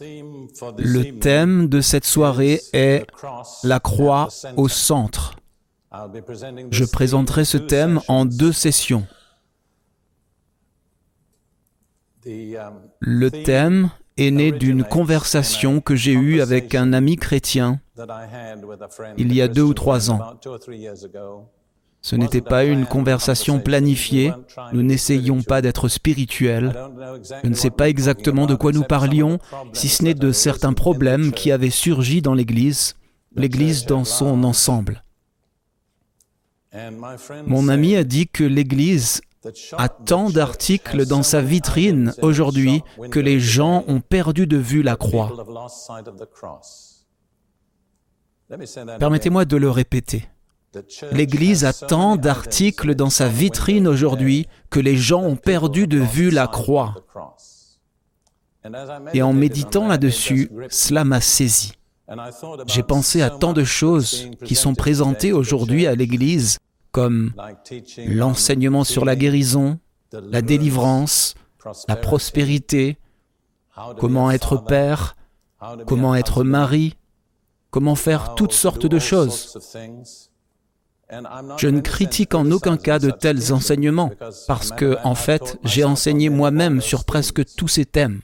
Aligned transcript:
Le 0.00 1.18
thème 1.18 1.68
de 1.68 1.80
cette 1.80 2.04
soirée 2.04 2.60
est 2.72 3.06
la 3.64 3.80
croix 3.80 4.28
au 4.56 4.68
centre. 4.68 5.36
Je 6.70 6.84
présenterai 6.84 7.44
ce 7.44 7.58
thème 7.58 8.00
en 8.08 8.24
deux 8.24 8.52
sessions. 8.52 9.06
Le 12.24 13.30
thème 13.30 13.90
est 14.16 14.30
né 14.30 14.52
d'une 14.52 14.84
conversation 14.84 15.80
que 15.80 15.96
j'ai 15.96 16.12
eue 16.12 16.40
avec 16.40 16.74
un 16.74 16.92
ami 16.92 17.16
chrétien 17.16 17.80
il 19.16 19.34
y 19.34 19.42
a 19.42 19.48
deux 19.48 19.62
ou 19.62 19.74
trois 19.74 20.10
ans. 20.10 20.20
Ce 22.00 22.16
n'était 22.16 22.40
pas 22.40 22.64
une 22.64 22.86
conversation 22.86 23.58
planifiée, 23.58 24.32
nous 24.72 24.82
n'essayions 24.82 25.42
pas 25.42 25.60
d'être 25.60 25.88
spirituels. 25.88 26.74
Je 27.42 27.48
ne 27.48 27.54
sais 27.54 27.70
pas 27.70 27.88
exactement 27.88 28.46
de 28.46 28.54
quoi 28.54 28.72
nous 28.72 28.84
parlions, 28.84 29.38
si 29.72 29.88
ce 29.88 30.04
n'est 30.04 30.14
de 30.14 30.32
certains 30.32 30.72
problèmes 30.72 31.32
qui 31.32 31.50
avaient 31.50 31.70
surgi 31.70 32.22
dans 32.22 32.34
l'Église, 32.34 32.94
l'Église 33.34 33.84
dans 33.84 34.04
son 34.04 34.44
ensemble. 34.44 35.02
Mon 37.46 37.68
ami 37.68 37.96
a 37.96 38.04
dit 38.04 38.28
que 38.28 38.44
l'Église 38.44 39.20
a 39.72 39.88
tant 39.88 40.30
d'articles 40.30 41.06
dans 41.06 41.22
sa 41.22 41.40
vitrine 41.40 42.12
aujourd'hui 42.22 42.82
que 43.10 43.20
les 43.20 43.40
gens 43.40 43.84
ont 43.88 44.00
perdu 44.00 44.46
de 44.46 44.56
vue 44.56 44.82
la 44.82 44.96
croix. 44.96 45.32
Permettez-moi 48.98 49.44
de 49.44 49.56
le 49.56 49.70
répéter. 49.70 50.28
L'Église 51.12 51.64
a 51.64 51.72
tant 51.72 52.16
d'articles 52.16 52.94
dans 52.94 53.10
sa 53.10 53.28
vitrine 53.28 53.88
aujourd'hui 53.88 54.46
que 54.70 54.80
les 54.80 54.96
gens 54.96 55.22
ont 55.22 55.36
perdu 55.36 55.86
de 55.86 55.98
vue 55.98 56.30
la 56.30 56.46
croix. 56.46 56.94
Et 59.14 59.22
en 59.22 59.32
méditant 59.32 59.88
là-dessus, 59.88 60.50
cela 60.68 61.04
m'a 61.04 61.20
saisi. 61.20 61.72
J'ai 62.66 62.82
pensé 62.82 63.22
à 63.22 63.30
tant 63.30 63.52
de 63.52 63.64
choses 63.64 64.30
qui 64.44 64.54
sont 64.54 64.74
présentées 64.74 65.32
aujourd'hui 65.32 65.86
à 65.86 65.94
l'Église, 65.94 66.58
comme 66.90 67.32
l'enseignement 68.06 68.84
sur 68.84 69.04
la 69.04 69.16
guérison, 69.16 69.78
la 70.12 70.42
délivrance, 70.42 71.34
la 71.86 71.96
prospérité, 71.96 72.98
comment 73.98 74.30
être 74.30 74.56
père, 74.56 75.16
comment 75.86 76.14
être 76.14 76.44
mari, 76.44 76.96
comment 77.70 77.94
faire 77.94 78.34
toutes 78.34 78.52
sortes 78.52 78.86
de 78.86 78.98
choses. 78.98 79.58
Je 81.56 81.68
ne 81.68 81.80
critique 81.80 82.34
en 82.34 82.50
aucun 82.50 82.76
cas 82.76 82.98
de 82.98 83.10
tels 83.10 83.52
enseignements, 83.52 84.10
parce 84.46 84.70
que, 84.70 84.96
en 85.04 85.14
fait, 85.14 85.58
j'ai 85.64 85.84
enseigné 85.84 86.28
moi-même 86.28 86.80
sur 86.80 87.04
presque 87.04 87.44
tous 87.56 87.68
ces 87.68 87.86
thèmes. 87.86 88.20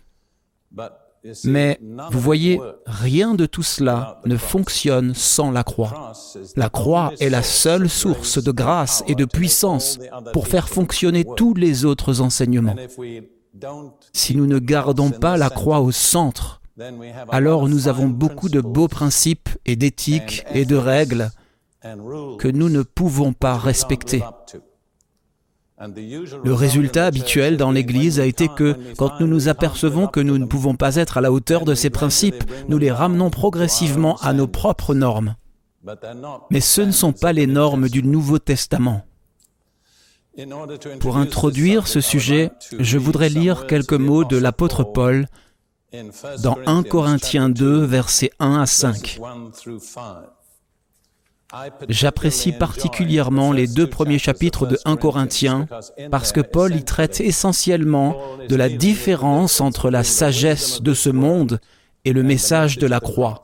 Mais 1.45 1.81
vous 2.11 2.21
voyez, 2.21 2.61
rien 2.85 3.35
de 3.35 3.47
tout 3.47 3.63
cela 3.63 4.21
ne 4.27 4.37
fonctionne 4.37 5.15
sans 5.15 5.51
la 5.51 5.65
croix. 5.65 6.13
La 6.57 6.69
croix 6.69 7.13
est 7.19 7.31
la 7.31 7.43
seule 7.43 7.89
source 7.89 8.43
de 8.43 8.51
grâce 8.51 9.03
et 9.09 9.15
de 9.15 9.25
puissance 9.25 9.99
pour 10.35 10.49
faire 10.49 10.69
fonctionner 10.69 11.25
tous 11.37 11.55
les 11.55 11.87
autres 11.87 12.21
enseignements. 12.21 12.77
Si 14.13 14.37
nous 14.37 14.47
ne 14.47 14.59
gardons 14.59 15.11
pas 15.11 15.39
la 15.39 15.49
croix 15.49 15.81
au 15.81 15.93
centre, 15.93 16.61
alors 17.31 17.69
nous 17.69 17.89
avons 17.89 18.09
beaucoup 18.09 18.51
de 18.51 18.61
beaux 18.61 18.89
principes 18.89 19.49
et 19.65 19.77
d'éthique 19.77 20.45
et 20.53 20.67
de 20.67 20.77
règles 20.77 21.31
que 22.39 22.49
nous 22.49 22.69
ne 22.69 22.83
pouvons 22.83 23.33
pas 23.33 23.57
respecter. 23.57 24.23
Le 25.81 26.53
résultat 26.53 27.07
habituel 27.07 27.57
dans 27.57 27.73
l'Église 27.73 28.21
a 28.21 28.27
été 28.27 28.49
que 28.49 28.77
quand 28.97 29.21
nous 29.21 29.27
nous 29.27 29.49
apercevons 29.49 30.07
que 30.07 30.21
nous 30.21 30.39
ne 30.39 30.47
pouvons 30.47 30.77
pas 30.77 30.97
être 30.97 31.19
à 31.19 31.21
la 31.21 31.33
hauteur 31.33 31.65
de 31.65 31.75
ces 31.75 31.91
principes, 31.91 32.45
nous 32.69 32.79
les 32.79 32.93
ramenons 32.93 33.31
progressivement 33.31 34.17
à 34.19 34.33
nos 34.33 34.47
propres 34.47 34.95
normes. 34.95 35.35
Mais 36.51 36.61
ce 36.61 36.81
ne 36.81 36.93
sont 36.93 37.13
pas 37.13 37.33
les 37.33 37.47
normes 37.47 37.89
du 37.89 38.03
Nouveau 38.03 38.39
Testament. 38.39 39.05
Pour 41.01 41.17
introduire 41.17 41.87
ce 41.87 42.01
sujet, 42.01 42.51
je 42.79 42.99
voudrais 42.99 43.29
lire 43.29 43.67
quelques 43.67 43.93
mots 43.93 44.25
de 44.25 44.37
l'apôtre 44.37 44.85
Paul 44.85 45.27
dans 46.43 46.59
1 46.67 46.83
Corinthiens 46.85 47.49
2, 47.49 47.85
versets 47.85 48.31
1 48.41 48.61
à 48.61 48.67
5. 48.67 49.21
J'apprécie 51.89 52.53
particulièrement 52.53 53.53
les 53.53 53.67
deux 53.67 53.87
premiers 53.87 54.19
chapitres 54.19 54.67
de 54.67 54.79
1 54.85 54.97
Corinthiens 54.97 55.67
parce 56.11 56.33
que 56.33 56.41
Paul 56.41 56.75
y 56.75 56.85
traite 56.85 57.21
essentiellement 57.21 58.17
de 58.49 58.57
la 58.57 58.69
différence 58.69 59.61
entre 59.61 59.91
la 59.91 60.05
sagesse 60.05 60.83
de 60.83 60.95
ce 60.95 61.11
monde 61.11 61.61
et 62.05 62.13
le 62.13 62.23
message 62.23 62.79
de 62.79 62.87
la 62.87 63.01
croix. 63.01 63.43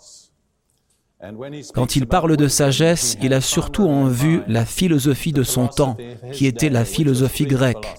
Quand 1.75 1.97
il 1.97 2.07
parle 2.07 2.37
de 2.37 2.49
sagesse, 2.49 3.17
il 3.23 3.35
a 3.35 3.41
surtout 3.41 3.87
en 3.87 4.07
vue 4.07 4.43
la 4.47 4.65
philosophie 4.65 5.33
de 5.33 5.43
son 5.43 5.67
temps, 5.67 5.97
qui 6.33 6.47
était 6.47 6.71
la 6.71 6.85
philosophie 6.85 7.45
grecque. 7.45 7.95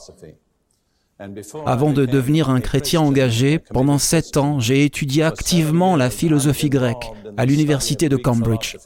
Avant 1.65 1.93
de 1.93 2.05
devenir 2.05 2.49
un 2.49 2.61
chrétien 2.61 3.01
engagé, 3.01 3.59
pendant 3.59 3.97
sept 3.97 4.37
ans, 4.37 4.59
j'ai 4.59 4.85
étudié 4.85 5.23
activement 5.23 5.95
la 5.95 6.09
philosophie 6.09 6.69
grecque 6.69 7.11
à 7.37 7.45
l'université 7.45 8.09
de 8.09 8.17
Cambridge. 8.17 8.77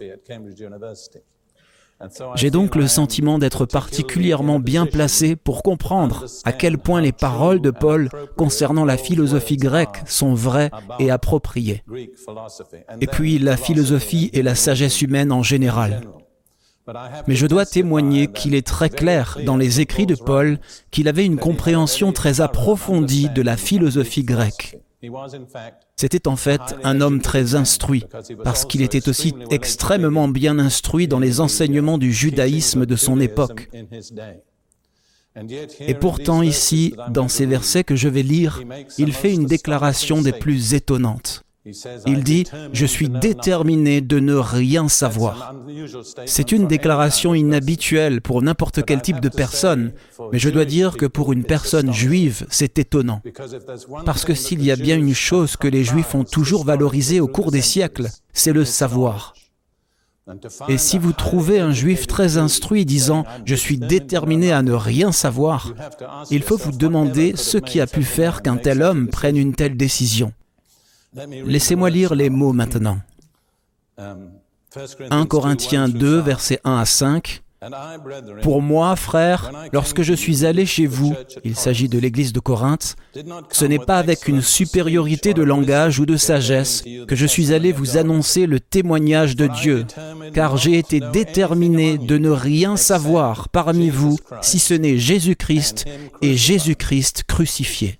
J'ai 2.35 2.51
donc 2.51 2.75
le 2.75 2.88
sentiment 2.88 3.40
d'être 3.40 3.66
particulièrement 3.66 4.59
bien 4.59 4.85
placé 4.85 5.35
pour 5.38 5.63
comprendre 5.63 6.25
à 6.44 6.51
quel 6.51 6.78
point 6.78 7.00
les 7.00 7.13
paroles 7.13 7.62
de 7.62 7.72
Paul 7.72 8.09
concernant 8.35 8.84
la 8.84 8.97
philosophie 8.97 9.57
grecque 9.57 10.03
sont 10.06 10.34
vraies 10.34 10.72
et 11.00 11.09
appropriées. 11.09 11.84
Et 13.00 13.07
puis 13.07 13.40
la 13.40 13.56
philosophie 13.56 14.29
et 14.34 14.44
la 14.44 14.56
sagesse 14.56 15.01
humaine 15.01 15.31
en 15.31 15.41
général. 15.41 16.01
Mais 17.28 17.35
je 17.35 17.47
dois 17.47 17.66
témoigner 17.66 18.28
qu'il 18.28 18.56
est 18.56 18.66
très 18.66 18.90
clair 18.90 19.38
dans 19.46 19.57
les 19.57 19.81
écrits 19.81 20.06
de 20.06 20.16
Paul 20.16 20.59
qu'il 20.91 21.07
avait 21.07 21.25
une 21.25 21.38
compréhension 21.38 22.12
très 22.12 22.41
approfondie 22.41 23.29
de 23.29 23.41
la 23.41 23.57
philosophie 23.57 24.23
grecque. 24.23 24.78
C'était 25.95 26.28
en 26.28 26.35
fait 26.35 26.62
un 26.84 27.01
homme 27.01 27.22
très 27.22 27.56
instruit, 27.56 28.06
parce 28.44 28.66
qu'il 28.66 28.81
était 28.81 29.07
aussi 29.07 29.34
extrêmement 29.51 30.28
bien 30.28 30.59
instruit 30.59 31.07
dans 31.07 31.19
les 31.19 31.40
enseignements 31.40 31.97
du 31.97 32.12
judaïsme 32.12 32.85
de 32.85 32.95
son 32.95 33.19
époque. 33.19 33.69
Et 35.79 35.94
pourtant 35.94 36.41
ici, 36.41 36.95
dans 37.09 37.28
ces 37.28 37.45
versets 37.45 37.84
que 37.84 37.95
je 37.95 38.07
vais 38.07 38.24
lire, 38.24 38.62
il 38.97 39.13
fait 39.13 39.34
une 39.34 39.45
déclaration 39.45 40.22
des 40.22 40.31
plus 40.31 40.74
étonnantes. 40.74 41.44
Il 42.06 42.24
dit, 42.24 42.46
je 42.74 42.86
suis 42.86 43.09
déterminé 43.09 44.02
de 44.02 44.20
ne 44.20 44.36
rien 44.36 44.88
savoir. 44.88 45.56
C'est 46.26 46.52
une 46.52 46.68
déclaration 46.68 47.34
inhabituelle 47.34 48.22
pour 48.22 48.42
n'importe 48.44 48.86
quel 48.86 49.02
type 49.02 49.20
de 49.20 49.30
personne, 49.30 49.92
mais 50.31 50.38
je 50.38 50.50
dois 50.50 50.66
dire 50.66 50.96
que 50.96 51.08
pour 51.08 51.34
une 51.34 51.44
personne 51.44 51.92
juive, 51.92 52.46
c'est 52.50 52.78
étonnant. 52.78 53.22
Parce 54.06 54.25
que 54.25 54.36
s'il 54.36 54.64
y 54.64 54.72
a 54.72 54.75
bien 54.75 54.98
une 54.98 55.16
chose 55.16 55.58
que 55.58 55.68
les 55.68 55.84
juifs 55.84 56.14
ont 56.14 56.24
toujours 56.24 56.66
valorisée 56.66 57.20
au 57.20 57.28
cours 57.28 57.52
des 57.52 57.62
siècles, 57.62 58.09
c'est 58.31 58.54
le 58.54 58.64
savoir. 58.66 59.34
Et 60.68 60.78
si 60.78 60.98
vous 60.98 61.14
trouvez 61.14 61.59
un 61.59 61.72
juif 61.72 62.08
très 62.08 62.38
instruit 62.38 62.86
disant⁇ 62.86 63.22
Je 63.46 63.56
suis 63.56 63.78
déterminé 63.78 64.52
à 64.52 64.64
ne 64.64 64.74
rien 64.74 65.12
savoir⁇ 65.12 65.74
il 66.31 66.42
faut 66.42 66.58
vous 66.58 66.72
demander 66.72 67.36
ce 67.36 67.58
qui 67.58 67.80
a 67.80 67.88
pu 67.88 68.04
faire 68.04 68.42
qu'un 68.42 68.58
tel 68.58 68.81
homme 68.81 69.08
prenne 69.08 69.38
une 69.38 69.54
telle 69.54 69.78
décision. 69.78 70.31
Laissez-moi 71.46 71.90
lire 71.90 72.16
les 72.16 72.30
mots 72.30 72.53
maintenant. 72.53 73.00
1 73.98 75.26
Corinthiens 75.26 75.88
2, 75.88 76.20
versets 76.20 76.59
1 76.64 76.78
à 76.78 76.86
5. 76.86 77.42
Pour 78.42 78.62
moi, 78.62 78.96
frère, 78.96 79.52
lorsque 79.72 80.02
je 80.02 80.14
suis 80.14 80.46
allé 80.46 80.66
chez 80.66 80.86
vous, 80.86 81.16
il 81.44 81.56
s'agit 81.56 81.89
de 81.89 81.98
l'église 81.98 82.34
de 82.34 82.39
Corinthe, 82.39 82.95
ce 83.50 83.66
n'est 83.66 83.80
pas 83.80 83.98
avec 83.98 84.28
une 84.28 84.42
supériorité 84.42 85.34
de 85.34 85.42
langage 85.42 86.00
ou 86.00 86.06
de 86.06 86.18
sagesse 86.18 86.84
que 87.07 87.16
je 87.16 87.25
suis 87.25 87.54
allé 87.54 87.72
vous 87.72 87.98
annoncer 87.98 88.45
le 88.45 88.60
témoignage 88.60 89.36
de 89.36 89.48
Dieu, 89.48 89.86
car 90.34 90.57
j'ai 90.57 90.78
été 90.78 91.00
déterminé 91.00 91.98
de 91.98 92.18
ne 92.18 92.30
rien 92.30 92.78
savoir 92.78 93.50
parmi 93.50 93.89
vous 93.89 94.18
si 94.42 94.60
ce 94.60 94.74
n'est 94.74 94.98
Jésus-Christ 94.98 95.86
et 96.22 96.36
Jésus-Christ 96.36 97.24
crucifié. 97.24 98.00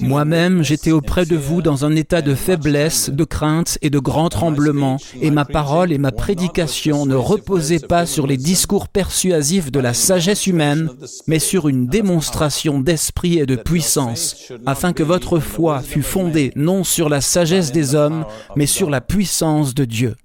Moi-même, 0.00 0.64
j'étais 0.64 0.90
auprès 0.90 1.24
de 1.24 1.36
vous 1.36 1.62
dans 1.62 1.84
un 1.84 1.94
état 1.94 2.20
de 2.20 2.34
faiblesse, 2.34 3.10
de 3.10 3.22
crainte 3.22 3.78
et 3.80 3.90
de 3.90 4.00
grand 4.00 4.28
tremblement, 4.28 4.96
et 5.20 5.30
ma 5.30 5.44
parole 5.44 5.92
et 5.92 5.98
ma 5.98 6.10
prédication 6.10 7.06
ne 7.06 7.14
reposaient 7.14 7.78
pas 7.78 8.06
sur 8.06 8.26
les 8.26 8.38
discours 8.38 8.88
persuasifs 8.88 9.70
de 9.70 9.78
la 9.78 9.94
sagesse 9.94 10.48
humaine, 10.48 10.90
mais 11.28 11.38
sur 11.38 11.68
une 11.68 11.86
démonstration 11.86 12.80
d'esprit 12.80 13.38
et 13.38 13.46
de 13.46 13.54
puissance, 13.54 14.52
afin 14.66 14.92
que 14.92 15.04
votre 15.04 15.38
foi 15.38 15.80
fût 15.80 16.02
fondée 16.02 16.52
non 16.56 16.82
sur 16.82 17.08
la 17.08 17.20
sagesse 17.20 17.70
des 17.70 17.94
hommes, 17.94 18.24
mais 18.56 18.66
sur 18.66 18.90
la 18.90 19.00
puissance 19.00 19.74
de 19.74 19.84
Dieu. 19.84 20.16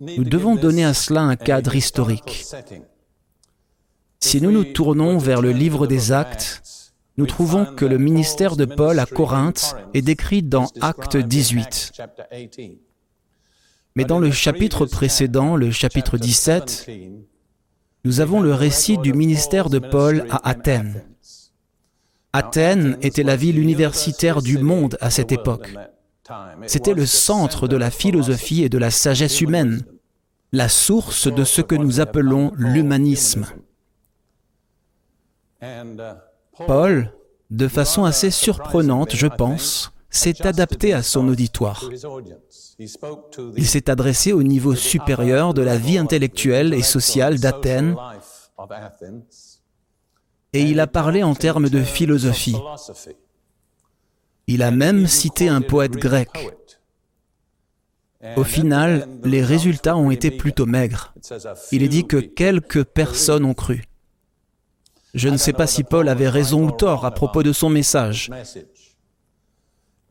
Nous 0.00 0.24
devons 0.24 0.56
donner 0.56 0.84
à 0.84 0.94
cela 0.94 1.22
un 1.22 1.36
cadre 1.36 1.76
historique. 1.76 2.46
Si 4.20 4.40
nous 4.40 4.50
nous 4.50 4.64
tournons 4.64 5.18
vers 5.18 5.40
le 5.40 5.52
livre 5.52 5.86
des 5.86 6.10
actes, 6.10 6.62
nous 7.18 7.26
trouvons 7.26 7.64
que 7.66 7.84
le 7.84 7.98
ministère 7.98 8.54
de 8.54 8.64
Paul 8.64 9.00
à 9.00 9.04
Corinthe 9.04 9.74
est 9.92 10.02
décrit 10.02 10.44
dans 10.44 10.68
Acte 10.80 11.16
18. 11.16 12.00
Mais 13.96 14.04
dans 14.04 14.20
le 14.20 14.30
chapitre 14.30 14.86
précédent, 14.86 15.56
le 15.56 15.72
chapitre 15.72 16.16
17, 16.16 16.88
nous 18.04 18.20
avons 18.20 18.40
le 18.40 18.54
récit 18.54 18.98
du 18.98 19.12
ministère 19.12 19.68
de 19.68 19.80
Paul 19.80 20.26
à 20.30 20.48
Athènes. 20.48 21.02
Athènes 22.32 22.96
était 23.02 23.24
la 23.24 23.34
ville 23.34 23.58
universitaire 23.58 24.40
du 24.40 24.58
monde 24.58 24.96
à 25.00 25.10
cette 25.10 25.32
époque. 25.32 25.74
C'était 26.66 26.94
le 26.94 27.04
centre 27.04 27.66
de 27.66 27.76
la 27.76 27.90
philosophie 27.90 28.62
et 28.62 28.68
de 28.68 28.78
la 28.78 28.92
sagesse 28.92 29.40
humaine, 29.40 29.82
la 30.52 30.68
source 30.68 31.26
de 31.26 31.42
ce 31.42 31.62
que 31.62 31.74
nous 31.74 31.98
appelons 31.98 32.52
l'humanisme. 32.54 33.46
Paul, 36.66 37.12
de 37.50 37.68
façon 37.68 38.04
assez 38.04 38.30
surprenante, 38.30 39.14
je 39.14 39.26
pense, 39.26 39.92
s'est 40.10 40.46
adapté 40.46 40.92
à 40.92 41.02
son 41.02 41.28
auditoire. 41.28 41.88
Il 42.78 43.66
s'est 43.66 43.90
adressé 43.90 44.32
au 44.32 44.42
niveau 44.42 44.74
supérieur 44.74 45.54
de 45.54 45.62
la 45.62 45.76
vie 45.76 45.98
intellectuelle 45.98 46.74
et 46.74 46.82
sociale 46.82 47.38
d'Athènes 47.38 47.96
et 50.52 50.62
il 50.62 50.80
a 50.80 50.86
parlé 50.86 51.22
en 51.22 51.34
termes 51.34 51.68
de 51.68 51.82
philosophie. 51.82 52.56
Il 54.46 54.62
a 54.62 54.70
même 54.70 55.06
cité 55.06 55.48
un 55.48 55.60
poète 55.60 55.92
grec. 55.92 56.30
Au 58.36 58.44
final, 58.44 59.08
les 59.24 59.42
résultats 59.42 59.96
ont 59.96 60.10
été 60.10 60.30
plutôt 60.30 60.66
maigres. 60.66 61.14
Il 61.70 61.82
est 61.82 61.88
dit 61.88 62.06
que 62.06 62.16
quelques 62.16 62.84
personnes 62.84 63.44
ont 63.44 63.54
cru. 63.54 63.84
Je 65.14 65.28
ne 65.28 65.36
sais 65.36 65.52
pas 65.52 65.66
si 65.66 65.84
Paul 65.84 66.08
avait 66.08 66.28
raison 66.28 66.66
ou 66.66 66.70
tort 66.70 67.04
à 67.04 67.10
propos 67.10 67.42
de 67.42 67.52
son 67.52 67.70
message, 67.70 68.30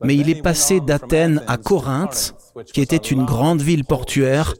mais 0.02 0.16
il 0.16 0.28
est 0.28 0.42
passé 0.42 0.80
d'Athènes 0.80 1.42
à 1.46 1.56
Corinthe, 1.56 2.34
qui 2.72 2.80
était 2.80 2.96
une 2.96 3.24
grande 3.24 3.62
ville 3.62 3.84
portuaire, 3.84 4.54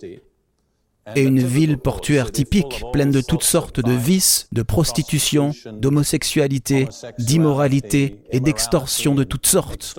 et 1.16 1.22
une 1.22 1.40
ville 1.40 1.78
portuaire 1.78 2.30
typique, 2.32 2.82
pleine 2.92 3.10
de 3.10 3.20
toutes 3.20 3.42
sortes 3.42 3.80
de 3.80 3.92
vices, 3.92 4.48
de 4.52 4.62
prostitution, 4.62 5.52
d'homosexualité, 5.72 6.88
d'immoralité 7.18 8.20
et 8.30 8.40
d'extorsion 8.40 9.14
de 9.14 9.24
toutes 9.24 9.46
sortes. 9.46 9.98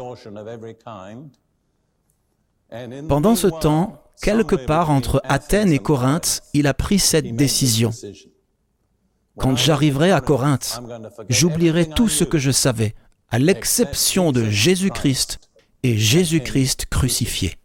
Pendant 3.08 3.36
ce 3.36 3.48
temps, 3.48 4.04
quelque 4.22 4.56
part 4.56 4.92
entre 4.92 5.22
Athènes 5.24 5.72
et 5.72 5.80
Corinthe, 5.80 6.44
il 6.54 6.68
a 6.68 6.74
pris 6.74 7.00
cette 7.00 7.36
décision. 7.36 7.92
Quand 9.40 9.56
j'arriverai 9.56 10.12
à 10.12 10.22
Corinthe, 10.22 10.82
j'oublierai 11.30 11.90
tout 11.90 12.10
ce 12.10 12.24
que 12.24 12.38
je 12.38 12.52
savais, 12.52 12.94
à 13.30 13.40
l'exception 13.40 14.32
de 14.32 14.44
Jésus-Christ 14.50 15.40
et 15.84 15.98
Jésus-Christ 15.98 16.86
crucifié. 16.90 17.56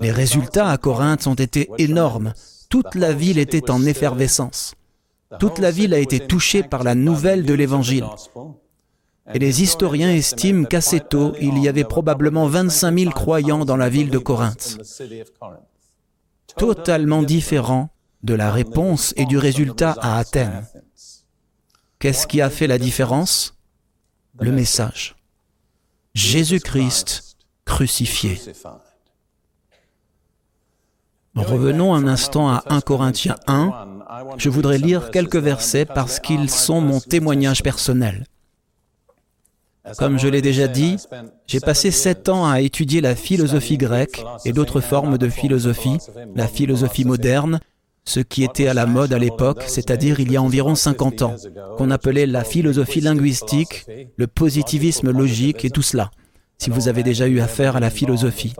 Les 0.00 0.12
résultats 0.12 0.70
à 0.70 0.78
Corinthe 0.78 1.26
ont 1.26 1.34
été 1.34 1.68
énormes. 1.78 2.32
Toute 2.68 2.94
la 2.94 3.12
ville 3.12 3.38
était 3.38 3.70
en 3.70 3.84
effervescence. 3.84 4.74
Toute 5.38 5.58
la 5.58 5.70
ville 5.70 5.94
a 5.94 5.98
été 5.98 6.20
touchée 6.20 6.62
par 6.62 6.84
la 6.84 6.94
nouvelle 6.94 7.44
de 7.44 7.54
l'Évangile. 7.54 8.06
Et 9.32 9.38
les 9.38 9.62
historiens 9.62 10.12
estiment 10.12 10.64
qu'assez 10.64 11.00
tôt, 11.00 11.34
il 11.40 11.58
y 11.58 11.68
avait 11.68 11.84
probablement 11.84 12.46
25 12.46 12.98
000 12.98 13.10
croyants 13.12 13.64
dans 13.64 13.76
la 13.76 13.88
ville 13.88 14.10
de 14.10 14.18
Corinthe. 14.18 14.78
Totalement 16.56 17.22
différent 17.22 17.90
de 18.22 18.34
la 18.34 18.50
réponse 18.52 19.14
et 19.16 19.24
du 19.24 19.38
résultat 19.38 19.96
à 20.00 20.18
Athènes. 20.18 20.66
Qu'est-ce 21.98 22.26
qui 22.26 22.40
a 22.40 22.50
fait 22.50 22.66
la 22.66 22.78
différence? 22.78 23.54
Le 24.38 24.52
message. 24.52 25.16
Jésus-Christ 26.14 27.36
crucifié. 27.64 28.40
Revenons 31.34 31.94
un 31.94 32.08
instant 32.08 32.48
à 32.48 32.64
1 32.66 32.80
Corinthiens 32.80 33.36
1. 33.46 34.34
Je 34.38 34.48
voudrais 34.48 34.78
lire 34.78 35.10
quelques 35.10 35.36
versets 35.36 35.84
parce 35.84 36.18
qu'ils 36.18 36.50
sont 36.50 36.80
mon 36.80 37.00
témoignage 37.00 37.62
personnel. 37.62 38.24
Comme 39.98 40.18
je 40.18 40.28
l'ai 40.28 40.42
déjà 40.42 40.68
dit, 40.68 40.96
j'ai 41.46 41.60
passé 41.60 41.90
sept 41.90 42.28
ans 42.28 42.48
à 42.48 42.60
étudier 42.60 43.00
la 43.00 43.16
philosophie 43.16 43.78
grecque 43.78 44.22
et 44.44 44.52
d'autres 44.52 44.80
formes 44.80 45.16
de 45.16 45.28
philosophie, 45.28 45.98
la 46.34 46.48
philosophie 46.48 47.04
moderne, 47.04 47.60
ce 48.04 48.20
qui 48.20 48.44
était 48.44 48.66
à 48.66 48.74
la 48.74 48.86
mode 48.86 49.12
à 49.12 49.18
l'époque, 49.18 49.64
c'est-à-dire 49.66 50.20
il 50.20 50.32
y 50.32 50.36
a 50.36 50.42
environ 50.42 50.74
50 50.74 51.22
ans, 51.22 51.36
qu'on 51.76 51.90
appelait 51.90 52.26
la 52.26 52.44
philosophie 52.44 53.00
linguistique, 53.00 53.86
le 54.16 54.26
positivisme 54.26 55.10
logique 55.10 55.64
et 55.64 55.70
tout 55.70 55.82
cela 55.82 56.10
si 56.60 56.68
vous 56.68 56.88
avez 56.88 57.02
déjà 57.02 57.26
eu 57.26 57.40
affaire 57.40 57.76
à 57.76 57.80
la 57.80 57.88
philosophie. 57.88 58.52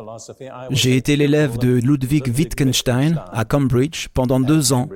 J'ai 0.70 0.96
été 0.96 1.16
l'élève 1.16 1.58
de 1.58 1.68
Ludwig 1.68 2.32
Wittgenstein 2.34 3.22
à 3.30 3.44
Cambridge 3.44 4.08
pendant 4.14 4.40
deux 4.40 4.72
ans 4.72 4.88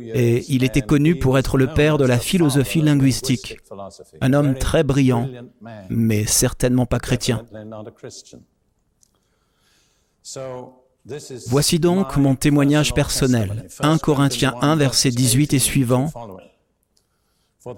et 0.00 0.44
il 0.48 0.64
était 0.64 0.80
connu 0.80 1.18
pour 1.18 1.38
être 1.38 1.58
le 1.58 1.66
père 1.66 1.98
de 1.98 2.06
la 2.06 2.18
philosophie 2.18 2.80
linguistique. 2.80 3.58
Un 4.22 4.32
homme 4.32 4.54
très 4.54 4.82
brillant, 4.82 5.28
mais 5.90 6.24
certainement 6.24 6.86
pas 6.86 6.98
chrétien. 7.00 7.44
Voici 11.46 11.78
donc 11.78 12.16
mon 12.16 12.34
témoignage 12.34 12.94
personnel. 12.94 13.66
1 13.80 13.98
Corinthiens 13.98 14.54
1, 14.60 14.76
verset 14.76 15.10
18 15.10 15.54
et 15.54 15.58
suivant. 15.58 16.10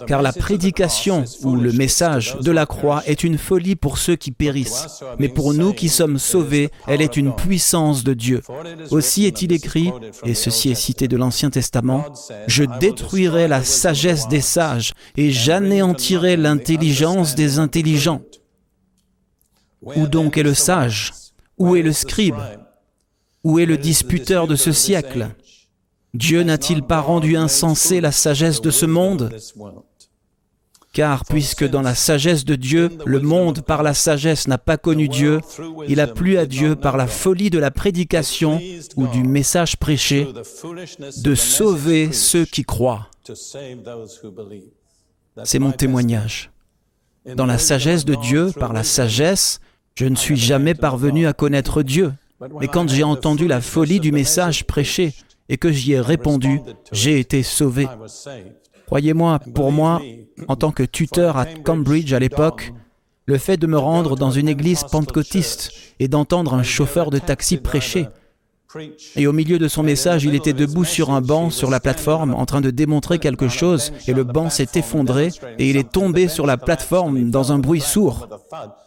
Car 0.06 0.22
la 0.22 0.32
prédication 0.32 1.24
ou 1.42 1.56
le 1.56 1.72
message 1.72 2.36
de 2.40 2.50
la 2.52 2.66
croix 2.66 3.02
est 3.06 3.24
une 3.24 3.38
folie 3.38 3.76
pour 3.76 3.98
ceux 3.98 4.14
qui 4.14 4.30
périssent, 4.30 5.02
mais 5.18 5.28
pour 5.28 5.54
nous 5.54 5.72
qui 5.72 5.88
sommes 5.88 6.18
sauvés, 6.18 6.70
elle 6.86 7.00
est 7.00 7.16
une 7.16 7.34
puissance 7.34 8.04
de 8.04 8.14
Dieu. 8.14 8.42
Aussi 8.90 9.24
est-il 9.24 9.52
écrit, 9.52 9.90
et 10.22 10.34
ceci 10.34 10.70
est 10.70 10.74
cité 10.74 11.08
de 11.08 11.16
l'Ancien 11.16 11.50
Testament, 11.50 12.04
Je 12.46 12.64
détruirai 12.78 13.48
la 13.48 13.64
sagesse 13.64 14.28
des 14.28 14.42
sages 14.42 14.92
et 15.16 15.30
j'anéantirai 15.30 16.36
l'intelligence 16.36 17.34
des 17.34 17.58
intelligents. 17.58 18.22
Où 19.82 20.06
donc 20.06 20.36
est 20.36 20.42
le 20.42 20.54
sage? 20.54 21.12
Où 21.58 21.74
est 21.74 21.82
le 21.82 21.92
scribe? 21.92 22.36
Où 23.42 23.58
est 23.58 23.66
le 23.66 23.78
disputeur 23.78 24.46
de 24.46 24.56
ce 24.56 24.72
siècle? 24.72 25.30
Dieu 26.12 26.42
n'a-t-il 26.42 26.82
pas 26.82 27.00
rendu 27.00 27.36
insensé 27.36 28.00
la 28.00 28.12
sagesse 28.12 28.60
de 28.60 28.70
ce 28.70 28.86
monde? 28.86 29.30
Car 30.92 31.24
puisque 31.24 31.68
dans 31.68 31.82
la 31.82 31.94
sagesse 31.94 32.44
de 32.44 32.56
Dieu, 32.56 32.90
le 33.06 33.20
monde 33.20 33.62
par 33.62 33.84
la 33.84 33.94
sagesse 33.94 34.48
n'a 34.48 34.58
pas 34.58 34.76
connu 34.76 35.08
Dieu, 35.08 35.40
il 35.86 36.00
a 36.00 36.08
plu 36.08 36.36
à 36.36 36.46
Dieu 36.46 36.74
par 36.74 36.96
la 36.96 37.06
folie 37.06 37.48
de 37.48 37.60
la 37.60 37.70
prédication 37.70 38.60
ou 38.96 39.06
du 39.06 39.22
message 39.22 39.76
prêché 39.76 40.26
de 41.18 41.34
sauver 41.36 42.12
ceux 42.12 42.44
qui 42.44 42.64
croient. 42.64 43.08
C'est 45.44 45.60
mon 45.60 45.70
témoignage. 45.70 46.50
Dans 47.36 47.46
la 47.46 47.58
sagesse 47.58 48.04
de 48.04 48.16
Dieu, 48.16 48.50
par 48.58 48.72
la 48.72 48.82
sagesse, 48.82 49.60
je 49.94 50.06
ne 50.06 50.16
suis 50.16 50.36
jamais 50.36 50.74
parvenu 50.74 51.26
à 51.26 51.32
connaître 51.32 51.82
Dieu. 51.82 52.12
Mais 52.60 52.68
quand 52.68 52.88
j'ai 52.88 53.04
entendu 53.04 53.46
la 53.46 53.60
folie 53.60 54.00
du 54.00 54.12
message 54.12 54.64
prêché, 54.64 55.14
et 55.50 55.58
que 55.58 55.72
j'y 55.72 55.92
ai 55.92 56.00
répondu, 56.00 56.60
j'ai 56.92 57.18
été 57.18 57.42
sauvé. 57.42 57.88
Croyez-moi, 58.86 59.40
pour 59.52 59.72
moi, 59.72 60.00
en 60.48 60.56
tant 60.56 60.70
que 60.70 60.84
tuteur 60.84 61.36
à 61.36 61.44
Cambridge 61.44 62.12
à 62.12 62.20
l'époque, 62.20 62.72
le 63.26 63.36
fait 63.36 63.56
de 63.56 63.66
me 63.66 63.76
rendre 63.76 64.16
dans 64.16 64.30
une 64.30 64.48
église 64.48 64.84
pentecôtiste 64.84 65.72
et 65.98 66.08
d'entendre 66.08 66.54
un 66.54 66.62
chauffeur 66.62 67.10
de 67.10 67.18
taxi 67.18 67.56
prêcher, 67.56 68.06
et 69.16 69.26
au 69.26 69.32
milieu 69.32 69.58
de 69.58 69.68
son 69.68 69.82
message, 69.82 70.24
il 70.24 70.34
était 70.34 70.52
debout 70.52 70.84
sur 70.84 71.10
un 71.10 71.20
banc 71.20 71.50
sur 71.50 71.70
la 71.70 71.80
plateforme 71.80 72.34
en 72.34 72.46
train 72.46 72.60
de 72.60 72.70
démontrer 72.70 73.18
quelque 73.18 73.48
chose, 73.48 73.92
et 74.06 74.12
le 74.12 74.24
banc 74.24 74.50
s'est 74.50 74.68
effondré, 74.74 75.30
et 75.58 75.70
il 75.70 75.76
est 75.76 75.90
tombé 75.90 76.28
sur 76.28 76.46
la 76.46 76.56
plateforme 76.56 77.30
dans 77.30 77.52
un 77.52 77.58
bruit 77.58 77.80
sourd. 77.80 78.28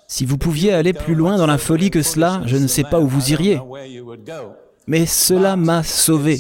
Si 0.08 0.26
vous 0.26 0.38
pouviez 0.38 0.74
aller 0.74 0.94
plus 0.94 1.16
loin 1.16 1.38
dans 1.38 1.48
la 1.48 1.58
folie 1.58 1.90
que 1.90 2.02
cela, 2.02 2.42
je 2.46 2.58
ne 2.58 2.68
sais 2.68 2.84
pas 2.84 3.00
où 3.00 3.08
vous 3.08 3.32
iriez. 3.32 3.60
Mais 4.88 5.06
cela 5.06 5.56
m'a 5.56 5.84
sauvé. 5.84 6.40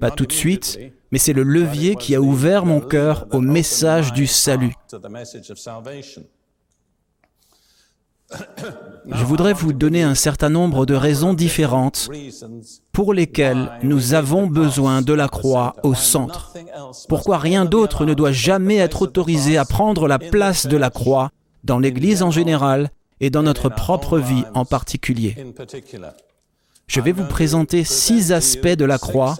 Pas 0.00 0.10
tout 0.10 0.26
de 0.26 0.32
suite, 0.32 0.78
mais 1.10 1.18
c'est 1.18 1.32
le 1.32 1.42
levier 1.42 1.96
qui 1.96 2.14
a 2.14 2.20
ouvert 2.20 2.66
mon 2.66 2.80
cœur 2.80 3.26
au 3.32 3.40
message 3.40 4.12
du 4.12 4.26
salut. 4.26 4.74
Je 9.06 9.24
voudrais 9.24 9.52
vous 9.52 9.72
donner 9.72 10.02
un 10.02 10.14
certain 10.14 10.50
nombre 10.50 10.86
de 10.86 10.94
raisons 10.94 11.34
différentes 11.34 12.08
pour 12.92 13.14
lesquelles 13.14 13.70
nous 13.82 14.14
avons 14.14 14.46
besoin 14.46 15.02
de 15.02 15.12
la 15.12 15.28
croix 15.28 15.74
au 15.82 15.94
centre. 15.94 16.54
Pourquoi 17.08 17.38
rien 17.38 17.64
d'autre 17.64 18.04
ne 18.04 18.14
doit 18.14 18.32
jamais 18.32 18.76
être 18.76 19.02
autorisé 19.02 19.56
à 19.56 19.64
prendre 19.64 20.06
la 20.06 20.18
place 20.18 20.66
de 20.66 20.76
la 20.76 20.90
croix 20.90 21.30
dans 21.64 21.78
l'Église 21.78 22.22
en 22.22 22.30
général 22.30 22.90
et 23.20 23.30
dans 23.30 23.42
notre 23.42 23.68
propre 23.68 24.18
vie 24.18 24.44
en 24.54 24.64
particulier? 24.64 25.36
Je 26.86 27.00
vais 27.00 27.12
vous 27.12 27.26
présenter 27.26 27.84
six 27.84 28.32
aspects 28.32 28.66
de 28.66 28.84
la 28.84 28.98
croix, 28.98 29.36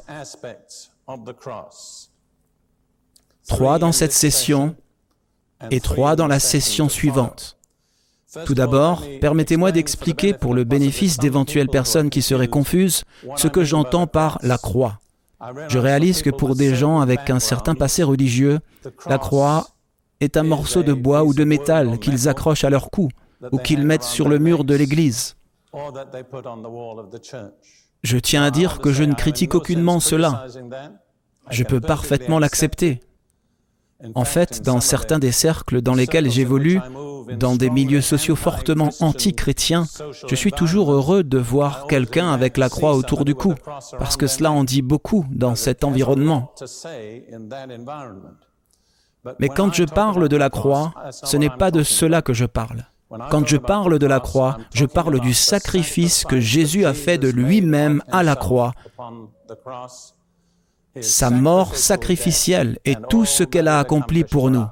trois 3.49 3.79
dans 3.79 3.93
cette 3.93 4.13
session, 4.13 4.77
et 5.71 5.81
trois 5.81 6.17
dans 6.17 6.27
la 6.29 6.41
session 6.41 6.89
suivante. 6.89 7.60
Tout 8.47 8.55
d'abord, 8.55 9.05
permettez-moi 9.21 9.73
d'expliquer 9.73 10.35
pour 10.35 10.55
le 10.55 10.65
bénéfice 10.65 11.19
d'éventuelles 11.19 11.69
personnes 11.69 12.11
qui 12.11 12.23
seraient 12.23 12.49
confuses 12.49 13.05
ce 13.37 13.49
que 13.49 13.65
j'entends 13.65 14.07
par 14.07 14.39
la 14.43 14.57
croix. 14.57 15.01
Je 15.69 15.79
réalise 15.79 16.23
que 16.23 16.31
pour 16.31 16.55
des 16.55 16.75
gens 16.75 17.01
avec 17.01 17.31
un 17.31 17.41
certain 17.41 17.75
passé 17.75 18.03
religieux, 18.03 18.61
la 19.09 19.19
croix 19.19 19.69
est 20.21 20.37
un 20.37 20.43
morceau 20.43 20.83
de 20.83 20.93
bois 20.93 21.25
ou 21.25 21.35
de 21.35 21.45
métal 21.45 21.99
qu'ils 21.99 22.29
accrochent 22.29 22.65
à 22.65 22.71
leur 22.71 22.91
cou 22.91 23.09
ou 23.53 23.59
qu'ils 23.59 23.85
mettent 23.85 24.03
sur 24.03 24.29
le 24.29 24.39
mur 24.39 24.65
de 24.65 24.75
l'église. 24.75 25.37
Je 28.03 28.19
tiens 28.19 28.43
à 28.43 28.51
dire 28.51 28.81
que 28.81 28.93
je 28.93 29.03
ne 29.03 29.15
critique 29.15 29.55
aucunement 29.55 29.99
cela. 29.99 30.47
Je 31.51 31.65
peux 31.65 31.81
parfaitement 31.81 32.39
l'accepter. 32.39 33.01
En 34.14 34.25
fait, 34.25 34.62
dans 34.62 34.80
certains 34.80 35.19
des 35.19 35.33
cercles 35.33 35.83
dans 35.83 35.95
lesquels 35.95 36.30
j'évolue, 36.30 36.80
dans 37.38 37.57
des 37.57 37.71
milieux 37.71 38.00
sociaux 38.00 38.37
fortement 38.37 38.90
anti-chrétiens, 39.00 39.87
je 40.28 40.35
suis 40.35 40.52
toujours 40.52 40.92
heureux 40.92 41.23
de 41.23 41.38
voir 41.38 41.87
quelqu'un 41.87 42.33
avec 42.33 42.57
la 42.57 42.69
croix 42.69 42.95
autour 42.95 43.25
du 43.25 43.35
cou, 43.35 43.54
parce 43.99 44.16
que 44.16 44.26
cela 44.26 44.50
en 44.52 44.64
dit 44.64 44.83
beaucoup 44.83 45.25
dans 45.30 45.54
cet 45.54 45.85
environnement. 45.85 46.52
Mais 49.38 49.49
quand 49.49 49.73
je 49.75 49.85
parle 49.85 50.28
de 50.28 50.37
la 50.37 50.50
croix, 50.50 50.95
ce 51.11 51.37
n'est 51.37 51.50
pas 51.50 51.71
de 51.71 51.83
cela 51.83 52.23
que 52.23 52.33
je 52.33 52.47
parle. 52.47 52.87
Quand 53.30 53.47
je 53.47 53.57
parle 53.57 53.99
de 53.99 54.07
la 54.07 54.21
croix, 54.21 54.59
je 54.73 54.87
parle 54.87 55.21
du 55.21 55.35
sacrifice 55.35 56.25
que 56.25 56.38
Jésus 56.38 56.85
a 56.85 56.95
fait 56.95 57.19
de 57.19 57.28
lui-même 57.28 58.02
à 58.11 58.23
la 58.23 58.37
croix, 58.37 58.73
sa 61.01 61.31
mort 61.31 61.77
sacrificielle 61.77 62.79
et 62.85 62.97
tout 63.09 63.25
ce 63.25 63.45
qu'elle 63.45 63.69
a 63.69 63.79
accompli 63.79 64.25
pour 64.25 64.51
nous. 64.51 64.67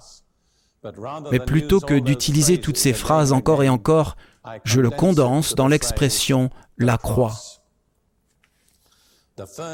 Mais 1.31 1.41
plutôt 1.41 1.81
que 1.81 1.99
d'utiliser 1.99 2.59
toutes 2.59 2.77
ces 2.77 2.93
phrases 2.93 3.33
encore 3.33 3.63
et 3.63 3.69
encore, 3.69 4.17
je 4.65 4.81
le 4.81 4.91
condense 4.91 5.55
dans 5.55 5.69
l'expression 5.69 6.51
la 6.79 6.97
croix. 6.97 7.35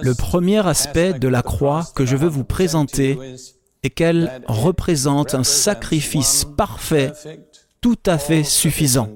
Le 0.02 0.14
premier 0.14 0.66
aspect 0.66 1.14
de 1.14 1.28
la 1.28 1.42
croix 1.42 1.86
que 1.94 2.04
je 2.04 2.16
veux 2.16 2.28
vous 2.28 2.44
présenter 2.44 3.18
est 3.82 3.90
qu'elle 3.90 4.42
représente 4.46 5.34
un 5.34 5.44
sacrifice 5.44 6.44
parfait, 6.44 7.12
tout 7.80 7.98
à 8.06 8.18
fait 8.18 8.44
suffisant. 8.44 9.08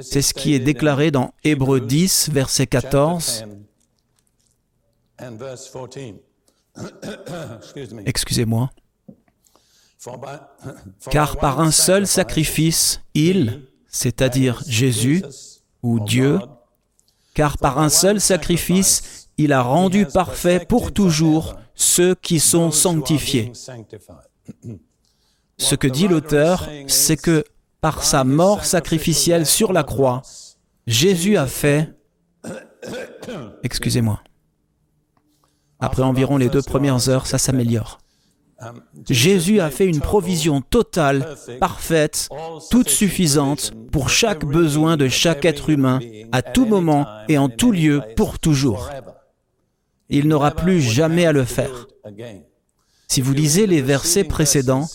C'est 0.00 0.22
ce 0.22 0.32
qui 0.32 0.54
est 0.54 0.60
déclaré 0.60 1.10
dans 1.10 1.34
Hébreux 1.44 1.80
10, 1.80 2.30
verset 2.32 2.66
14. 2.66 3.44
Excusez-moi. 8.06 8.70
Car 11.10 11.36
par 11.36 11.60
un 11.60 11.70
seul 11.70 12.06
sacrifice, 12.06 13.00
il, 13.14 13.62
c'est-à-dire 13.88 14.62
Jésus 14.66 15.22
ou 15.82 16.00
Dieu, 16.00 16.40
car 17.34 17.58
par 17.58 17.78
un 17.78 17.88
seul 17.88 18.20
sacrifice, 18.20 19.28
il 19.38 19.52
a 19.52 19.62
rendu 19.62 20.06
parfait 20.06 20.64
pour 20.68 20.92
toujours 20.92 21.56
ceux 21.74 22.14
qui 22.14 22.40
sont 22.40 22.70
sanctifiés. 22.70 23.52
Ce 25.58 25.74
que 25.74 25.86
dit 25.86 26.08
l'auteur, 26.08 26.68
c'est 26.88 27.16
que 27.16 27.44
par 27.80 28.02
sa 28.02 28.24
mort 28.24 28.64
sacrificielle 28.64 29.46
sur 29.46 29.72
la 29.72 29.82
croix, 29.82 30.22
Jésus 30.86 31.36
a 31.36 31.46
fait... 31.46 31.94
Excusez-moi. 33.62 34.20
Après 35.82 36.04
environ 36.04 36.36
les 36.36 36.48
deux 36.48 36.62
premières 36.62 37.08
heures, 37.08 37.26
ça 37.26 37.38
s'améliore. 37.38 37.98
Jésus 39.10 39.58
a 39.58 39.68
fait 39.68 39.86
une 39.86 40.00
provision 40.00 40.60
totale, 40.60 41.34
parfaite, 41.58 42.28
toute 42.70 42.88
suffisante 42.88 43.72
pour 43.90 44.08
chaque 44.08 44.44
besoin 44.44 44.96
de 44.96 45.08
chaque 45.08 45.44
être 45.44 45.70
humain, 45.70 45.98
à 46.30 46.42
tout 46.42 46.66
moment 46.66 47.06
et 47.28 47.36
en 47.36 47.48
tout 47.48 47.72
lieu, 47.72 48.00
pour 48.14 48.38
toujours. 48.38 48.90
Il 50.08 50.28
n'aura 50.28 50.52
plus 50.52 50.80
jamais 50.80 51.26
à 51.26 51.32
le 51.32 51.44
faire. 51.44 51.88
Si 53.08 53.20
vous 53.20 53.32
lisez 53.32 53.66
les 53.66 53.82
versets 53.82 54.22
précédents, 54.22 54.86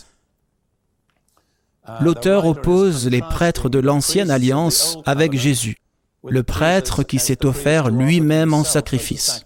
l'auteur 1.99 2.45
oppose 2.45 3.09
les 3.09 3.21
prêtres 3.21 3.67
de 3.67 3.79
l'ancienne 3.79 4.31
alliance 4.31 4.99
avec 5.05 5.37
Jésus, 5.37 5.75
le 6.23 6.43
prêtre 6.43 7.03
qui 7.03 7.19
s'est 7.19 7.45
offert 7.45 7.89
lui-même 7.89 8.53
en 8.53 8.63
sacrifice. 8.63 9.45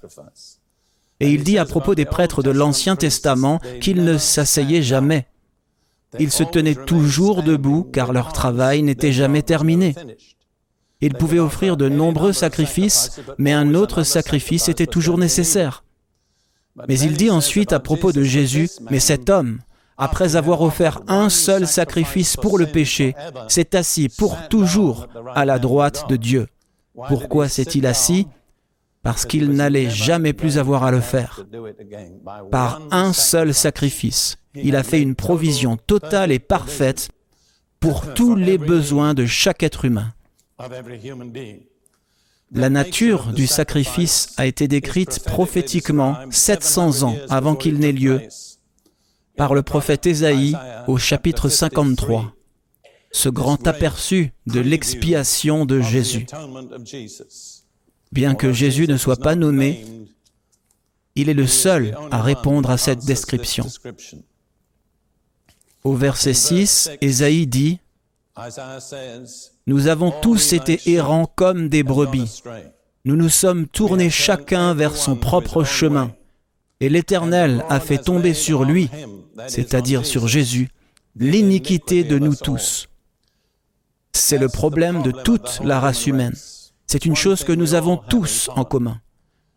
Et 1.22 1.30
il 1.32 1.44
dit 1.44 1.60
à 1.60 1.66
propos 1.66 1.94
des 1.94 2.06
prêtres 2.06 2.42
de 2.42 2.50
l'Ancien 2.50 2.96
Testament 2.96 3.60
qu'ils 3.80 4.04
ne 4.04 4.18
s'asseyaient 4.18 4.82
jamais. 4.82 5.28
Ils 6.20 6.32
se 6.32 6.44
tenaient 6.44 6.76
toujours 6.76 7.44
debout 7.44 7.88
car 7.94 8.12
leur 8.12 8.34
travail 8.34 8.82
n'était 8.82 9.12
jamais 9.12 9.44
terminé. 9.44 9.94
Ils 11.00 11.14
pouvaient 11.14 11.40
offrir 11.40 11.78
de 11.78 11.90
nombreux 11.90 12.34
sacrifices, 12.34 13.22
mais 13.38 13.54
un 13.54 13.76
autre 13.76 14.02
sacrifice 14.02 14.68
était 14.68 14.88
toujours 14.88 15.20
nécessaire. 15.20 15.84
Mais 16.88 17.00
il 17.00 17.16
dit 17.16 17.30
ensuite 17.30 17.72
à 17.72 17.80
propos 17.80 18.12
de 18.12 18.24
Jésus, 18.24 18.70
mais 18.90 19.00
cet 19.00 19.30
homme, 19.30 19.60
après 19.98 20.36
avoir 20.36 20.62
offert 20.62 21.02
un 21.08 21.30
seul 21.30 21.68
sacrifice 21.68 22.36
pour 22.36 22.58
le 22.58 22.66
péché, 22.66 23.14
s'est 23.48 23.76
assis 23.76 24.10
pour 24.10 24.48
toujours 24.50 25.08
à 25.36 25.46
la 25.46 25.60
droite 25.60 26.06
de 26.10 26.16
Dieu. 26.16 26.48
Pourquoi 27.08 27.48
s'est-il 27.48 27.86
assis? 27.86 28.28
Parce 29.04 29.26
qu'il 29.26 29.52
n'allait 29.52 29.90
jamais 29.90 30.34
plus 30.34 30.58
avoir 30.58 30.84
à 30.84 30.92
le 30.92 31.02
faire. 31.02 31.46
Par 32.52 32.82
un 32.92 33.14
seul 33.14 33.54
sacrifice, 33.54 34.38
il 34.56 34.76
a 34.76 34.84
fait 34.84 35.02
une 35.02 35.16
provision 35.16 35.78
totale 35.78 36.32
et 36.32 36.40
parfaite 36.40 37.10
pour 37.80 38.14
tous 38.14 38.36
les 38.36 38.58
besoins 38.58 39.14
de 39.14 39.26
chaque 39.26 39.64
être 39.64 39.86
humain. 39.86 40.14
La 42.54 42.70
nature 42.70 43.32
du 43.32 43.48
sacrifice 43.48 44.34
a 44.38 44.46
été 44.46 44.68
décrite 44.68 45.24
prophétiquement 45.24 46.18
700 46.30 47.04
ans 47.04 47.16
avant 47.30 47.56
qu'il 47.56 47.80
n'ait 47.80 47.94
lieu 47.94 48.22
par 49.38 49.54
le 49.54 49.64
prophète 49.64 50.06
Ésaïe 50.06 50.56
au 50.88 50.98
chapitre 50.98 51.50
53, 51.50 52.34
ce 53.12 53.30
grand 53.30 53.66
aperçu 53.68 54.34
de 54.46 54.60
l'expiation 54.60 55.66
de 55.66 55.80
Jésus. 55.80 56.28
Bien 58.12 58.36
que 58.36 58.52
Jésus 58.52 58.88
ne 58.88 58.98
soit 58.98 59.20
pas 59.20 59.36
nommé, 59.36 59.86
il 61.16 61.30
est 61.30 61.34
le 61.34 61.48
seul 61.48 61.98
à 62.12 62.22
répondre 62.22 62.70
à 62.70 62.78
cette 62.78 63.06
description. 63.06 63.66
Au 65.84 65.96
verset 65.96 66.34
6, 66.34 66.92
Ésaïe 67.02 67.48
dit, 67.48 67.80
Nous 69.66 69.88
avons 69.88 70.12
tous 70.22 70.54
été 70.54 70.80
errants 70.88 71.26
comme 71.26 71.70
des 71.70 71.84
brebis. 71.84 72.44
Nous 73.06 73.16
nous 73.16 73.30
sommes 73.30 73.68
tournés 73.68 74.10
chacun 74.10 74.74
vers 74.74 74.96
son 74.96 75.16
propre 75.16 75.64
chemin. 75.64 76.14
Et 76.82 76.90
l'Éternel 76.90 77.64
a 77.70 77.80
fait 77.80 77.98
tomber 77.98 78.34
sur 78.34 78.64
lui, 78.64 78.90
c'est-à-dire 79.48 80.06
sur 80.06 80.28
Jésus, 80.28 80.70
l'iniquité 81.16 82.04
de 82.04 82.20
nous 82.20 82.36
tous. 82.36 82.90
C'est 84.14 84.38
le 84.38 84.50
problème 84.50 85.02
de 85.02 85.12
toute 85.12 85.62
la 85.64 85.80
race 85.80 86.08
humaine. 86.08 86.36
C'est 86.88 87.06
une 87.06 87.16
chose 87.16 87.44
que 87.44 87.54
nous 87.54 87.74
avons 87.74 87.98
tous 87.98 88.50
en 88.56 88.64
commun. 88.64 89.00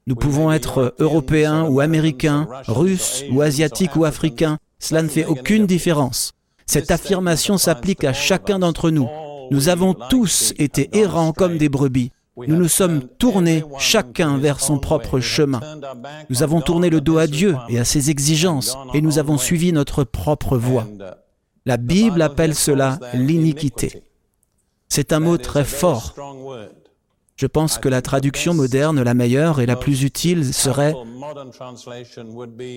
Nous 0.07 0.15
pouvons 0.15 0.53
être 0.53 0.95
européens 0.99 1.65
ou 1.65 1.81
américains, 1.81 2.47
russes 2.67 3.25
ou 3.33 3.41
asiatiques 3.41 3.97
ou 3.97 4.05
africains, 4.05 4.59
cela 4.79 5.03
ne 5.03 5.09
fait 5.09 5.25
aucune 5.25 5.67
différence. 5.67 6.33
Cette 6.67 6.91
affirmation 6.91 7.59
s'applique 7.59 8.05
à 8.05 8.13
chacun 8.13 8.59
d'entre 8.59 8.91
nous. 8.91 9.09
Nous 9.51 9.69
avons 9.69 9.95
tous 9.95 10.53
été 10.59 10.91
errants 10.97 11.33
comme 11.33 11.59
des 11.59 11.69
brebis. 11.69 12.11
Nous 12.37 12.57
nous 12.57 12.69
sommes 12.69 13.03
tournés 13.19 13.63
chacun 13.79 14.39
vers 14.39 14.61
son 14.61 14.79
propre 14.79 15.21
chemin. 15.21 15.61
Nous 16.31 16.43
avons 16.43 16.61
tourné 16.61 16.91
le 16.91 17.01
dos 17.01 17.19
à 17.19 17.27
Dieu 17.27 17.57
et 17.69 17.79
à 17.79 17.85
ses 17.85 18.11
exigences, 18.11 18.77
et 18.93 19.01
nous 19.01 19.19
avons 19.19 19.39
suivi 19.39 19.73
notre 19.73 20.05
propre 20.05 20.59
voie. 20.59 20.87
La 21.65 21.77
Bible 21.77 22.23
appelle 22.23 22.55
cela 22.55 22.99
l'iniquité. 23.15 24.03
C'est 24.89 25.13
un 25.13 25.21
mot 25.21 25.39
très 25.39 25.65
fort. 25.65 26.15
Je 27.37 27.47
pense 27.47 27.79
que 27.79 27.89
la 27.89 28.01
traduction 28.01 28.55
moderne 28.55 29.03
la 29.03 29.15
meilleure 29.15 29.61
et 29.61 29.67
la 29.67 29.77
plus 29.77 30.03
utile 30.05 30.55
serait 30.55 30.95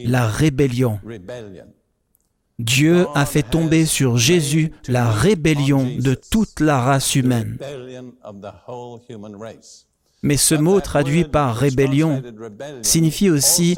la 0.05 0.27
rébellion. 0.27 0.99
Dieu 2.59 3.05
a 3.13 3.27
fait 3.27 3.43
tomber 3.43 3.85
sur 3.85 4.17
Jésus 4.17 4.71
la 4.87 5.11
rébellion 5.11 5.87
de 5.99 6.15
toute 6.15 6.59
la 6.59 6.81
race 6.81 7.15
humaine. 7.15 7.59
Mais 10.23 10.37
ce 10.37 10.55
mot 10.55 10.81
traduit 10.81 11.23
par 11.23 11.55
rébellion 11.55 12.23
signifie 12.81 13.29
aussi 13.29 13.75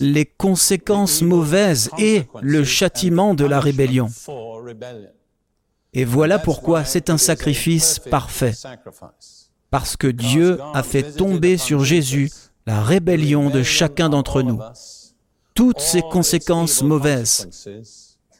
les 0.00 0.24
conséquences 0.24 1.20
mauvaises 1.20 1.90
et 1.98 2.22
le 2.40 2.64
châtiment 2.64 3.34
de 3.34 3.44
la 3.44 3.60
rébellion. 3.60 4.08
Et 5.92 6.04
voilà 6.04 6.38
pourquoi 6.38 6.84
c'est 6.84 7.10
un 7.10 7.18
sacrifice 7.18 7.98
parfait 7.98 8.54
parce 9.70 9.96
que 9.96 10.06
Dieu 10.06 10.58
a 10.74 10.82
fait 10.82 11.12
tomber 11.12 11.56
sur 11.56 11.84
Jésus 11.84 12.30
la 12.66 12.82
rébellion 12.82 13.50
de 13.50 13.62
chacun 13.62 14.08
d'entre 14.08 14.42
nous, 14.42 14.60
toutes 15.54 15.80
ces 15.80 16.02
conséquences 16.02 16.82
mauvaises. 16.82 17.48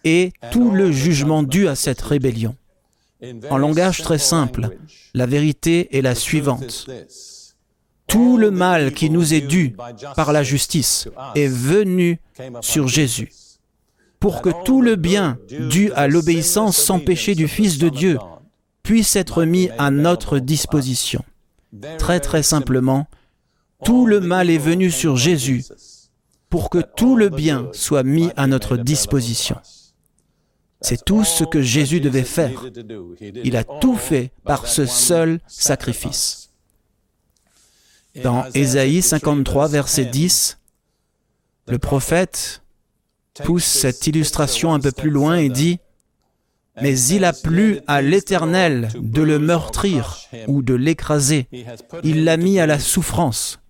et 0.05 0.33
tout 0.53 0.71
le 0.71 0.93
jugement 0.93 1.43
dû 1.43 1.67
à 1.67 1.75
cette 1.75 2.01
rébellion. 2.01 2.57
En 3.51 3.59
langage 3.59 4.01
très 4.03 4.19
simple, 4.19 4.77
la 5.13 5.27
vérité 5.27 5.97
est 5.97 6.03
la 6.03 6.15
suivante. 6.15 6.87
Tout 8.07 8.37
le 8.39 8.51
mal 8.51 8.93
qui 8.93 9.11
nous 9.11 9.35
est 9.35 9.41
dû 9.41 9.77
par 10.15 10.33
la 10.33 10.43
justice 10.43 11.09
est 11.35 11.49
venu 11.49 12.21
sur 12.61 12.87
Jésus, 12.87 13.33
pour 14.21 14.41
que 14.41 14.51
tout 14.65 14.83
le 14.83 14.97
bien 14.97 15.39
dû 15.51 15.93
à 15.93 16.07
l'obéissance 16.07 16.77
sans 16.77 17.01
péché 17.01 17.35
du 17.35 17.49
Fils 17.49 17.79
de 17.79 17.89
Dieu 17.89 18.19
puisse 18.89 19.17
être 19.17 19.45
mis 19.45 19.69
à 19.77 19.91
notre 19.91 20.39
disposition. 20.39 21.23
Très 21.99 22.21
très 22.21 22.43
simplement, 22.43 23.07
tout 23.85 24.07
le 24.07 24.19
mal 24.19 24.49
est 24.49 24.57
venu 24.57 24.91
sur 24.91 25.19
Jésus 25.19 25.63
pour 26.49 26.71
que 26.71 26.79
tout 26.79 27.15
le 27.15 27.29
bien 27.29 27.69
soit 27.75 28.03
mis 28.03 28.31
à 28.35 28.47
notre 28.47 28.79
disposition. 28.79 29.57
C'est 30.81 31.05
tout 31.05 31.23
ce 31.23 31.45
que 31.45 31.61
Jésus 31.61 32.01
devait 32.01 32.25
faire. 32.25 32.65
Il 33.45 33.57
a 33.57 33.65
tout 33.65 33.97
fait 33.97 34.33
par 34.45 34.67
ce 34.67 34.87
seul 34.87 35.41
sacrifice. 35.47 36.49
Dans 38.23 38.47
Ésaïe 38.55 39.03
53, 39.03 39.69
verset 39.69 40.07
10, 40.07 40.57
le 41.67 41.79
prophète 41.79 42.63
pousse 43.45 43.67
cette 43.67 44.07
illustration 44.07 44.73
un 44.73 44.81
peu 44.81 44.93
plus 44.93 45.11
loin 45.11 45.37
et 45.37 45.51
dit, 45.51 45.79
Mais 46.83 46.99
il 47.01 47.25
a 47.25 47.33
plu 47.33 47.81
à 47.87 48.03
l'Éternel 48.03 48.89
de 49.01 49.23
le 49.23 49.39
meurtrir 49.39 50.19
ou 50.47 50.63
de 50.63 50.75
l'écraser. 50.75 51.49
Il 52.05 52.25
l'a 52.25 52.37
mis 52.37 52.61
à 52.61 52.67
la 52.67 52.79
souffrance. 52.79 53.61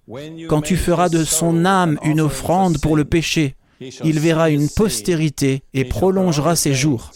Quand 0.49 0.63
tu 0.63 0.77
feras 0.77 1.09
de 1.09 1.25
son 1.25 1.65
âme 1.65 1.99
une 2.03 2.21
offrande 2.21 2.79
pour 2.81 2.97
le 2.97 3.05
péché, 3.05 3.57
il 4.05 4.19
verra 4.19 4.51
une 4.51 4.69
postérité 4.69 5.63
et 5.75 5.85
prolongera 5.85 6.57
ses 6.57 6.75
jours. 6.75 7.13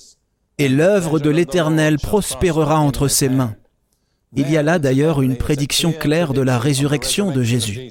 Et 0.59 0.69
l'œuvre 0.69 1.19
de 1.19 1.31
l'Éternel 1.31 1.99
prospérera 1.99 2.79
entre 2.79 3.09
ses 3.09 3.29
mains. 3.29 3.57
Il 4.35 4.51
y 4.51 4.57
a 4.57 4.63
là 4.63 4.79
d'ailleurs 4.79 5.23
une 5.23 5.37
prédiction 5.37 5.93
claire 5.93 6.33
de 6.33 6.41
la 6.41 6.59
résurrection 6.59 7.33
de 7.33 7.43
Jésus. 7.43 7.91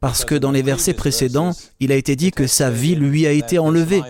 Parce 0.00 0.24
que 0.24 0.34
dans 0.34 0.50
les 0.50 0.62
versets 0.62 0.94
précédents, 0.94 1.52
il 1.78 1.92
a 1.92 1.96
été 1.96 2.16
dit 2.16 2.30
que 2.30 2.46
sa 2.46 2.70
vie 2.70 2.94
lui 2.94 3.26
a 3.26 3.32
été 3.32 3.58
enlevée. 3.58 4.02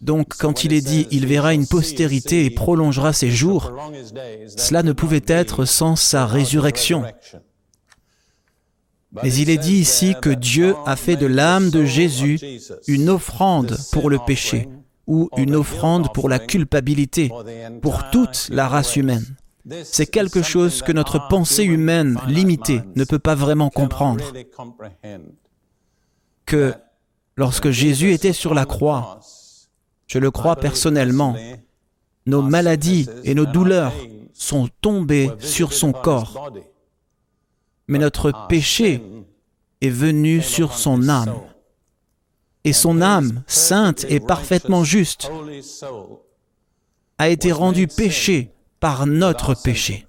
Donc 0.00 0.34
quand 0.38 0.64
il 0.64 0.72
est 0.72 0.80
dit⁇ 0.80 1.02
Il 1.10 1.26
verra 1.26 1.54
une 1.54 1.66
postérité 1.66 2.44
et 2.44 2.50
prolongera 2.50 3.12
ses 3.12 3.30
jours⁇ 3.30 3.72
cela 4.56 4.82
ne 4.82 4.92
pouvait 4.92 5.24
être 5.26 5.64
sans 5.64 5.96
sa 5.96 6.26
résurrection. 6.26 7.04
Mais 9.22 9.32
il 9.34 9.50
est 9.50 9.58
dit 9.58 9.76
ici 9.76 10.14
que 10.20 10.30
Dieu 10.30 10.74
a 10.84 10.94
fait 10.96 11.16
de 11.16 11.26
l'âme 11.26 11.70
de 11.70 11.84
Jésus 11.84 12.38
une 12.86 13.08
offrande 13.08 13.76
pour 13.92 14.10
le 14.10 14.18
péché 14.18 14.68
ou 15.06 15.30
une 15.38 15.56
offrande 15.56 16.12
pour 16.12 16.28
la 16.28 16.38
culpabilité, 16.38 17.30
pour 17.80 18.10
toute 18.10 18.48
la 18.50 18.68
race 18.68 18.96
humaine. 18.96 19.24
C'est 19.84 20.06
quelque 20.06 20.42
chose 20.42 20.82
que 20.82 20.92
notre 20.92 21.28
pensée 21.28 21.64
humaine 21.64 22.18
limitée 22.26 22.82
ne 22.94 23.04
peut 23.04 23.18
pas 23.18 23.34
vraiment 23.34 23.70
comprendre. 23.70 24.24
Que 26.44 26.74
lorsque 27.36 27.70
Jésus 27.70 28.12
était 28.12 28.32
sur 28.32 28.54
la 28.54 28.66
croix, 28.66 29.20
je 30.08 30.18
le 30.18 30.30
crois 30.32 30.56
personnellement, 30.56 31.36
nos 32.26 32.42
maladies 32.42 33.08
et 33.24 33.34
nos 33.34 33.46
douleurs 33.46 33.92
sont 34.34 34.68
tombées 34.80 35.30
sur 35.38 35.72
son 35.72 35.92
corps 35.92 36.50
mais 37.88 37.98
notre 37.98 38.32
péché 38.48 39.02
est 39.80 39.88
venu 39.88 40.42
sur 40.42 40.74
son 40.74 41.08
âme. 41.08 41.40
Et 42.64 42.72
son 42.74 43.00
âme, 43.00 43.42
sainte 43.46 44.04
et 44.08 44.20
parfaitement 44.20 44.84
juste, 44.84 45.30
a 47.16 47.28
été 47.30 47.50
rendue 47.50 47.88
péché 47.88 48.52
par 48.78 49.06
notre 49.06 49.54
péché. 49.54 50.06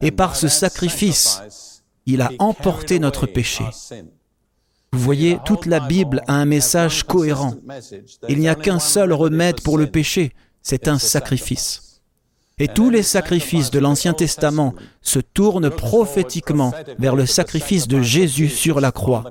Et 0.00 0.10
par 0.10 0.36
ce 0.36 0.46
sacrifice, 0.46 1.82
il 2.06 2.20
a 2.20 2.30
emporté 2.38 2.98
notre 2.98 3.26
péché. 3.26 3.64
Vous 4.92 5.00
voyez, 5.00 5.38
toute 5.44 5.66
la 5.66 5.80
Bible 5.80 6.22
a 6.26 6.34
un 6.34 6.44
message 6.44 7.04
cohérent. 7.04 7.54
Il 8.28 8.38
n'y 8.38 8.48
a 8.48 8.54
qu'un 8.54 8.78
seul 8.78 9.12
remède 9.12 9.60
pour 9.60 9.78
le 9.78 9.86
péché, 9.86 10.32
c'est 10.62 10.88
un 10.88 10.98
sacrifice. 10.98 12.00
Et 12.58 12.68
tous 12.68 12.90
les 12.90 13.02
sacrifices 13.02 13.70
de 13.70 13.78
l'Ancien 13.78 14.14
Testament 14.14 14.74
se 15.00 15.20
tournent 15.20 15.70
prophétiquement 15.70 16.72
vers 16.98 17.14
le 17.14 17.26
sacrifice 17.26 17.86
de 17.86 18.02
Jésus 18.02 18.48
sur 18.48 18.80
la 18.80 18.90
croix. 18.90 19.24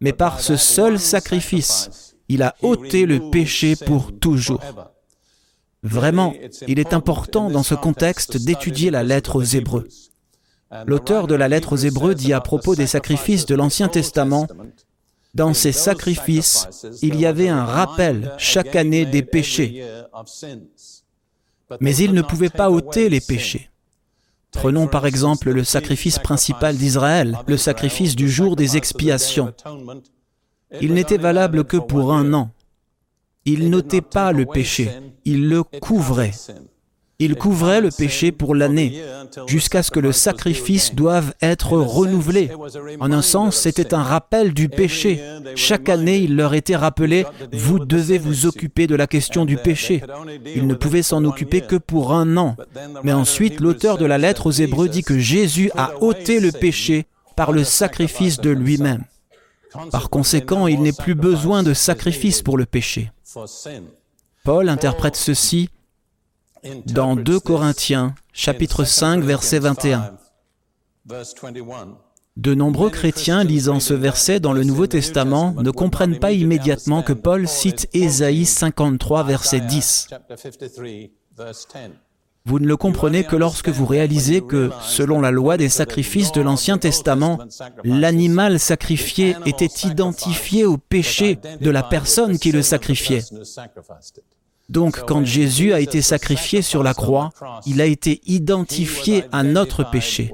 Mais 0.00 0.12
par 0.12 0.40
ce 0.40 0.56
seul 0.56 0.98
sacrifice, 0.98 2.16
il 2.28 2.42
a 2.42 2.56
ôté 2.62 3.06
le 3.06 3.30
péché 3.30 3.76
pour 3.76 4.18
toujours. 4.18 4.62
Vraiment, 5.82 6.34
il 6.66 6.78
est 6.78 6.92
important 6.92 7.50
dans 7.50 7.62
ce 7.62 7.74
contexte 7.74 8.36
d'étudier 8.36 8.90
la 8.90 9.02
lettre 9.02 9.36
aux 9.36 9.42
Hébreux. 9.42 9.86
L'auteur 10.86 11.26
de 11.26 11.34
la 11.34 11.48
lettre 11.48 11.72
aux 11.72 11.76
Hébreux 11.76 12.14
dit 12.14 12.32
à 12.32 12.40
propos 12.40 12.74
des 12.74 12.86
sacrifices 12.86 13.46
de 13.46 13.54
l'Ancien 13.54 13.88
Testament, 13.88 14.46
Dans 15.34 15.54
ces 15.54 15.72
sacrifices, 15.72 16.68
il 17.02 17.18
y 17.18 17.26
avait 17.26 17.48
un 17.48 17.64
rappel 17.64 18.32
chaque 18.38 18.76
année 18.76 19.06
des 19.06 19.22
péchés 19.22 19.84
mais 21.78 21.96
il 21.96 22.12
ne 22.12 22.22
pouvait 22.22 22.50
pas 22.50 22.70
ôter 22.70 23.08
les 23.08 23.20
péchés. 23.20 23.70
Prenons 24.52 24.88
par 24.88 25.06
exemple 25.06 25.50
le 25.50 25.62
sacrifice 25.62 26.18
principal 26.18 26.76
d'Israël, 26.76 27.38
le 27.46 27.56
sacrifice 27.56 28.16
du 28.16 28.28
jour 28.28 28.56
des 28.56 28.76
expiations. 28.76 29.54
Il 30.80 30.94
n'était 30.94 31.18
valable 31.18 31.64
que 31.64 31.76
pour 31.76 32.12
un 32.12 32.32
an. 32.32 32.50
Il 33.44 33.70
n'ôtait 33.70 34.02
pas 34.02 34.32
le 34.32 34.46
péché, 34.46 34.90
il 35.24 35.48
le 35.48 35.62
couvrait. 35.62 36.32
Il 37.20 37.36
couvrait 37.36 37.82
le 37.82 37.90
péché 37.90 38.32
pour 38.32 38.54
l'année, 38.54 39.02
jusqu'à 39.46 39.82
ce 39.82 39.90
que 39.90 40.00
le 40.00 40.10
sacrifice 40.10 40.94
doive 40.94 41.34
être 41.42 41.74
renouvelé. 41.76 42.50
En 42.98 43.12
un 43.12 43.20
sens, 43.20 43.56
c'était 43.56 43.92
un 43.92 44.02
rappel 44.02 44.54
du 44.54 44.70
péché. 44.70 45.22
Chaque 45.54 45.90
année, 45.90 46.16
il 46.18 46.34
leur 46.34 46.54
était 46.54 46.76
rappelé, 46.76 47.26
vous 47.52 47.78
devez 47.78 48.16
vous 48.16 48.46
occuper 48.46 48.86
de 48.86 48.94
la 48.94 49.06
question 49.06 49.44
du 49.44 49.58
péché. 49.58 50.02
Il 50.56 50.66
ne 50.66 50.74
pouvait 50.74 51.02
s'en 51.02 51.22
occuper 51.24 51.60
que 51.60 51.76
pour 51.76 52.14
un 52.14 52.38
an. 52.38 52.56
Mais 53.04 53.12
ensuite, 53.12 53.60
l'auteur 53.60 53.98
de 53.98 54.06
la 54.06 54.16
lettre 54.16 54.46
aux 54.46 54.52
Hébreux 54.52 54.88
dit 54.88 55.02
que 55.02 55.18
Jésus 55.18 55.70
a 55.76 55.92
ôté 56.00 56.40
le 56.40 56.52
péché 56.52 57.06
par 57.36 57.52
le 57.52 57.64
sacrifice 57.64 58.40
de 58.40 58.50
lui-même. 58.50 59.04
Par 59.92 60.08
conséquent, 60.08 60.66
il 60.66 60.80
n'est 60.80 60.92
plus 60.92 61.14
besoin 61.14 61.62
de 61.62 61.74
sacrifice 61.74 62.40
pour 62.40 62.56
le 62.56 62.64
péché. 62.64 63.12
Paul 64.42 64.70
interprète 64.70 65.16
ceci 65.16 65.68
dans 66.86 67.16
2 67.16 67.40
Corinthiens 67.40 68.14
chapitre 68.32 68.84
5 68.84 69.22
verset 69.22 69.58
21. 69.58 70.12
De 72.36 72.54
nombreux 72.54 72.90
chrétiens 72.90 73.44
lisant 73.44 73.80
ce 73.80 73.94
verset 73.94 74.40
dans 74.40 74.52
le 74.52 74.64
Nouveau 74.64 74.86
Testament 74.86 75.54
ne 75.58 75.70
comprennent 75.70 76.18
pas 76.18 76.32
immédiatement 76.32 77.02
que 77.02 77.12
Paul 77.12 77.48
cite 77.48 77.88
Ésaïe 77.92 78.46
53 78.46 79.24
verset 79.24 79.60
10. 79.60 80.08
Vous 82.46 82.58
ne 82.58 82.66
le 82.66 82.76
comprenez 82.76 83.24
que 83.24 83.36
lorsque 83.36 83.68
vous 83.68 83.84
réalisez 83.84 84.40
que, 84.40 84.70
selon 84.80 85.20
la 85.20 85.30
loi 85.30 85.58
des 85.58 85.68
sacrifices 85.68 86.32
de 86.32 86.40
l'Ancien 86.40 86.78
Testament, 86.78 87.38
l'animal 87.84 88.58
sacrifié 88.58 89.36
était 89.44 89.86
identifié 89.86 90.64
au 90.64 90.78
péché 90.78 91.38
de 91.60 91.70
la 91.70 91.82
personne 91.82 92.38
qui 92.38 92.50
le 92.52 92.62
sacrifiait. 92.62 93.22
Donc 94.70 95.04
quand 95.04 95.24
Jésus 95.24 95.72
a 95.72 95.80
été 95.80 96.00
sacrifié 96.00 96.62
sur 96.62 96.84
la 96.84 96.94
croix, 96.94 97.30
il 97.66 97.80
a 97.80 97.86
été 97.86 98.20
identifié 98.24 99.24
à 99.32 99.42
notre 99.42 99.82
péché. 99.90 100.32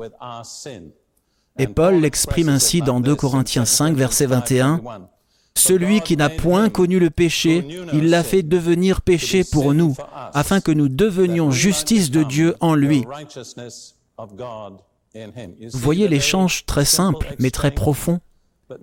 Et 1.58 1.66
Paul 1.66 2.00
l'exprime 2.00 2.50
ainsi 2.50 2.82
dans 2.82 3.00
2 3.00 3.16
Corinthiens 3.16 3.64
5, 3.64 3.96
verset 3.96 4.26
21. 4.26 4.82
Celui 5.56 6.02
qui 6.02 6.18
n'a 6.18 6.28
point 6.28 6.68
connu 6.68 6.98
le 6.98 7.08
péché, 7.08 7.66
il 7.94 8.10
l'a 8.10 8.22
fait 8.22 8.42
devenir 8.42 9.00
péché 9.00 9.42
pour 9.42 9.72
nous, 9.72 9.96
afin 10.34 10.60
que 10.60 10.70
nous 10.70 10.90
devenions 10.90 11.50
justice 11.50 12.10
de 12.10 12.22
Dieu 12.22 12.56
en 12.60 12.74
lui. 12.74 13.06
Vous 15.14 15.78
voyez 15.78 16.08
l'échange 16.08 16.66
très 16.66 16.84
simple, 16.84 17.34
mais 17.38 17.50
très 17.50 17.70
profond. 17.70 18.20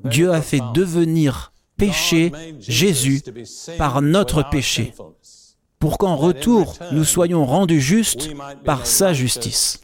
Dieu 0.03 0.31
a 0.31 0.41
fait 0.41 0.61
devenir 0.73 1.53
péché 1.77 2.31
Jésus 2.59 3.21
par 3.77 4.01
notre 4.01 4.49
péché 4.49 4.93
pour 5.83 5.97
qu'en 5.97 6.15
retour 6.15 6.77
nous 6.93 7.03
soyons 7.03 7.45
rendus 7.45 7.81
justes 7.81 8.29
par 8.63 8.85
sa 8.85 9.11
justice. 9.11 9.81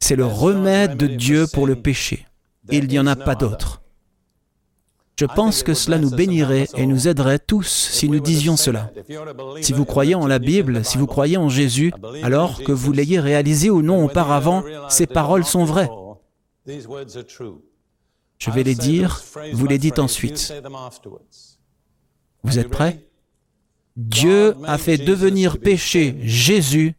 C'est 0.00 0.16
le 0.16 0.24
remède 0.24 0.96
de 0.96 1.06
Dieu 1.06 1.44
pour 1.52 1.66
le 1.66 1.76
péché. 1.76 2.26
Il 2.70 2.88
n'y 2.88 2.98
en 2.98 3.06
a 3.06 3.16
pas 3.16 3.34
d'autre. 3.34 3.82
Je 5.20 5.26
pense 5.26 5.62
que 5.62 5.74
cela 5.74 5.98
nous 5.98 6.08
bénirait 6.08 6.68
et 6.74 6.86
nous 6.86 7.06
aiderait 7.06 7.38
tous 7.38 7.68
si 7.68 8.08
nous 8.08 8.20
disions 8.20 8.56
cela. 8.56 8.90
Si 9.60 9.74
vous 9.74 9.84
croyez 9.84 10.14
en 10.14 10.26
la 10.26 10.38
Bible, 10.38 10.82
si 10.82 10.96
vous 10.96 11.06
croyez 11.06 11.36
en 11.36 11.50
Jésus, 11.50 11.92
alors 12.22 12.62
que 12.62 12.72
vous 12.72 12.92
l'ayez 12.92 13.20
réalisé 13.20 13.68
ou 13.68 13.82
non 13.82 14.02
auparavant, 14.02 14.64
ces 14.88 15.06
paroles 15.06 15.44
sont 15.44 15.66
vraies. 15.66 15.90
Je 18.38 18.50
vais 18.50 18.62
les 18.62 18.74
dire, 18.74 19.22
vous 19.52 19.66
les 19.66 19.78
dites 19.78 19.98
ensuite. 19.98 20.54
Vous 22.42 22.58
êtes 22.58 22.70
prêts? 22.70 23.06
Dieu 23.96 24.54
a 24.64 24.78
fait 24.78 24.98
devenir 24.98 25.58
péché 25.58 26.16
Jésus 26.22 26.94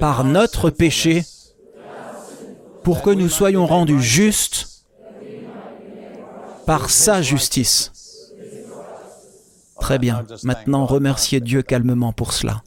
par 0.00 0.24
notre 0.24 0.70
péché 0.70 1.24
pour 2.84 3.02
que 3.02 3.10
nous 3.10 3.28
soyons 3.28 3.66
rendus 3.66 4.00
justes 4.00 4.84
par 6.66 6.90
sa 6.90 7.20
justice. 7.22 7.92
Très 9.80 9.98
bien. 9.98 10.24
Maintenant, 10.42 10.86
remerciez 10.86 11.40
Dieu 11.40 11.62
calmement 11.62 12.12
pour 12.12 12.32
cela. 12.32 12.62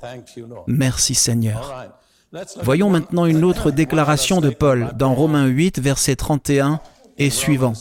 Merci 0.68 1.16
Seigneur. 1.16 1.92
Voyons 2.64 2.90
maintenant 2.90 3.26
une 3.26 3.44
autre 3.44 3.72
déclaration 3.72 4.42
de 4.42 4.50
Paul 4.50 4.92
dans 4.98 5.14
Romains 5.14 5.48
8, 5.48 5.80
versets 5.80 6.16
31 6.16 6.80
et 7.18 7.30
suivant. 7.30 7.74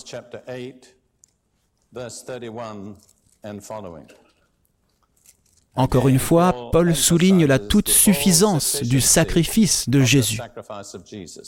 Encore 5.74 6.08
une 6.08 6.18
fois, 6.18 6.70
Paul 6.72 6.94
souligne 6.94 7.46
la 7.46 7.58
toute 7.58 7.88
suffisance 7.88 8.82
du 8.82 9.00
sacrifice 9.00 9.88
de 9.88 10.02
Jésus. 10.02 10.40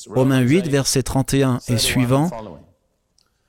Romains 0.09 0.40
8, 0.40 0.68
versets 0.68 1.02
31 1.02 1.59
et 1.68 1.78
suivant. 1.78 2.31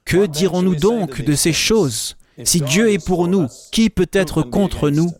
Que 0.05 0.25
dirons-nous 0.25 0.75
donc 0.75 1.21
de 1.21 1.35
ces 1.35 1.53
choses? 1.53 2.17
Si 2.43 2.61
Dieu 2.61 2.91
est 2.91 3.05
pour 3.05 3.27
nous, 3.27 3.47
qui 3.71 3.89
peut 3.89 4.09
être 4.11 4.41
contre 4.41 4.89
nous? 4.89 5.11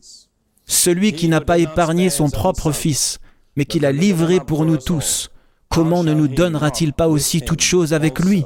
Celui 0.65 1.13
qui 1.13 1.27
n'a 1.27 1.41
pas 1.41 1.59
épargné 1.59 2.09
son 2.09 2.29
propre 2.29 2.71
Fils, 2.71 3.19
mais 3.55 3.65
qui 3.65 3.79
l'a 3.79 3.91
livré 3.91 4.39
pour 4.39 4.65
nous 4.65 4.77
tous, 4.77 5.29
comment 5.69 6.03
ne 6.03 6.13
nous 6.13 6.27
donnera-t-il 6.27 6.93
pas 6.93 7.07
aussi 7.07 7.41
toutes 7.41 7.61
choses 7.61 7.93
avec 7.93 8.19
lui? 8.19 8.43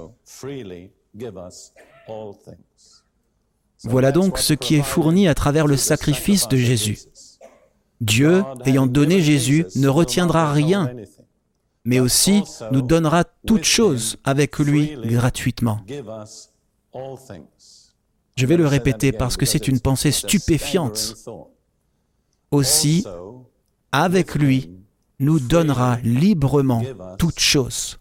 Voilà 3.84 4.12
donc 4.12 4.38
ce 4.38 4.54
qui 4.54 4.76
est 4.76 4.84
fourni 4.84 5.28
à 5.28 5.36
travers 5.36 5.68
le 5.68 5.78
sacrifice 5.78 6.48
de 6.48 6.58
Jésus. 6.58 7.00
Dieu, 8.02 8.44
ayant 8.66 8.88
donné 8.88 9.22
Jésus, 9.22 9.66
ne 9.76 9.88
retiendra 9.88 10.52
rien, 10.52 10.92
mais 11.86 12.00
aussi 12.00 12.44
nous 12.72 12.82
donnera 12.82 13.24
toutes 13.46 13.64
choses 13.64 14.18
avec 14.24 14.60
lui 14.60 14.98
gratuitement. 15.04 15.80
Je 18.36 18.46
vais 18.46 18.58
le 18.58 18.68
répéter 18.68 19.12
parce 19.12 19.38
que 19.38 19.46
c'est 19.46 19.68
une 19.68 19.80
pensée 19.80 20.12
stupéfiante. 20.12 21.16
Aussi, 22.52 23.04
avec 23.92 24.36
lui, 24.36 24.72
nous 25.20 25.40
donnera 25.40 25.98
librement 26.04 26.84
toutes 27.18 27.40
choses. 27.40 27.98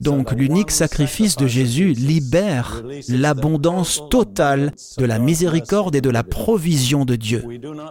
Donc 0.00 0.32
l'unique 0.32 0.70
sacrifice 0.70 1.36
de 1.36 1.46
Jésus 1.46 1.92
libère 1.92 2.82
l'abondance 3.08 4.02
totale 4.10 4.72
de 4.98 5.04
la 5.04 5.18
miséricorde 5.18 5.94
et 5.94 6.00
de 6.00 6.10
la 6.10 6.24
provision 6.24 7.04
de 7.04 7.16
Dieu. 7.16 7.44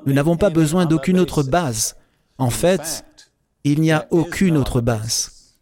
Nous 0.06 0.14
n'avons 0.14 0.36
pas 0.36 0.50
besoin 0.50 0.86
d'aucune 0.86 1.20
autre 1.20 1.44
base. 1.44 1.96
En 2.40 2.50
fait, 2.50 3.06
il 3.64 3.82
n'y 3.82 3.92
a 3.92 4.08
aucune 4.10 4.58
autre 4.58 4.82
base. 4.82 5.56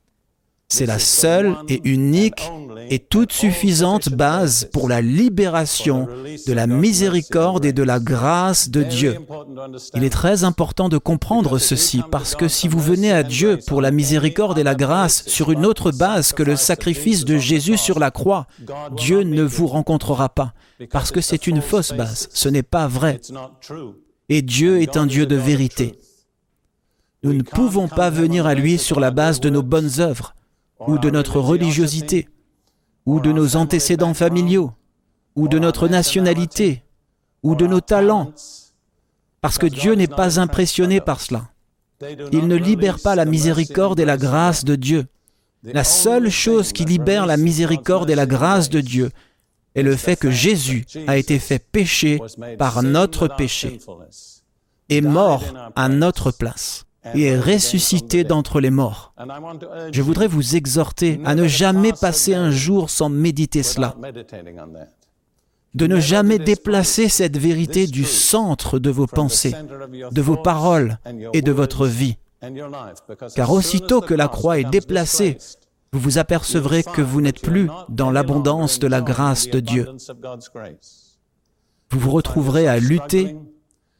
C'est 0.70 0.86
la 0.86 1.00
seule 1.00 1.56
et 1.68 1.82
unique 1.84 2.50
et 2.90 3.00
toute 3.00 3.32
suffisante 3.32 4.10
base 4.10 4.70
pour 4.72 4.90
la 4.90 5.02
libération 5.02 6.08
de 6.48 6.54
la 6.54 6.68
miséricorde 6.68 7.66
et 7.66 7.74
de 7.74 7.84
la 7.84 8.00
grâce 8.00 8.70
de 8.70 8.84
Dieu. 8.84 9.18
Il 9.96 10.04
est 10.04 10.10
très 10.10 10.44
important 10.44 10.90
de 10.90 10.98
comprendre 10.98 11.58
ceci 11.58 12.02
parce 12.12 12.36
que 12.36 12.48
si 12.48 12.68
vous 12.68 12.80
venez 12.80 13.12
à 13.12 13.24
Dieu 13.24 13.60
pour 13.68 13.82
la 13.82 13.92
miséricorde 13.92 14.60
et 14.60 14.64
la 14.64 14.76
grâce 14.76 15.26
sur 15.28 15.52
une 15.52 15.66
autre 15.66 15.92
base 15.92 16.34
que 16.34 16.44
le 16.44 16.56
sacrifice 16.56 17.26
de 17.26 17.38
Jésus 17.38 17.78
sur 17.78 18.00
la 18.00 18.12
croix, 18.12 18.48
Dieu 18.96 19.22
ne 19.22 19.44
vous 19.44 19.68
rencontrera 19.68 20.30
pas 20.30 20.54
parce 20.92 21.12
que 21.12 21.22
c'est 21.22 21.48
une 21.48 21.62
fausse 21.62 21.94
base, 21.94 22.30
ce 22.34 22.50
n'est 22.50 22.64
pas 22.64 22.88
vrai. 22.88 23.20
Et 24.30 24.42
Dieu 24.42 24.82
est 24.82 24.98
un 24.98 25.06
Dieu 25.06 25.26
de 25.26 25.36
vérité. 25.36 25.96
Nous 27.24 27.34
ne 27.34 27.42
pouvons 27.42 27.88
pas 27.88 28.10
venir 28.10 28.46
à 28.46 28.54
lui 28.54 28.78
sur 28.78 29.00
la 29.00 29.12
base 29.12 29.40
de 29.40 29.50
nos 29.50 29.64
bonnes 29.64 30.00
œuvres 30.00 30.36
ou 30.86 30.98
de 31.00 31.10
notre 31.10 31.40
religiosité 31.40 32.28
ou 33.08 33.22
de 33.22 33.32
nos 33.32 33.56
antécédents 33.56 34.14
familiaux, 34.14 34.74
ou 35.38 35.48
de 35.48 35.60
notre 35.60 35.88
nationalité, 35.88 36.84
ou 37.42 37.56
de 37.56 37.66
nos 37.66 37.80
talents, 37.80 38.34
parce 39.40 39.58
que 39.58 39.66
Dieu 39.66 39.94
n'est 39.94 40.08
pas 40.08 40.42
impressionné 40.42 41.00
par 41.00 41.22
cela. 41.22 41.50
Il 42.34 42.48
ne 42.48 42.56
libère 42.56 43.00
pas 43.00 43.16
la 43.16 43.24
miséricorde 43.24 44.02
et 44.02 44.06
la 44.06 44.18
grâce 44.18 44.66
de 44.66 44.76
Dieu. 44.76 45.06
La 45.64 45.86
seule 45.86 46.30
chose 46.30 46.74
qui 46.74 46.84
libère 46.84 47.26
la 47.26 47.38
miséricorde 47.38 48.10
et 48.10 48.16
la 48.16 48.26
grâce 48.26 48.70
de 48.70 48.82
Dieu 48.82 49.10
est 49.74 49.84
le 49.84 49.96
fait 49.96 50.18
que 50.18 50.30
Jésus 50.30 50.86
a 51.08 51.16
été 51.18 51.40
fait 51.40 51.60
péché 51.60 52.20
par 52.60 52.84
notre 52.84 53.30
péché 53.30 53.80
et 54.90 55.00
mort 55.00 55.46
à 55.78 55.88
notre 55.88 56.32
place 56.32 56.87
et 57.14 57.24
est 57.24 57.40
ressuscité 57.40 58.24
d'entre 58.24 58.60
les 58.60 58.70
morts. 58.70 59.14
Je 59.92 60.02
voudrais 60.02 60.28
vous 60.28 60.56
exhorter 60.56 61.20
à 61.26 61.36
ne 61.36 61.48
jamais 61.48 61.94
passer 61.94 62.34
un 62.34 62.52
jour 62.52 62.90
sans 62.90 63.10
méditer 63.10 63.64
cela, 63.64 63.96
de 65.74 65.88
ne 65.88 66.00
jamais 66.00 66.40
déplacer 66.40 67.08
cette 67.10 67.38
vérité 67.38 67.88
du 67.88 68.04
centre 68.04 68.80
de 68.80 68.90
vos 68.90 69.08
pensées, 69.08 69.56
de 70.12 70.22
vos 70.22 70.38
paroles 70.38 70.98
et 71.34 71.42
de 71.42 71.52
votre 71.52 71.88
vie. 71.88 72.18
Car 73.36 73.52
aussitôt 73.52 74.02
que 74.02 74.14
la 74.14 74.28
croix 74.28 74.60
est 74.60 74.70
déplacée, 74.70 75.38
vous 75.94 76.00
vous 76.00 76.18
apercevrez 76.18 76.84
que 76.84 77.02
vous 77.02 77.22
n'êtes 77.22 77.42
plus 77.42 77.70
dans 77.90 78.12
l'abondance 78.12 78.80
de 78.80 78.88
la 78.88 79.02
grâce 79.02 79.50
de 79.50 79.60
Dieu. 79.60 79.88
Vous 81.90 82.00
vous 82.00 82.12
retrouverez 82.12 82.68
à 82.68 82.80
lutter 82.80 83.38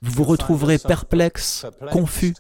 vous 0.02 0.12
vous 0.12 0.24
retrouverez 0.24 0.78
perplexe, 0.78 1.66
confus, 1.92 2.34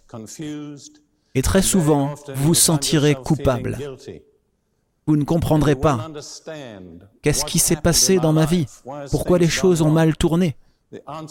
et 1.35 1.41
très 1.41 1.61
souvent, 1.61 2.15
vous 2.27 2.47
vous 2.47 2.53
sentirez 2.53 3.15
coupable. 3.15 3.77
Vous 5.05 5.15
ne 5.15 5.23
comprendrez 5.23 5.75
pas. 5.75 6.09
Qu'est-ce 7.21 7.45
qui 7.45 7.59
s'est 7.59 7.77
passé 7.77 8.17
dans 8.17 8.33
ma 8.33 8.45
vie 8.45 8.65
Pourquoi 9.11 9.37
les 9.37 9.47
choses 9.47 9.81
ont 9.81 9.91
mal 9.91 10.15
tourné 10.17 10.57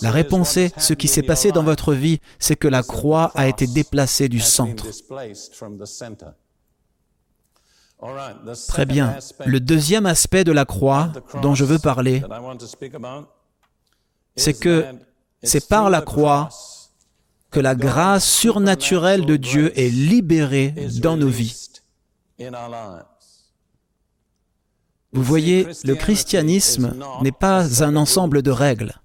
La 0.03 0.11
réponse 0.11 0.57
est, 0.57 0.79
ce 0.79 0.95
qui 0.95 1.09
s'est 1.09 1.23
passé 1.23 1.53
dans 1.53 1.63
votre 1.63 1.93
vie, 1.93 2.21
c'est 2.39 2.57
que 2.57 2.69
la 2.69 2.83
croix 2.83 3.33
a 3.35 3.49
été 3.49 3.67
déplacée 3.67 4.29
du 4.29 4.41
centre. 4.41 4.87
Très 8.69 8.87
bien. 8.87 9.17
Le 9.45 9.61
deuxième 9.61 10.07
aspect 10.07 10.45
de 10.45 10.53
la 10.53 10.65
croix 10.65 11.13
dont 11.43 11.55
je 11.55 11.65
veux 11.65 11.79
parler, 11.79 12.23
c'est 14.37 14.59
que 14.59 14.85
c'est 15.43 15.69
par 15.69 15.91
la 15.91 16.01
croix 16.01 16.49
que 17.51 17.61
la 17.61 17.75
grâce 17.75 18.29
surnaturelle 18.29 19.25
de 19.25 19.37
Dieu 19.37 19.73
est 19.79 19.89
libérée 19.89 20.75
dans 21.01 21.17
nos 21.17 21.29
vies. 21.29 21.69
Vous 25.13 25.23
voyez, 25.23 25.67
le 25.85 25.95
christianisme 25.95 26.95
n'est 27.23 27.33
pas 27.33 27.83
un 27.83 27.97
ensemble 27.97 28.43
de 28.43 28.51
règles. 28.51 29.01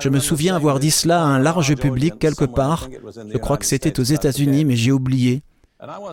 Je 0.00 0.08
me 0.08 0.20
souviens 0.20 0.56
avoir 0.56 0.78
dit 0.78 0.90
cela 0.90 1.22
à 1.22 1.26
un 1.26 1.38
large 1.38 1.74
public 1.74 2.18
quelque 2.18 2.44
part, 2.44 2.88
je 3.32 3.38
crois 3.38 3.58
que 3.58 3.66
c'était 3.66 4.00
aux 4.00 4.04
États-Unis, 4.04 4.64
mais 4.64 4.76
j'ai 4.76 4.92
oublié. 4.92 5.42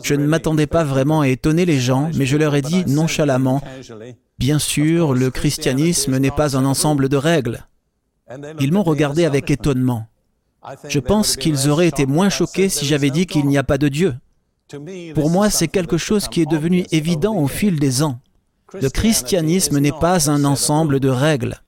Je 0.04 0.16
ne 0.16 0.26
m'attendais 0.26 0.68
pas 0.68 0.84
vraiment 0.84 1.22
à 1.22 1.28
étonner 1.28 1.66
les 1.66 1.80
gens, 1.80 2.10
mais 2.16 2.26
je 2.26 2.38
leur 2.38 2.56
ai 2.56 2.62
dit 2.62 2.84
nonchalamment, 2.88 3.62
bien 4.40 4.58
sûr, 4.58 5.14
le 5.14 5.30
christianisme 5.30 6.18
n'est 6.18 6.32
pas 6.32 6.58
un 6.58 6.66
ensemble 6.66 7.08
de 7.08 7.18
règles. 7.18 7.68
Ils 8.60 8.72
m'ont 8.72 8.84
regardé 8.84 9.26
avec 9.26 9.50
étonnement. 9.50 10.08
Je 10.88 11.00
pense 11.00 11.36
qu'ils 11.36 11.70
auraient 11.70 11.88
été 11.88 12.06
moins 12.06 12.30
choqués 12.30 12.70
si 12.70 12.86
j'avais 12.86 13.10
dit 13.10 13.26
qu'il 13.26 13.48
n'y 13.48 13.58
a 13.58 13.64
pas 13.64 13.78
de 13.78 13.88
Dieu. 13.88 14.16
Pour 15.16 15.30
moi, 15.30 15.50
c'est 15.50 15.68
quelque 15.68 15.98
chose 15.98 16.28
qui 16.28 16.42
est 16.42 16.50
devenu 16.50 16.86
évident 16.92 17.36
au 17.36 17.48
fil 17.48 17.80
des 17.80 18.04
ans. 18.04 18.20
Le 18.80 18.90
christianisme 18.90 19.80
n'est 19.80 19.92
pas 19.92 20.30
un 20.30 20.44
ensemble 20.44 21.00
de 21.00 21.10
règles. 21.10 21.62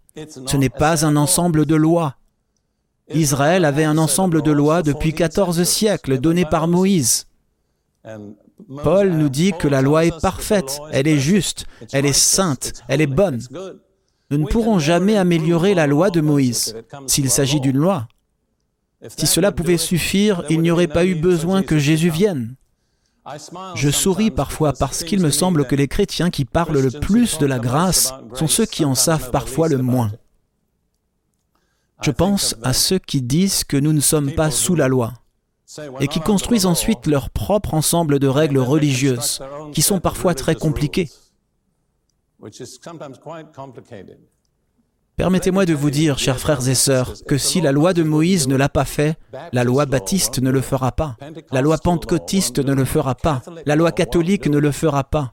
Ce 0.46 0.58
n'est 0.58 0.70
pas 0.70 1.06
un 1.06 1.16
ensemble 1.16 1.66
de 1.66 1.76
lois. 1.76 2.16
Israël 3.10 3.66
avait 3.66 3.84
un 3.84 3.98
ensemble 3.98 4.42
de 4.42 4.52
lois 4.52 4.84
depuis 4.84 5.14
14 5.14 5.64
siècles 5.64 6.20
données 6.20 6.46
par 6.46 6.68
Moïse. 6.68 7.28
Paul 8.84 9.10
nous 9.12 9.30
dit 9.30 9.54
que 9.58 9.68
la 9.68 9.82
loi 9.82 10.06
est 10.06 10.22
parfaite, 10.22 10.80
elle 10.92 11.08
est 11.08 11.18
juste, 11.18 11.66
elle 11.92 12.06
est 12.06 12.14
sainte, 12.14 12.84
elle 12.88 13.02
est 13.02 13.08
bonne. 13.08 13.42
Nous 14.32 14.38
ne 14.38 14.46
pourrons 14.48 14.80
jamais 14.80 15.18
améliorer 15.18 15.74
la 15.74 15.88
loi 15.88 16.10
de 16.10 16.22
Moïse 16.22 16.76
s'il 17.06 17.30
s'agit 17.30 17.60
d'une 17.60 17.78
loi. 17.78 18.08
Si 19.18 19.28
cela 19.28 19.52
pouvait 19.52 19.78
suffire, 19.78 20.44
il 20.50 20.62
n'y 20.62 20.72
aurait 20.72 20.88
pas 20.88 21.06
eu 21.06 21.16
besoin 21.16 21.64
que 21.64 21.78
Jésus 21.78 22.10
vienne. 22.10 22.56
Je 23.76 23.90
souris 23.90 24.32
parfois 24.32 24.74
parce 24.74 25.04
qu'il 25.04 25.20
me 25.20 25.30
semble 25.30 25.66
que 25.68 25.76
les 25.76 25.88
chrétiens 25.88 26.30
qui 26.30 26.46
parlent 26.46 26.80
le 26.80 27.00
plus 27.00 27.38
de 27.40 27.46
la 27.46 27.60
grâce 27.60 28.14
sont 28.34 28.48
ceux 28.48 28.66
qui 28.66 28.86
en 28.86 28.96
savent 28.96 29.32
parfois 29.32 29.68
le 29.68 29.80
moins. 29.80 30.12
Je 32.02 32.12
pense 32.12 32.56
à 32.64 32.74
ceux 32.74 33.00
qui 33.00 33.22
disent 33.22 33.64
que 33.64 33.78
nous 33.78 33.94
ne 33.94 34.00
sommes 34.00 34.32
pas 34.32 34.50
sous 34.50 34.76
la 34.76 34.88
loi. 34.88 35.14
et 36.02 36.10
qui 36.10 36.20
construisent 36.20 36.66
ensuite 36.66 37.08
leur 37.08 37.30
propre 37.30 37.74
ensemble 37.74 38.20
de 38.20 38.28
règles 38.28 38.58
religieuses, 38.58 39.42
qui 39.72 39.82
sont 39.82 40.02
parfois 40.02 40.36
très 40.36 40.54
compliquées. 40.54 41.10
Permettez-moi 45.18 45.66
de 45.66 45.74
vous 45.74 45.92
dire, 45.92 46.18
chers 46.18 46.40
frères 46.40 46.68
et 46.68 46.74
sœurs, 46.74 47.14
que 47.28 47.38
si 47.38 47.62
la 47.62 47.72
loi 47.72 47.94
de 47.94 48.02
Moïse 48.02 48.48
ne 48.48 48.56
l'a 48.56 48.70
pas 48.70 48.86
fait, 48.86 49.18
la 49.54 49.64
loi 49.64 49.86
baptiste 49.86 50.40
ne 50.40 50.50
le 50.50 50.62
fera 50.62 50.92
pas, 50.92 51.16
la 51.52 51.62
loi 51.62 51.78
pentecôtiste 51.78 52.60
ne 52.60 52.74
le 52.74 52.86
fera 52.86 53.14
pas, 53.14 53.44
la 53.66 53.76
loi 53.76 53.92
catholique 53.92 54.48
ne 54.48 54.58
le 54.58 54.72
fera 54.72 55.04
pas. 55.04 55.32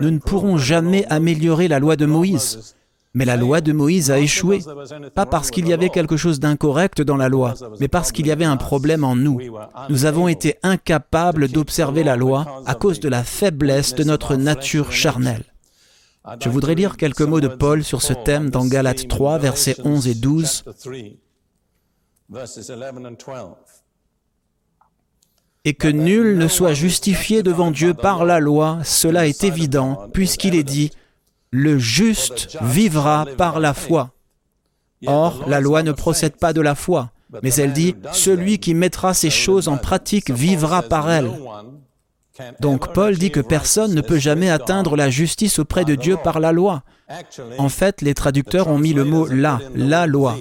Nous 0.00 0.10
ne 0.10 0.18
pourrons 0.18 0.56
jamais 0.56 1.04
améliorer 1.10 1.68
la 1.68 1.80
loi 1.80 1.96
de 1.96 2.06
Moïse. 2.06 2.76
Mais 3.12 3.24
la 3.24 3.36
loi 3.36 3.60
de 3.60 3.72
Moïse 3.72 4.12
a 4.12 4.20
échoué, 4.20 4.60
pas 5.14 5.26
parce 5.26 5.50
qu'il 5.50 5.68
y 5.68 5.72
avait 5.72 5.90
quelque 5.90 6.16
chose 6.16 6.38
d'incorrect 6.38 7.02
dans 7.02 7.16
la 7.16 7.28
loi, 7.28 7.54
mais 7.80 7.88
parce 7.88 8.12
qu'il 8.12 8.26
y 8.26 8.30
avait 8.30 8.44
un 8.44 8.56
problème 8.56 9.02
en 9.02 9.16
nous. 9.16 9.38
Nous 9.88 10.04
avons 10.04 10.28
été 10.28 10.58
incapables 10.62 11.48
d'observer 11.48 12.04
la 12.04 12.14
loi 12.14 12.62
à 12.66 12.74
cause 12.76 13.00
de 13.00 13.08
la 13.08 13.24
faiblesse 13.24 13.96
de 13.96 14.04
notre 14.04 14.36
nature 14.36 14.92
charnelle. 14.92 15.49
Je 16.40 16.48
voudrais 16.48 16.74
lire 16.74 16.96
quelques 16.96 17.22
mots 17.22 17.40
de 17.40 17.48
Paul 17.48 17.82
sur 17.82 18.02
ce 18.02 18.12
thème 18.12 18.50
dans 18.50 18.66
Galates 18.66 19.08
3, 19.08 19.38
versets 19.38 19.76
11 19.84 20.08
et 20.08 20.14
12. 20.14 20.64
Et 25.64 25.74
que 25.74 25.88
nul 25.88 26.38
ne 26.38 26.48
soit 26.48 26.74
justifié 26.74 27.42
devant 27.42 27.70
Dieu 27.70 27.94
par 27.94 28.24
la 28.24 28.38
loi, 28.38 28.78
cela 28.84 29.26
est 29.26 29.44
évident, 29.44 30.08
puisqu'il 30.12 30.54
est 30.54 30.64
dit, 30.64 30.90
le 31.50 31.78
juste 31.78 32.56
vivra 32.62 33.26
par 33.36 33.58
la 33.60 33.74
foi. 33.74 34.12
Or, 35.06 35.48
la 35.48 35.60
loi 35.60 35.82
ne 35.82 35.92
procède 35.92 36.36
pas 36.36 36.52
de 36.52 36.60
la 36.60 36.74
foi, 36.74 37.10
mais 37.42 37.54
elle 37.54 37.72
dit, 37.72 37.94
celui 38.12 38.58
qui 38.58 38.74
mettra 38.74 39.14
ces 39.14 39.30
choses 39.30 39.68
en 39.68 39.78
pratique 39.78 40.30
vivra 40.30 40.82
par 40.82 41.10
elles. 41.10 41.30
Donc 42.60 42.92
Paul 42.92 43.16
dit 43.16 43.30
que 43.30 43.40
personne 43.40 43.94
ne 43.94 44.00
peut 44.00 44.18
jamais 44.18 44.50
atteindre 44.50 44.96
la 44.96 45.10
justice 45.10 45.58
auprès 45.58 45.84
de 45.84 45.94
Dieu 45.94 46.16
par 46.22 46.40
la 46.40 46.52
loi. 46.52 46.82
En 47.58 47.68
fait, 47.68 48.02
les 48.02 48.14
traducteurs 48.14 48.68
ont 48.68 48.78
mis 48.78 48.92
le 48.92 49.04
mot 49.04 49.26
la, 49.26 49.60
la 49.74 50.06
loi. 50.06 50.36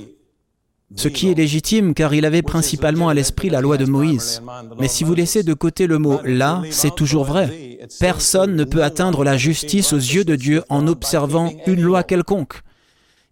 Ce 0.96 1.08
qui 1.08 1.30
est 1.30 1.36
légitime 1.36 1.94
car 1.94 2.14
il 2.14 2.26
avait 2.26 2.42
principalement 2.42 3.10
à 3.10 3.14
l'esprit 3.14 3.50
la 3.50 3.62
loi 3.62 3.78
de 3.78 3.86
Moïse. 3.86 4.42
Mais 4.80 4.88
si 4.88 5.04
vous 5.04 5.14
laissez 5.14 5.44
de 5.44 5.54
côté 5.54 5.86
le 5.86 6.00
mot 6.00 6.20
là, 6.24 6.64
c'est 6.72 6.96
toujours 6.96 7.26
vrai. 7.26 7.80
Personne 8.00 8.56
ne 8.56 8.64
peut 8.64 8.84
atteindre 8.84 9.24
la 9.24 9.38
justice 9.38 9.94
aux 9.94 9.98
yeux 9.98 10.26
de 10.26 10.36
Dieu 10.36 10.64
en 10.70 10.88
observant 10.88 11.52
une 11.68 11.82
loi 11.82 12.04
quelconque. 12.04 12.62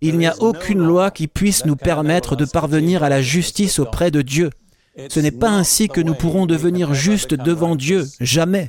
Il 0.01 0.19
n'y 0.19 0.27
a 0.27 0.35
aucune 0.39 0.83
loi 0.83 1.09
qui 1.09 1.27
puisse 1.27 1.65
nous 1.65 1.75
permettre 1.75 2.35
de 2.35 2.45
parvenir 2.45 3.01
à 3.01 3.09
la 3.09 3.23
justice 3.23 3.79
auprès 3.79 4.11
de 4.11 4.21
Dieu. 4.21 4.51
Ce 5.09 5.19
n'est 5.19 5.31
pas 5.31 5.49
ainsi 5.49 5.87
que 5.87 6.01
nous 6.01 6.15
pourrons 6.15 6.45
devenir 6.45 6.93
justes 6.93 7.33
devant 7.33 7.75
Dieu, 7.75 8.05
jamais. 8.19 8.67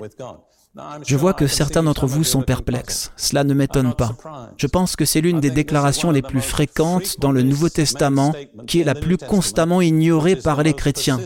Je 1.04 1.16
vois 1.16 1.34
que 1.34 1.46
certains 1.46 1.82
d'entre 1.82 2.06
vous 2.06 2.24
sont 2.24 2.42
perplexes. 2.42 3.12
Cela 3.16 3.44
ne 3.44 3.54
m'étonne 3.54 3.94
pas. 3.94 4.16
Je 4.56 4.66
pense 4.66 4.96
que 4.96 5.04
c'est 5.04 5.20
l'une 5.20 5.40
des 5.40 5.50
déclarations 5.50 6.10
les 6.10 6.22
plus 6.22 6.40
fréquentes 6.40 7.18
dans 7.18 7.32
le 7.32 7.42
Nouveau 7.42 7.68
Testament 7.68 8.32
qui 8.66 8.80
est 8.80 8.84
la 8.84 8.94
plus 8.94 9.16
constamment 9.16 9.80
ignorée 9.80 10.36
par 10.36 10.62
les 10.62 10.74
chrétiens. 10.74 11.18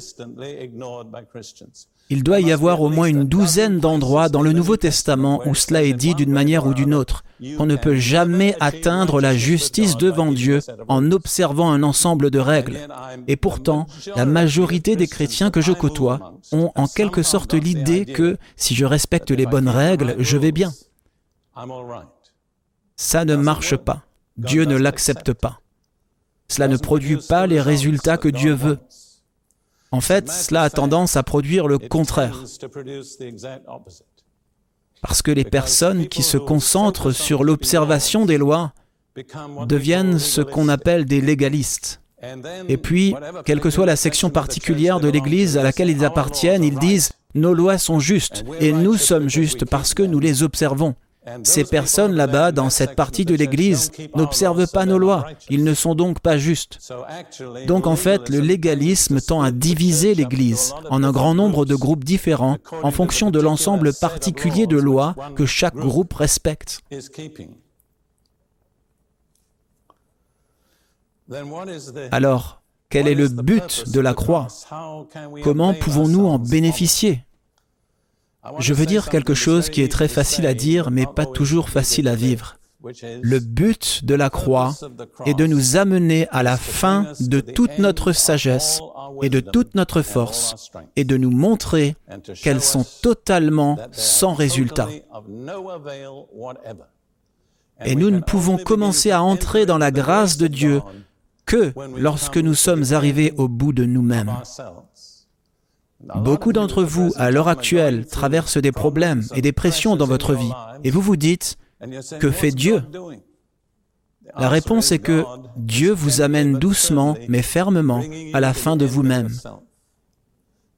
Il 2.10 2.22
doit 2.22 2.40
y 2.40 2.52
avoir 2.52 2.82
au 2.82 2.90
moins 2.90 3.06
une 3.06 3.24
douzaine 3.24 3.78
d'endroits 3.78 4.28
dans 4.28 4.42
le 4.42 4.52
Nouveau 4.52 4.76
Testament 4.76 5.40
où 5.46 5.54
cela 5.54 5.82
est 5.82 5.94
dit 5.94 6.14
d'une 6.14 6.32
manière 6.32 6.66
ou 6.66 6.74
d'une 6.74 6.92
autre. 6.92 7.24
On 7.58 7.66
ne 7.66 7.76
peut 7.76 7.96
jamais 7.96 8.54
atteindre 8.60 9.20
la 9.20 9.34
justice 9.34 9.96
devant 9.96 10.30
Dieu 10.30 10.60
en 10.88 11.10
observant 11.10 11.70
un 11.70 11.82
ensemble 11.82 12.30
de 12.30 12.38
règles. 12.38 12.78
Et 13.28 13.36
pourtant, 13.36 13.86
la 14.14 14.26
majorité 14.26 14.94
des 14.94 15.08
chrétiens 15.08 15.50
que 15.50 15.60
je 15.60 15.72
côtoie 15.72 16.34
ont 16.52 16.70
en 16.74 16.86
quelque 16.86 17.22
sorte 17.22 17.54
l'idée 17.54 18.04
que 18.04 18.36
si 18.56 18.74
je 18.74 18.84
respecte 18.84 19.30
les 19.30 19.46
bonnes 19.46 19.68
règles, 19.68 20.14
je 20.18 20.36
vais 20.36 20.52
bien. 20.52 20.72
Ça 22.96 23.24
ne 23.24 23.36
marche 23.36 23.76
pas. 23.76 24.02
Dieu 24.36 24.64
ne 24.64 24.76
l'accepte 24.76 25.32
pas. 25.32 25.60
Cela 26.48 26.68
ne 26.68 26.76
produit 26.76 27.16
pas 27.16 27.46
les 27.46 27.60
résultats 27.60 28.18
que 28.18 28.28
Dieu 28.28 28.52
veut. 28.52 28.78
En 29.92 30.00
fait, 30.00 30.30
cela 30.30 30.62
a 30.62 30.70
tendance 30.70 31.16
à 31.16 31.22
produire 31.22 31.68
le 31.68 31.78
contraire. 31.78 32.42
Parce 35.02 35.22
que 35.22 35.30
les 35.30 35.44
personnes 35.44 36.08
qui 36.08 36.22
se 36.22 36.38
concentrent 36.38 37.12
sur 37.12 37.44
l'observation 37.44 38.24
des 38.24 38.38
lois 38.38 38.72
deviennent 39.66 40.18
ce 40.18 40.40
qu'on 40.40 40.68
appelle 40.68 41.04
des 41.04 41.20
légalistes. 41.20 42.00
Et 42.68 42.76
puis, 42.76 43.14
quelle 43.44 43.60
que 43.60 43.70
soit 43.70 43.84
la 43.84 43.96
section 43.96 44.30
particulière 44.30 45.00
de 45.00 45.08
l'Église 45.08 45.58
à 45.58 45.62
laquelle 45.62 45.90
ils 45.90 46.04
appartiennent, 46.04 46.64
ils 46.64 46.78
disent⁇ 46.78 47.08
Nos 47.34 47.52
lois 47.52 47.78
sont 47.78 47.98
justes, 47.98 48.44
et 48.60 48.72
nous 48.72 48.96
sommes 48.96 49.28
justes 49.28 49.64
parce 49.64 49.92
que 49.92 50.02
nous 50.02 50.20
les 50.20 50.42
observons. 50.42 50.94
Ces 51.44 51.64
personnes 51.64 52.14
là-bas, 52.14 52.50
dans 52.50 52.68
cette 52.68 52.96
partie 52.96 53.24
de 53.24 53.34
l'Église, 53.34 53.92
n'observent 54.16 54.66
pas 54.66 54.86
nos 54.86 54.98
lois. 54.98 55.26
Ils 55.50 55.62
ne 55.62 55.74
sont 55.74 55.94
donc 55.94 56.20
pas 56.20 56.36
justes. 56.36 56.78
Donc 57.66 57.86
en 57.86 57.96
fait, 57.96 58.28
le 58.28 58.40
légalisme 58.40 59.20
tend 59.20 59.40
à 59.40 59.52
diviser 59.52 60.14
l'Église 60.14 60.74
en 60.90 61.04
un 61.04 61.12
grand 61.12 61.34
nombre 61.34 61.64
de 61.64 61.76
groupes 61.76 62.04
différents 62.04 62.58
en 62.82 62.90
fonction 62.90 63.30
de 63.30 63.40
l'ensemble 63.40 63.92
particulier 63.94 64.66
de 64.66 64.76
lois 64.76 65.14
que 65.36 65.46
chaque 65.46 65.76
groupe 65.76 66.12
respecte. 66.12 66.80
Alors, 72.10 72.62
quel 72.90 73.06
est 73.08 73.14
le 73.14 73.28
but 73.28 73.88
de 73.88 74.00
la 74.00 74.12
croix? 74.12 74.48
Comment 75.42 75.72
pouvons-nous 75.72 76.26
en 76.26 76.38
bénéficier? 76.38 77.24
Je 78.58 78.74
veux 78.74 78.86
dire 78.86 79.08
quelque 79.08 79.34
chose 79.34 79.70
qui 79.70 79.82
est 79.82 79.90
très 79.90 80.08
facile 80.08 80.46
à 80.46 80.54
dire, 80.54 80.90
mais 80.90 81.06
pas 81.06 81.26
toujours 81.26 81.68
facile 81.68 82.08
à 82.08 82.14
vivre. 82.14 82.56
Le 83.22 83.38
but 83.38 84.04
de 84.04 84.14
la 84.14 84.28
croix 84.28 84.74
est 85.24 85.34
de 85.34 85.46
nous 85.46 85.76
amener 85.76 86.26
à 86.30 86.42
la 86.42 86.56
fin 86.56 87.12
de 87.20 87.40
toute 87.40 87.78
notre 87.78 88.10
sagesse 88.10 88.80
et 89.22 89.28
de 89.28 89.38
toute 89.38 89.76
notre 89.76 90.02
force 90.02 90.70
et 90.96 91.04
de 91.04 91.16
nous 91.16 91.30
montrer 91.30 91.94
qu'elles 92.42 92.60
sont 92.60 92.84
totalement 93.02 93.78
sans 93.92 94.34
résultat. 94.34 94.88
Et 97.84 97.94
nous 97.94 98.10
ne 98.10 98.20
pouvons 98.20 98.58
commencer 98.58 99.12
à 99.12 99.22
entrer 99.22 99.64
dans 99.64 99.78
la 99.78 99.92
grâce 99.92 100.36
de 100.36 100.48
Dieu 100.48 100.82
que 101.46 101.72
lorsque 101.96 102.38
nous 102.38 102.54
sommes 102.54 102.84
arrivés 102.92 103.32
au 103.36 103.48
bout 103.48 103.72
de 103.72 103.84
nous-mêmes. 103.84 104.32
Beaucoup 106.16 106.52
d'entre 106.52 106.82
vous, 106.82 107.12
à 107.16 107.30
l'heure 107.30 107.48
actuelle, 107.48 108.06
traversent 108.06 108.58
des 108.58 108.72
problèmes 108.72 109.22
et 109.34 109.42
des 109.42 109.52
pressions 109.52 109.96
dans 109.96 110.06
votre 110.06 110.34
vie. 110.34 110.50
Et 110.84 110.90
vous 110.90 111.00
vous 111.00 111.16
dites, 111.16 111.56
que 112.18 112.30
fait 112.30 112.50
Dieu? 112.50 112.82
La 114.36 114.48
réponse 114.48 114.92
est 114.92 114.98
que 114.98 115.24
Dieu 115.56 115.92
vous 115.92 116.20
amène 116.20 116.58
doucement 116.58 117.16
mais 117.28 117.42
fermement 117.42 118.02
à 118.32 118.40
la 118.40 118.54
fin 118.54 118.76
de 118.76 118.84
vous-même, 118.84 119.30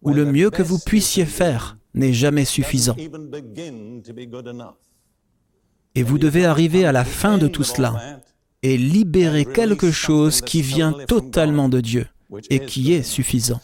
où 0.02 0.12
le 0.12 0.24
mieux 0.24 0.50
que 0.50 0.62
vous 0.62 0.78
puissiez 0.78 1.24
faire 1.24 1.78
n'est 1.94 2.12
jamais 2.12 2.44
suffisant. 2.44 2.96
Et 5.94 6.02
vous 6.02 6.18
devez 6.18 6.44
arriver 6.44 6.84
à 6.84 6.92
la 6.92 7.04
fin 7.04 7.38
de 7.38 7.46
tout 7.46 7.62
cela 7.62 8.20
et 8.62 8.76
libérer 8.76 9.44
quelque 9.44 9.90
chose 9.90 10.40
qui 10.40 10.60
vient 10.62 10.92
totalement 11.06 11.68
de 11.68 11.80
Dieu 11.80 12.06
et 12.50 12.60
qui 12.60 12.92
est 12.92 13.02
suffisant. 13.02 13.60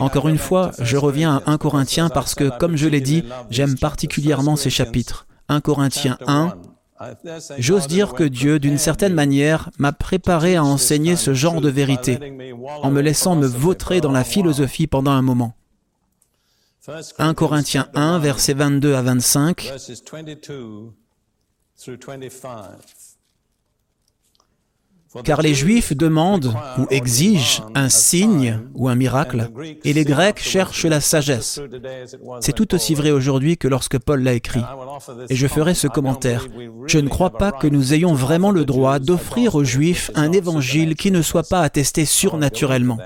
Encore 0.00 0.28
une 0.28 0.38
fois, 0.38 0.72
je 0.80 0.96
reviens 0.96 1.36
à 1.44 1.50
1 1.50 1.58
Corinthiens 1.58 2.08
parce 2.08 2.34
que, 2.34 2.56
comme 2.58 2.76
je 2.76 2.88
l'ai 2.88 3.00
dit, 3.00 3.24
j'aime 3.50 3.78
particulièrement 3.78 4.56
ces 4.56 4.70
chapitres. 4.70 5.26
1 5.48 5.60
Corinthiens 5.60 6.18
1, 6.26 6.54
J'ose 7.58 7.86
dire 7.86 8.12
que 8.12 8.24
Dieu, 8.24 8.58
d'une 8.58 8.76
certaine 8.76 9.14
manière, 9.14 9.70
m'a 9.78 9.92
préparé 9.92 10.56
à 10.56 10.64
enseigner 10.64 11.16
ce 11.16 11.32
genre 11.32 11.60
de 11.60 11.70
vérité, 11.70 12.18
en 12.82 12.90
me 12.90 13.00
laissant 13.00 13.36
me 13.36 13.46
vautrer 13.46 14.00
dans 14.02 14.12
la 14.12 14.24
philosophie 14.24 14.86
pendant 14.86 15.12
un 15.12 15.22
moment. 15.22 15.54
1 17.18 17.34
Corinthiens 17.34 17.88
1, 17.94 18.18
versets 18.18 18.54
22 18.54 18.94
à 18.94 19.02
25. 19.02 19.72
Car 25.24 25.42
les 25.42 25.54
Juifs 25.54 25.96
demandent 25.96 26.54
ou 26.78 26.86
exigent 26.90 27.64
un 27.74 27.88
signe 27.88 28.60
ou 28.74 28.88
un 28.88 28.94
miracle, 28.94 29.50
et 29.84 29.92
les 29.92 30.04
Grecs 30.04 30.38
cherchent 30.38 30.84
la 30.84 31.00
sagesse. 31.00 31.60
C'est 32.40 32.52
tout 32.52 32.74
aussi 32.74 32.94
vrai 32.94 33.10
aujourd'hui 33.10 33.56
que 33.56 33.66
lorsque 33.66 33.98
Paul 33.98 34.22
l'a 34.22 34.34
écrit. 34.34 34.62
Et 35.28 35.34
je 35.34 35.48
ferai 35.48 35.74
ce 35.74 35.88
commentaire. 35.88 36.46
Je 36.86 36.98
ne 36.98 37.08
crois 37.08 37.30
pas 37.30 37.50
que 37.50 37.66
nous 37.66 37.92
ayons 37.92 38.14
vraiment 38.14 38.52
le 38.52 38.64
droit 38.64 39.00
d'offrir 39.00 39.56
aux 39.56 39.64
Juifs 39.64 40.12
un 40.14 40.30
évangile 40.30 40.94
qui 40.94 41.10
ne 41.10 41.22
soit 41.22 41.48
pas 41.48 41.62
attesté 41.62 42.04
surnaturellement. 42.04 42.98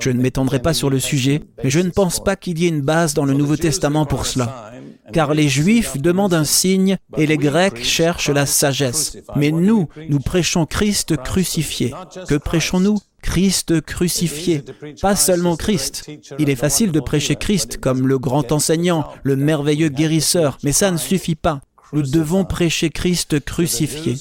Je 0.00 0.10
ne 0.10 0.22
m'étendrai 0.22 0.60
pas 0.60 0.74
sur 0.74 0.88
le 0.88 1.00
sujet, 1.00 1.42
mais 1.62 1.70
je 1.70 1.80
ne 1.80 1.90
pense 1.90 2.22
pas 2.24 2.36
qu'il 2.36 2.58
y 2.58 2.64
ait 2.64 2.70
une 2.70 2.80
base 2.80 3.12
dans 3.12 3.26
le 3.26 3.34
Nouveau 3.34 3.56
Testament 3.56 4.06
pour 4.06 4.24
cela 4.24 4.71
car 5.12 5.34
les 5.34 5.48
Juifs 5.48 5.96
demandent 5.96 6.34
un 6.34 6.44
signe 6.44 6.96
et 7.16 7.26
les 7.26 7.38
Grecs 7.38 7.82
cherchent 7.82 8.30
la 8.30 8.46
sagesse. 8.46 9.16
Mais 9.36 9.50
nous, 9.50 9.88
nous 10.08 10.20
prêchons 10.20 10.66
Christ 10.66 11.16
crucifié. 11.16 11.94
Que 12.28 12.36
prêchons-nous? 12.36 12.98
Christ 13.22 13.80
crucifié, 13.82 14.64
pas 15.00 15.14
seulement 15.14 15.56
Christ. 15.56 16.10
Il 16.40 16.50
est 16.50 16.56
facile 16.56 16.90
de 16.90 16.98
prêcher 16.98 17.36
Christ 17.36 17.78
comme 17.78 18.08
le 18.08 18.18
grand 18.18 18.50
enseignant, 18.50 19.06
le 19.22 19.36
merveilleux 19.36 19.90
guérisseur, 19.90 20.58
mais 20.64 20.72
ça 20.72 20.90
ne 20.90 20.96
suffit 20.96 21.36
pas. 21.36 21.60
Nous 21.92 22.02
devons 22.02 22.44
prêcher 22.44 22.88
Christ 22.88 23.38
crucifié. 23.44 24.16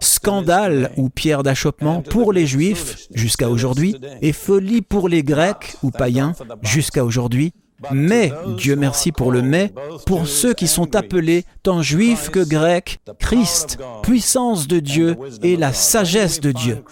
Scandale 0.00 0.92
ou 0.96 1.08
pierre 1.08 1.42
d'achoppement 1.42 2.02
pour 2.02 2.32
les 2.32 2.46
Juifs 2.46 3.06
jusqu'à 3.14 3.48
aujourd'hui 3.48 3.96
et 4.22 4.32
folie 4.32 4.82
pour 4.82 5.08
les 5.08 5.22
Grecs 5.22 5.76
ou 5.82 5.90
païens 5.90 6.34
jusqu'à 6.62 7.04
aujourd'hui. 7.04 7.52
Mais, 7.90 8.32
Dieu 8.56 8.76
merci 8.76 9.12
pour 9.12 9.32
le 9.32 9.42
mais, 9.42 9.72
pour 10.06 10.26
ceux 10.26 10.54
qui 10.54 10.68
sont 10.68 10.94
appelés, 10.96 11.44
tant 11.62 11.82
juifs 11.82 12.30
que 12.30 12.44
grecs, 12.44 13.00
Christ, 13.18 13.78
puissance 14.02 14.68
de 14.68 14.80
Dieu 14.80 15.16
et 15.42 15.56
la 15.56 15.72
sagesse 15.72 16.40
de 16.40 16.52
Dieu. 16.52 16.82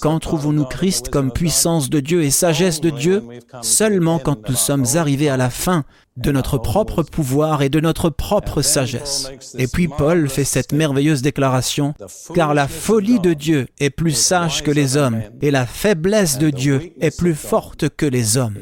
Quand 0.00 0.18
trouvons-nous 0.18 0.64
Christ 0.64 1.08
comme 1.10 1.32
puissance 1.32 1.90
de 1.90 2.00
Dieu 2.00 2.22
et 2.22 2.30
sagesse 2.30 2.80
de 2.80 2.90
Dieu? 2.90 3.22
Seulement 3.62 4.18
quand 4.18 4.48
nous 4.48 4.56
sommes 4.56 4.86
arrivés 4.94 5.28
à 5.28 5.36
la 5.36 5.50
fin 5.50 5.84
de 6.16 6.30
notre 6.30 6.58
propre 6.58 7.02
pouvoir 7.02 7.62
et 7.62 7.68
de 7.68 7.80
notre 7.80 8.10
propre 8.10 8.60
sagesse. 8.60 9.30
Et 9.56 9.66
puis 9.66 9.88
Paul 9.88 10.28
fait 10.28 10.44
cette 10.44 10.72
merveilleuse 10.72 11.22
déclaration, 11.22 11.94
car 12.34 12.52
la 12.52 12.68
folie 12.68 13.20
de 13.20 13.32
Dieu 13.32 13.66
est 13.78 13.90
plus 13.90 14.12
sage 14.12 14.62
que 14.62 14.70
les 14.70 14.96
hommes, 14.96 15.22
et 15.40 15.50
la 15.50 15.66
faiblesse 15.66 16.38
de 16.38 16.50
Dieu 16.50 16.92
est 17.00 17.16
plus 17.16 17.34
forte 17.34 17.88
que 17.88 18.06
les 18.06 18.36
hommes. 18.36 18.58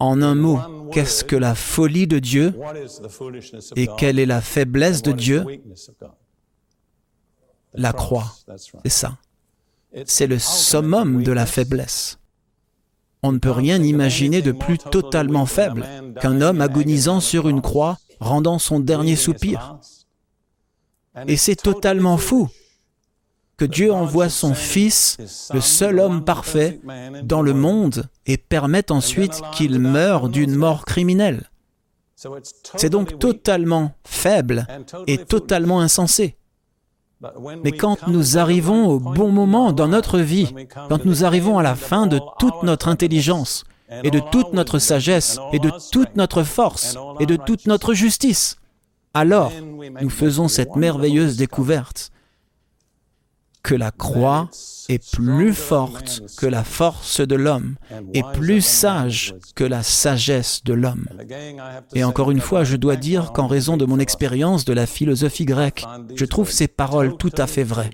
En 0.00 0.22
un 0.22 0.34
mot, 0.34 0.58
qu'est-ce 0.92 1.24
que 1.24 1.36
la 1.36 1.54
folie 1.54 2.06
de 2.06 2.18
Dieu 2.18 2.58
et 3.76 3.86
quelle 3.98 4.18
est 4.18 4.26
la 4.26 4.40
faiblesse 4.40 5.02
de 5.02 5.12
Dieu? 5.12 5.44
La 7.74 7.92
croix, 7.92 8.32
c'est 8.82 8.90
ça. 8.90 9.18
C'est 10.06 10.26
le 10.26 10.38
summum 10.38 11.22
de 11.22 11.32
la 11.32 11.46
faiblesse. 11.46 12.18
On 13.22 13.32
ne 13.32 13.38
peut 13.38 13.50
rien 13.50 13.82
imaginer 13.82 14.40
de 14.40 14.52
plus 14.52 14.78
totalement 14.78 15.46
faible 15.46 15.86
qu'un 16.20 16.40
homme 16.40 16.62
agonisant 16.62 17.20
sur 17.20 17.48
une 17.48 17.60
croix, 17.60 17.98
rendant 18.18 18.58
son 18.58 18.80
dernier 18.80 19.16
soupir. 19.16 19.78
Et 21.26 21.36
c'est 21.36 21.56
totalement 21.56 22.16
fou 22.16 22.48
que 23.60 23.66
Dieu 23.66 23.92
envoie 23.92 24.30
son 24.30 24.54
Fils, 24.54 25.18
le 25.52 25.60
seul 25.60 26.00
homme 26.00 26.24
parfait, 26.24 26.80
dans 27.22 27.42
le 27.42 27.52
monde 27.52 28.08
et 28.24 28.38
permette 28.38 28.90
ensuite 28.90 29.42
qu'il 29.52 29.78
meure 29.78 30.30
d'une 30.30 30.54
mort 30.54 30.86
criminelle. 30.86 31.50
C'est 32.76 32.88
donc 32.88 33.18
totalement 33.18 33.92
faible 34.02 34.66
et 35.06 35.18
totalement 35.18 35.82
insensé. 35.82 36.38
Mais 37.62 37.72
quand 37.72 38.08
nous 38.08 38.38
arrivons 38.38 38.88
au 38.88 38.98
bon 38.98 39.28
moment 39.30 39.72
dans 39.72 39.88
notre 39.88 40.20
vie, 40.20 40.54
quand 40.88 41.04
nous 41.04 41.26
arrivons 41.26 41.58
à 41.58 41.62
la 41.62 41.74
fin 41.74 42.06
de 42.06 42.18
toute 42.38 42.62
notre 42.62 42.88
intelligence 42.88 43.64
et 44.04 44.10
de 44.10 44.22
toute 44.32 44.54
notre 44.54 44.78
sagesse 44.78 45.38
et 45.52 45.58
de 45.58 45.70
toute 45.92 46.16
notre 46.16 46.44
force 46.44 46.96
et 47.20 47.26
de 47.26 47.36
toute 47.36 47.66
notre 47.66 47.92
justice, 47.92 48.56
alors 49.12 49.52
nous 50.00 50.08
faisons 50.08 50.48
cette 50.48 50.76
merveilleuse 50.76 51.36
découverte 51.36 52.10
que 53.62 53.74
la 53.74 53.90
croix 53.90 54.48
est 54.88 55.12
plus 55.12 55.52
forte 55.52 56.22
que 56.36 56.46
la 56.46 56.64
force 56.64 57.20
de 57.20 57.34
l'homme 57.34 57.76
et 58.14 58.22
plus 58.32 58.60
sage 58.62 59.34
que 59.54 59.64
la 59.64 59.82
sagesse 59.82 60.62
de 60.64 60.72
l'homme. 60.72 61.06
Et 61.94 62.04
encore 62.04 62.30
une 62.30 62.40
fois, 62.40 62.64
je 62.64 62.76
dois 62.76 62.96
dire 62.96 63.32
qu'en 63.32 63.46
raison 63.46 63.76
de 63.76 63.84
mon 63.84 63.98
expérience 63.98 64.64
de 64.64 64.72
la 64.72 64.86
philosophie 64.86 65.44
grecque, 65.44 65.84
je 66.14 66.24
trouve 66.24 66.50
ces 66.50 66.68
paroles 66.68 67.16
tout 67.16 67.32
à 67.36 67.46
fait 67.46 67.64
vraies. 67.64 67.90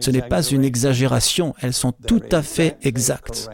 Ce 0.00 0.10
n'est 0.10 0.22
pas 0.22 0.42
une 0.42 0.64
exagération, 0.64 1.54
elles 1.60 1.74
sont 1.74 1.92
tout 1.92 2.22
à 2.32 2.42
fait 2.42 2.76
exactes. 2.82 3.48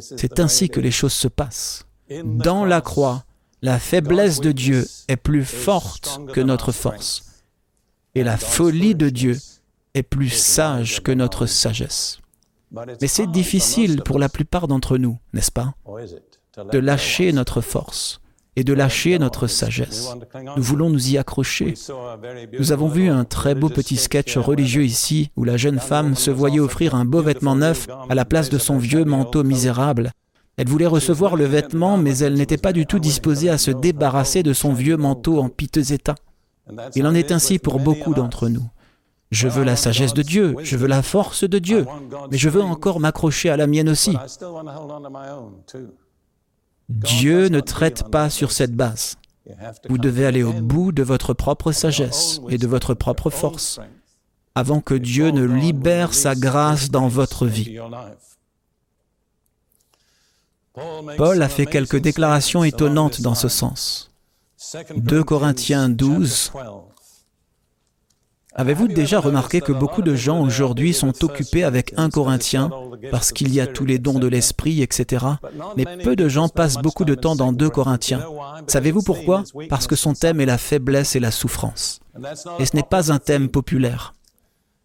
C'est 0.00 0.40
ainsi 0.40 0.68
que 0.68 0.80
les 0.80 0.90
choses 0.90 1.12
se 1.12 1.28
passent. 1.28 1.84
Dans 2.24 2.64
la 2.64 2.80
croix, 2.80 3.24
la 3.60 3.78
faiblesse 3.78 4.40
de 4.40 4.52
Dieu 4.52 4.86
est 5.08 5.16
plus 5.16 5.44
forte 5.44 6.20
que 6.32 6.40
notre 6.40 6.72
force. 6.72 7.24
Et 8.14 8.24
la 8.24 8.36
folie 8.36 8.94
de 8.94 9.08
Dieu 9.08 9.38
est 9.94 10.02
plus 10.02 10.30
sage 10.30 11.02
que 11.02 11.12
notre 11.12 11.46
sagesse. 11.46 12.18
Mais 13.00 13.08
c'est 13.08 13.30
difficile 13.30 14.02
pour 14.02 14.18
la 14.18 14.28
plupart 14.28 14.66
d'entre 14.66 14.96
nous, 14.96 15.18
n'est-ce 15.34 15.52
pas 15.52 15.74
De 16.72 16.78
lâcher 16.78 17.32
notre 17.32 17.60
force 17.60 18.20
et 18.56 18.64
de 18.64 18.72
lâcher 18.72 19.18
notre 19.18 19.46
sagesse. 19.46 20.14
Nous 20.56 20.62
voulons 20.62 20.90
nous 20.90 21.10
y 21.10 21.18
accrocher. 21.18 21.74
Nous 22.58 22.72
avons 22.72 22.88
vu 22.88 23.08
un 23.08 23.24
très 23.24 23.54
beau 23.54 23.68
petit 23.68 23.96
sketch 23.96 24.36
religieux 24.36 24.84
ici 24.84 25.30
où 25.36 25.44
la 25.44 25.56
jeune 25.56 25.78
femme 25.78 26.14
se 26.14 26.30
voyait 26.30 26.60
offrir 26.60 26.94
un 26.94 27.04
beau 27.04 27.22
vêtement 27.22 27.56
neuf 27.56 27.86
à 28.08 28.14
la 28.14 28.24
place 28.24 28.50
de 28.50 28.58
son 28.58 28.78
vieux 28.78 29.04
manteau 29.04 29.42
misérable. 29.42 30.12
Elle 30.58 30.68
voulait 30.68 30.86
recevoir 30.86 31.36
le 31.36 31.46
vêtement, 31.46 31.96
mais 31.96 32.18
elle 32.18 32.34
n'était 32.34 32.58
pas 32.58 32.74
du 32.74 32.84
tout 32.84 32.98
disposée 32.98 33.48
à 33.48 33.56
se 33.56 33.70
débarrasser 33.70 34.42
de 34.42 34.52
son 34.52 34.74
vieux 34.74 34.98
manteau 34.98 35.40
en 35.40 35.48
piteux 35.48 35.92
état. 35.92 36.14
Il 36.94 37.06
en 37.06 37.14
est 37.14 37.32
ainsi 37.32 37.58
pour 37.58 37.80
beaucoup 37.80 38.14
d'entre 38.14 38.48
nous. 38.48 38.68
Je 39.32 39.48
veux 39.48 39.64
la 39.64 39.76
sagesse 39.76 40.12
de 40.12 40.20
Dieu, 40.20 40.54
je 40.62 40.76
veux 40.76 40.86
la 40.86 41.02
force 41.02 41.44
de 41.44 41.58
Dieu, 41.58 41.86
mais 42.30 42.36
je 42.36 42.50
veux 42.50 42.62
encore 42.62 43.00
m'accrocher 43.00 43.48
à 43.48 43.56
la 43.56 43.66
mienne 43.66 43.88
aussi. 43.88 44.14
Dieu 46.90 47.48
ne 47.48 47.60
traite 47.60 48.10
pas 48.10 48.28
sur 48.28 48.52
cette 48.52 48.74
base. 48.76 49.16
Vous 49.88 49.96
devez 49.96 50.26
aller 50.26 50.42
au 50.42 50.52
bout 50.52 50.92
de 50.92 51.02
votre 51.02 51.32
propre 51.32 51.72
sagesse 51.72 52.42
et 52.50 52.58
de 52.58 52.66
votre 52.66 52.92
propre 52.92 53.30
force 53.30 53.80
avant 54.54 54.82
que 54.82 54.94
Dieu 54.94 55.30
ne 55.30 55.44
libère 55.44 56.12
sa 56.12 56.34
grâce 56.34 56.90
dans 56.90 57.08
votre 57.08 57.46
vie. 57.46 57.78
Paul 61.16 61.42
a 61.42 61.48
fait 61.48 61.66
quelques 61.66 62.00
déclarations 62.00 62.64
étonnantes 62.64 63.22
dans 63.22 63.34
ce 63.34 63.48
sens. 63.48 64.10
2 64.94 65.24
Corinthiens 65.24 65.88
12, 65.88 66.52
Avez-vous 68.54 68.88
déjà 68.88 69.18
remarqué 69.18 69.60
que 69.60 69.72
beaucoup 69.72 70.02
de 70.02 70.14
gens 70.14 70.42
aujourd'hui 70.42 70.92
sont 70.92 71.24
occupés 71.24 71.64
avec 71.64 71.94
un 71.96 72.10
Corinthien 72.10 72.70
parce 73.10 73.32
qu'il 73.32 73.52
y 73.52 73.60
a 73.60 73.66
tous 73.66 73.86
les 73.86 73.98
dons 73.98 74.18
de 74.18 74.26
l'esprit, 74.26 74.82
etc. 74.82 75.24
Mais 75.76 75.86
peu 76.02 76.16
de 76.16 76.28
gens 76.28 76.48
passent 76.48 76.76
beaucoup 76.76 77.04
de 77.04 77.14
temps 77.14 77.34
dans 77.34 77.52
2 77.52 77.70
Corinthiens. 77.70 78.24
Savez-vous 78.66 79.02
pourquoi? 79.02 79.44
Parce 79.68 79.86
que 79.86 79.96
son 79.96 80.12
thème 80.12 80.40
est 80.40 80.46
la 80.46 80.58
faiblesse 80.58 81.16
et 81.16 81.20
la 81.20 81.30
souffrance. 81.30 82.00
Et 82.58 82.66
ce 82.66 82.76
n'est 82.76 82.82
pas 82.82 83.10
un 83.10 83.18
thème 83.18 83.48
populaire. 83.48 84.14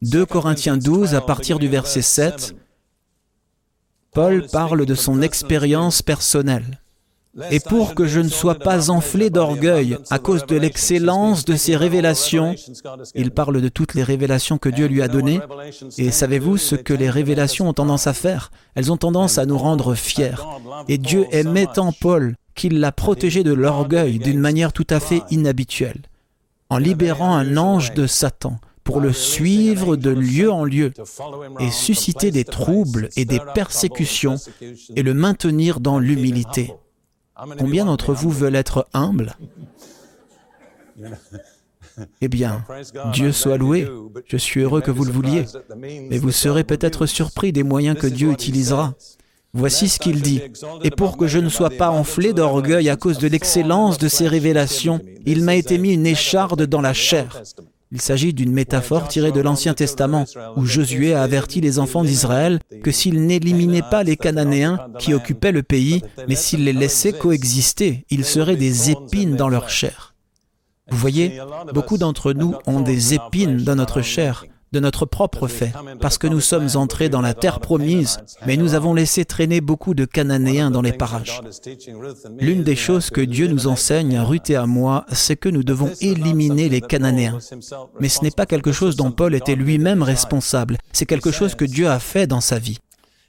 2 0.01 0.25
Corinthiens 0.25 0.77
12, 0.77 1.15
à 1.15 1.21
partir 1.21 1.59
du 1.59 1.67
verset 1.67 2.01
7, 2.01 2.55
Paul 4.13 4.47
parle 4.51 4.85
de 4.85 4.95
son 4.95 5.21
expérience 5.21 6.01
personnelle 6.01 6.79
et 7.51 7.59
pour 7.59 7.95
que 7.95 8.05
je 8.05 8.19
ne 8.19 8.29
sois 8.29 8.55
pas 8.55 8.89
enflé 8.89 9.29
d'orgueil 9.29 9.97
à 10.09 10.19
cause 10.19 10.45
de 10.45 10.55
l'excellence 10.55 11.45
de 11.45 11.55
ses 11.55 11.75
révélations. 11.75 12.55
Il 13.15 13.31
parle 13.31 13.61
de 13.61 13.69
toutes 13.69 13.93
les 13.93 14.03
révélations 14.03 14.57
que 14.57 14.69
Dieu 14.69 14.87
lui 14.87 15.01
a 15.01 15.07
données. 15.07 15.39
Et 15.97 16.11
savez-vous 16.11 16.57
ce 16.57 16.75
que 16.75 16.93
les 16.93 17.09
révélations 17.09 17.69
ont 17.69 17.73
tendance 17.73 18.07
à 18.07 18.13
faire? 18.13 18.51
Elles 18.75 18.91
ont 18.91 18.97
tendance 18.97 19.37
à 19.37 19.45
nous 19.45 19.57
rendre 19.57 19.95
fiers. 19.95 20.35
Et 20.87 20.97
Dieu 20.97 21.25
aimait 21.31 21.67
tant 21.73 21.91
Paul 21.91 22.35
qu'il 22.55 22.79
l'a 22.79 22.91
protégé 22.91 23.43
de 23.43 23.53
l'orgueil 23.53 24.17
d'une 24.17 24.39
manière 24.39 24.73
tout 24.73 24.87
à 24.89 24.99
fait 24.99 25.21
inhabituelle, 25.29 26.01
en 26.69 26.77
libérant 26.79 27.35
un 27.35 27.55
ange 27.55 27.93
de 27.93 28.07
Satan 28.07 28.57
pour 28.83 29.01
le 29.01 29.11
suivre 29.11 29.97
de 29.97 30.09
lieu 30.09 30.49
en 30.49 30.63
lieu 30.63 30.93
et 31.59 31.69
susciter 31.69 32.31
des 32.31 32.45
troubles 32.45 33.09
et 33.17 33.25
des 33.25 33.41
persécutions 33.53 34.37
et 34.95 35.03
le 35.03 35.13
maintenir 35.13 35.81
dans 35.81 35.99
l'humilité. 35.99 36.73
Combien 37.57 37.85
d'entre 37.85 38.13
vous 38.13 38.31
veulent 38.31 38.55
être 38.55 38.87
humbles 38.93 39.35
Eh 42.21 42.27
bien, 42.27 42.63
Dieu 43.13 43.31
soit 43.31 43.57
loué. 43.57 43.87
Je 44.25 44.37
suis 44.37 44.61
heureux 44.61 44.81
que 44.81 44.91
vous 44.91 45.05
le 45.05 45.11
vouliez. 45.11 45.45
Mais 45.75 46.17
vous 46.17 46.31
serez 46.31 46.63
peut-être 46.63 47.05
surpris 47.05 47.51
des 47.51 47.63
moyens 47.63 47.97
que 47.97 48.07
Dieu 48.07 48.31
utilisera. 48.31 48.93
Voici 49.53 49.89
ce 49.89 49.99
qu'il 49.99 50.21
dit. 50.21 50.41
Et 50.83 50.91
pour 50.91 51.17
que 51.17 51.27
je 51.27 51.39
ne 51.39 51.49
sois 51.49 51.69
pas 51.69 51.89
enflé 51.89 52.33
d'orgueil 52.33 52.89
à 52.89 52.95
cause 52.95 53.17
de 53.17 53.27
l'excellence 53.27 53.97
de 53.97 54.07
ses 54.07 54.27
révélations, 54.27 54.99
il 55.25 55.43
m'a 55.43 55.55
été 55.55 55.77
mis 55.77 55.93
une 55.93 56.05
écharde 56.05 56.63
dans 56.63 56.81
la 56.81 56.93
chair. 56.93 57.41
Il 57.91 58.01
s'agit 58.01 58.33
d'une 58.33 58.51
métaphore 58.51 59.07
tirée 59.07 59.31
de 59.31 59.39
l'Ancien 59.39 59.73
Testament, 59.73 60.25
où 60.57 60.65
Josué 60.65 61.13
a 61.13 61.23
averti 61.23 61.61
les 61.61 61.79
enfants 61.79 62.03
d'Israël 62.03 62.59
que 62.83 62.91
s'ils 62.91 63.25
n'éliminaient 63.25 63.81
pas 63.81 64.03
les 64.03 64.17
Cananéens 64.17 64.79
qui 64.99 65.13
occupaient 65.13 65.53
le 65.53 65.63
pays, 65.63 66.01
mais 66.27 66.35
s'ils 66.35 66.65
les 66.65 66.73
laissaient 66.73 67.13
coexister, 67.13 68.05
ils 68.09 68.25
seraient 68.25 68.57
des 68.57 68.91
épines 68.91 69.35
dans 69.37 69.49
leur 69.49 69.69
chair. 69.69 70.15
Vous 70.89 70.97
voyez, 70.97 71.39
beaucoup 71.73 71.97
d'entre 71.97 72.33
nous 72.33 72.55
ont 72.65 72.81
des 72.81 73.13
épines 73.13 73.57
dans 73.57 73.75
notre 73.75 74.01
chair, 74.01 74.45
de 74.71 74.79
notre 74.79 75.05
propre 75.05 75.47
fait, 75.47 75.71
parce 76.01 76.17
que 76.17 76.27
nous 76.27 76.41
sommes 76.41 76.69
entrés 76.75 77.09
dans 77.09 77.21
la 77.21 77.33
terre 77.33 77.59
promise, 77.59 78.19
mais 78.45 78.57
nous 78.57 78.73
avons 78.73 78.93
laissé 78.93 79.25
traîner 79.25 79.61
beaucoup 79.61 79.93
de 79.93 80.05
Cananéens 80.05 80.71
dans 80.71 80.81
les 80.81 80.93
parages. 80.93 81.41
L'une 82.39 82.63
des 82.63 82.75
choses 82.75 83.09
que 83.09 83.21
Dieu 83.21 83.47
nous 83.47 83.67
enseigne 83.67 84.17
à 84.17 84.23
Ruth 84.23 84.49
et 84.49 84.55
à 84.55 84.65
moi, 84.65 85.05
c'est 85.11 85.37
que 85.37 85.49
nous 85.49 85.63
devons 85.63 85.91
éliminer 86.01 86.69
les 86.69 86.81
Cananéens. 86.81 87.39
Mais 87.99 88.09
ce 88.09 88.23
n'est 88.23 88.31
pas 88.31 88.45
quelque 88.45 88.71
chose 88.71 88.95
dont 88.95 89.11
Paul 89.11 89.35
était 89.35 89.55
lui-même 89.55 90.03
responsable, 90.03 90.77
c'est 90.91 91.05
quelque 91.05 91.31
chose 91.31 91.55
que 91.55 91.65
Dieu 91.65 91.87
a 91.87 91.99
fait 91.99 92.27
dans 92.27 92.41
sa 92.41 92.59
vie. 92.59 92.79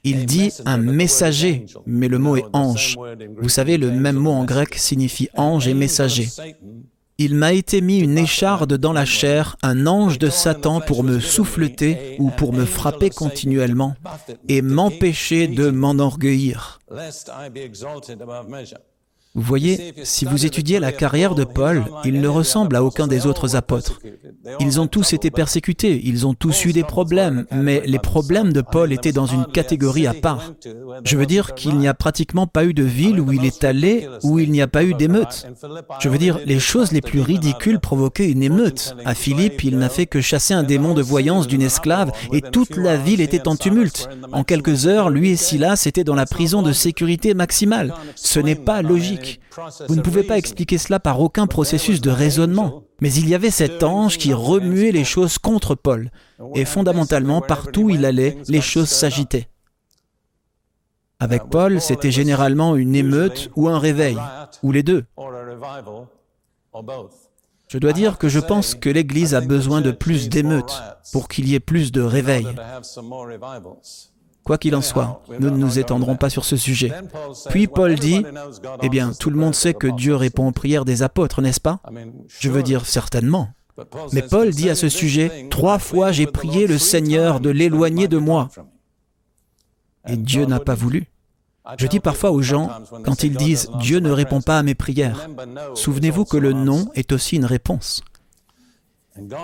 Il 0.03 0.25
dit 0.25 0.51
un 0.65 0.77
messager, 0.77 1.65
mais 1.85 2.07
le 2.07 2.19
mot 2.19 2.37
est 2.37 2.45
ange. 2.53 2.97
Vous 3.37 3.49
savez, 3.49 3.77
le 3.77 3.91
même 3.91 4.15
mot 4.15 4.31
en 4.31 4.45
grec 4.45 4.75
signifie 4.75 5.29
ange 5.35 5.67
et 5.67 5.73
messager. 5.73 6.29
Il 7.21 7.35
m'a 7.35 7.51
été 7.51 7.81
mis 7.81 7.99
une 7.99 8.17
écharde 8.17 8.75
dans 8.77 8.93
la 8.93 9.03
chair, 9.03 9.57
un 9.61 9.87
ange 9.87 10.19
de 10.19 10.29
Satan 10.29 10.79
pour 10.79 11.03
me 11.03 11.19
souffleter 11.19 12.15
ou 12.17 12.29
pour 12.29 12.53
me 12.53 12.63
frapper 12.63 13.09
continuellement 13.09 13.93
et 14.47 14.61
m'empêcher 14.61 15.49
de 15.49 15.69
m'enorgueillir. 15.69 16.79
Vous 19.35 19.43
voyez, 19.43 19.93
si 20.03 20.25
vous 20.25 20.47
étudiez 20.47 20.79
la 20.79 20.91
carrière 20.91 21.35
de 21.35 21.43
Paul, 21.43 21.85
il 22.03 22.19
ne 22.19 22.27
ressemble 22.27 22.75
à 22.75 22.83
aucun 22.83 23.05
des 23.05 23.27
autres 23.27 23.55
apôtres. 23.55 23.99
Ils 24.59 24.81
ont 24.81 24.87
tous 24.87 25.13
été 25.13 25.29
persécutés, 25.29 26.01
ils 26.03 26.25
ont 26.25 26.33
tous 26.33 26.65
eu 26.65 26.73
des 26.73 26.83
problèmes, 26.83 27.45
mais 27.51 27.83
les 27.85 27.99
problèmes 27.99 28.51
de 28.51 28.61
Paul 28.61 28.91
étaient 28.91 29.11
dans 29.11 29.27
une 29.27 29.45
catégorie 29.45 30.07
à 30.07 30.15
part. 30.15 30.53
Je 31.03 31.15
veux 31.15 31.27
dire 31.27 31.53
qu'il 31.53 31.77
n'y 31.77 31.87
a 31.87 31.93
pratiquement 31.93 32.47
pas 32.47 32.65
eu 32.65 32.73
de 32.73 32.83
ville 32.83 33.19
où 33.19 33.31
il 33.31 33.45
est 33.45 33.63
allé 33.63 34.07
où 34.23 34.39
il 34.39 34.51
n'y 34.51 34.63
a 34.63 34.67
pas 34.67 34.83
eu 34.83 34.95
d'émeute. 34.95 35.45
Je 35.99 36.09
veux 36.09 36.17
dire, 36.17 36.39
les 36.45 36.59
choses 36.59 36.91
les 36.91 37.01
plus 37.01 37.21
ridicules 37.21 37.79
provoquaient 37.79 38.31
une 38.31 38.41
émeute. 38.41 38.95
À 39.05 39.13
Philippe, 39.13 39.63
il 39.63 39.77
n'a 39.77 39.89
fait 39.89 40.07
que 40.07 40.21
chasser 40.21 40.55
un 40.55 40.63
démon 40.63 40.95
de 40.95 41.03
voyance 41.03 41.45
d'une 41.45 41.61
esclave 41.61 42.11
et 42.33 42.41
toute 42.41 42.75
la 42.77 42.97
ville 42.97 43.21
était 43.21 43.47
en 43.47 43.55
tumulte. 43.55 44.09
En 44.31 44.43
quelques 44.43 44.87
heures, 44.87 45.11
lui 45.11 45.29
et 45.29 45.35
Silas 45.35 45.83
étaient 45.85 46.03
dans 46.03 46.15
la 46.15 46.25
prison 46.25 46.63
de 46.63 46.71
sécurité 46.71 47.35
maximale. 47.35 47.93
Ce 48.15 48.39
n'est 48.39 48.55
pas 48.55 48.81
logique. 48.81 49.28
Vous 49.87 49.95
ne 49.95 50.01
pouvez 50.01 50.23
pas 50.23 50.37
expliquer 50.37 50.77
cela 50.77 50.99
par 50.99 51.19
aucun 51.19 51.47
processus 51.47 52.01
de 52.01 52.09
raisonnement. 52.09 52.83
Mais 53.01 53.13
il 53.13 53.27
y 53.29 53.35
avait 53.35 53.51
cet 53.51 53.83
ange 53.83 54.17
qui 54.17 54.33
remuait 54.33 54.91
les 54.91 55.03
choses 55.03 55.37
contre 55.37 55.75
Paul. 55.75 56.11
Et 56.55 56.65
fondamentalement, 56.65 57.41
partout 57.41 57.83
où 57.83 57.89
il 57.89 58.05
allait, 58.05 58.37
les 58.47 58.61
choses 58.61 58.89
s'agitaient. 58.89 59.47
Avec 61.19 61.43
Paul, 61.49 61.81
c'était 61.81 62.11
généralement 62.11 62.75
une 62.75 62.95
émeute 62.95 63.51
ou 63.55 63.67
un 63.67 63.77
réveil, 63.77 64.17
ou 64.63 64.71
les 64.71 64.83
deux. 64.83 65.03
Je 67.67 67.77
dois 67.77 67.93
dire 67.93 68.17
que 68.17 68.29
je 68.29 68.39
pense 68.39 68.73
que 68.73 68.89
l'Église 68.89 69.35
a 69.35 69.41
besoin 69.41 69.81
de 69.81 69.91
plus 69.91 70.29
d'émeutes 70.29 70.81
pour 71.11 71.27
qu'il 71.27 71.47
y 71.47 71.55
ait 71.55 71.59
plus 71.59 71.91
de 71.91 72.01
réveil. 72.01 72.47
Quoi 74.49 74.57
qu'il 74.57 74.75
en 74.75 74.81
soit, 74.81 75.21
nous 75.39 75.51
ne 75.51 75.57
nous 75.57 75.77
étendrons 75.77 76.15
pas 76.15 76.31
sur 76.31 76.43
ce 76.43 76.57
sujet. 76.57 76.91
Puis 77.51 77.67
Paul 77.67 77.93
dit, 77.93 78.25
Eh 78.81 78.89
bien, 78.89 79.11
tout 79.13 79.29
le 79.29 79.35
monde 79.35 79.53
sait 79.53 79.75
que 79.75 79.85
Dieu 79.85 80.15
répond 80.15 80.47
aux 80.47 80.51
prières 80.51 80.85
des 80.85 81.03
apôtres, 81.03 81.43
n'est-ce 81.43 81.59
pas? 81.61 81.79
Je 82.39 82.49
veux 82.49 82.63
dire 82.63 82.87
certainement. 82.87 83.49
Mais 84.11 84.23
Paul 84.23 84.49
dit 84.49 84.71
à 84.71 84.73
ce 84.73 84.89
sujet, 84.89 85.45
Trois 85.51 85.77
fois 85.77 86.11
j'ai 86.11 86.25
prié 86.25 86.65
le 86.65 86.79
Seigneur 86.79 87.41
de 87.41 87.51
l'éloigner 87.51 88.07
de 88.07 88.17
moi. 88.17 88.49
Et 90.07 90.17
Dieu 90.17 90.47
n'a 90.47 90.59
pas 90.59 90.73
voulu. 90.73 91.05
Je 91.77 91.85
dis 91.85 91.99
parfois 91.99 92.31
aux 92.31 92.41
gens, 92.41 92.71
quand 93.05 93.21
ils 93.21 93.37
disent 93.37 93.69
Dieu 93.75 93.99
ne 93.99 94.09
répond 94.09 94.41
pas 94.41 94.57
à 94.57 94.63
mes 94.63 94.73
prières, 94.73 95.29
souvenez-vous 95.75 96.25
que 96.25 96.37
le 96.37 96.53
non 96.53 96.89
est 96.95 97.11
aussi 97.11 97.35
une 97.35 97.45
réponse. 97.45 98.01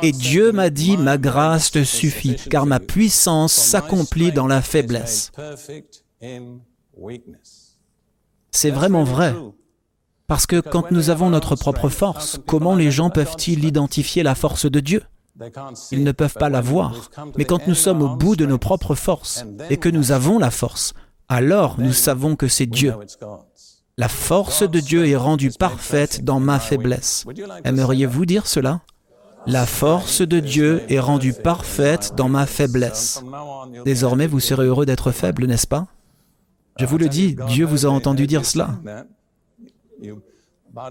Et 0.02 0.12
Dieu 0.12 0.52
m'a 0.52 0.70
dit, 0.70 0.98
ma 0.98 1.18
grâce 1.18 1.72
te 1.72 1.84
suffit, 1.84 2.36
car 2.50 2.66
ma 2.66 2.80
puissance 2.80 3.54
s'accomplit 3.54 4.32
dans 4.32 4.48
la 4.48 4.62
faiblesse. 4.62 5.32
C'est 8.52 8.72
vraiment 8.72 9.04
vrai. 9.04 9.36
Parce 10.28 10.48
que 10.48 10.60
quand 10.60 10.92
nous 10.92 11.10
avons 11.10 11.30
notre 11.30 11.56
propre 11.56 11.90
force, 11.90 12.40
comment 12.48 12.76
les 12.76 12.90
gens 12.90 13.10
peuvent-ils 13.10 13.64
identifier 13.64 14.24
la 14.24 14.34
force 14.34 14.66
de 14.66 14.80
Dieu? 14.80 15.04
Ils 15.92 16.04
ne 16.04 16.12
peuvent 16.12 16.34
pas 16.34 16.50
la 16.50 16.62
voir. 16.62 17.12
Mais 17.38 17.46
quand 17.46 17.68
nous 17.68 17.76
sommes 17.76 18.02
au 18.02 18.16
bout 18.16 18.36
de 18.36 18.46
nos 18.46 18.58
propres 18.58 18.96
forces 18.96 19.46
et 19.70 19.78
que 19.78 19.90
nous 19.90 20.12
avons 20.12 20.40
la 20.40 20.52
force, 20.52 20.94
alors 21.28 21.80
nous 21.80 21.94
savons 21.94 22.36
que 22.36 22.48
c'est 22.48 22.66
Dieu. 22.66 22.94
La 23.98 24.10
force 24.10 24.64
de 24.64 24.80
Dieu 24.80 25.08
est 25.08 25.16
rendue 25.16 25.52
parfaite 25.52 26.24
dans 26.24 26.40
ma 26.40 26.60
faiblesse. 26.60 27.26
Aimeriez-vous 27.64 28.26
dire 28.26 28.48
cela? 28.48 28.82
La 29.48 29.66
force 29.66 30.22
de 30.22 30.40
Dieu 30.40 30.84
est 30.90 31.00
rendue 31.00 31.34
parfaite 31.34 32.14
dans 32.16 32.30
ma 32.30 32.46
faiblesse. 32.46 33.24
Désormais, 33.86 34.28
vous 34.28 34.40
serez 34.40 34.66
heureux 34.66 34.86
d'être 34.86 35.12
faible, 35.12 35.46
n'est-ce 35.46 35.68
pas? 35.68 35.88
Je 36.80 36.86
vous 36.86 36.98
le 36.98 37.08
dis, 37.08 37.36
Dieu 37.48 37.66
vous 37.66 37.86
a 37.86 37.90
entendu 37.90 38.28
dire 38.28 38.46
cela. 38.46 38.80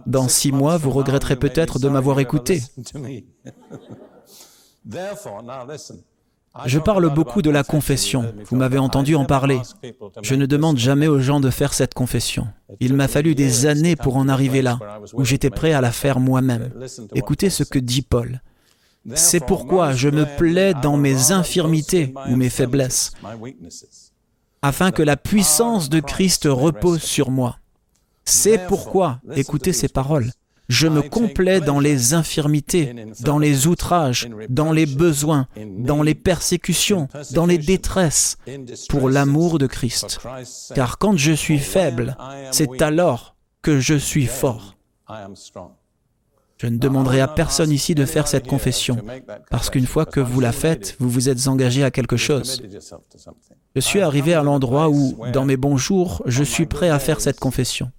Dans 0.06 0.28
six 0.28 0.52
mois, 0.52 0.78
vous 0.78 0.90
regretterez 0.90 1.36
peut-être 1.36 1.78
de 1.78 1.88
m'avoir 1.88 2.20
écouté. 2.20 2.62
Je 6.66 6.78
parle 6.78 7.12
beaucoup 7.12 7.42
de 7.42 7.50
la 7.50 7.64
confession. 7.64 8.32
Vous 8.46 8.56
m'avez 8.56 8.78
entendu 8.78 9.16
en 9.16 9.24
parler. 9.24 9.60
Je 10.22 10.34
ne 10.34 10.46
demande 10.46 10.78
jamais 10.78 11.08
aux 11.08 11.18
gens 11.18 11.40
de 11.40 11.50
faire 11.50 11.74
cette 11.74 11.94
confession. 11.94 12.46
Il 12.80 12.94
m'a 12.94 13.08
fallu 13.08 13.34
des 13.34 13.66
années 13.66 13.96
pour 13.96 14.16
en 14.16 14.28
arriver 14.28 14.62
là, 14.62 14.78
où 15.14 15.24
j'étais 15.24 15.50
prêt 15.50 15.72
à 15.72 15.80
la 15.80 15.92
faire 15.92 16.20
moi-même. 16.20 16.70
Écoutez 17.14 17.50
ce 17.50 17.64
que 17.64 17.78
dit 17.78 18.02
Paul. 18.02 18.40
C'est 19.14 19.44
pourquoi 19.44 19.92
je 19.92 20.08
me 20.08 20.24
plais 20.36 20.74
dans 20.74 20.96
mes 20.96 21.32
infirmités 21.32 22.14
ou 22.30 22.36
mes 22.36 22.48
faiblesses, 22.48 23.12
afin 24.62 24.92
que 24.92 25.02
la 25.02 25.16
puissance 25.16 25.90
de 25.90 26.00
Christ 26.00 26.48
repose 26.50 27.02
sur 27.02 27.30
moi. 27.30 27.58
C'est 28.24 28.66
pourquoi, 28.66 29.20
écoutez 29.36 29.74
ces 29.74 29.88
paroles, 29.88 30.30
je 30.68 30.86
me 30.88 31.02
complais 31.02 31.60
dans 31.60 31.80
les 31.80 32.14
infirmités, 32.14 32.94
dans 33.20 33.38
les 33.38 33.66
outrages, 33.66 34.28
dans 34.48 34.72
les 34.72 34.86
besoins, 34.86 35.46
dans 35.78 36.02
les 36.02 36.14
persécutions, 36.14 37.08
dans 37.32 37.46
les 37.46 37.58
détresses, 37.58 38.38
pour 38.88 39.10
l'amour 39.10 39.58
de 39.58 39.66
Christ. 39.66 40.20
Car 40.74 40.98
quand 40.98 41.16
je 41.16 41.32
suis 41.32 41.58
faible, 41.58 42.16
c'est 42.50 42.82
alors 42.82 43.36
que 43.62 43.80
je 43.80 43.94
suis 43.94 44.26
fort. 44.26 44.76
Je 46.56 46.68
ne 46.68 46.78
demanderai 46.78 47.20
à 47.20 47.28
personne 47.28 47.70
ici 47.70 47.94
de 47.94 48.04
faire 48.04 48.28
cette 48.28 48.46
confession, 48.46 48.96
parce 49.50 49.70
qu'une 49.70 49.86
fois 49.86 50.06
que 50.06 50.20
vous 50.20 50.40
la 50.40 50.52
faites, 50.52 50.96
vous 51.00 51.10
vous 51.10 51.28
êtes 51.28 51.48
engagé 51.48 51.82
à 51.84 51.90
quelque 51.90 52.16
chose. 52.16 52.62
Je 53.74 53.80
suis 53.80 54.00
arrivé 54.00 54.34
à 54.34 54.42
l'endroit 54.42 54.88
où, 54.88 55.16
dans 55.32 55.44
mes 55.44 55.56
bons 55.56 55.76
jours, 55.76 56.22
je 56.26 56.44
suis 56.44 56.66
prêt 56.66 56.90
à 56.90 56.98
faire 56.98 57.20
cette 57.20 57.40
confession. 57.40 57.90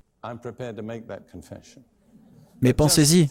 Mais 2.62 2.74
pensez-y, 2.74 3.28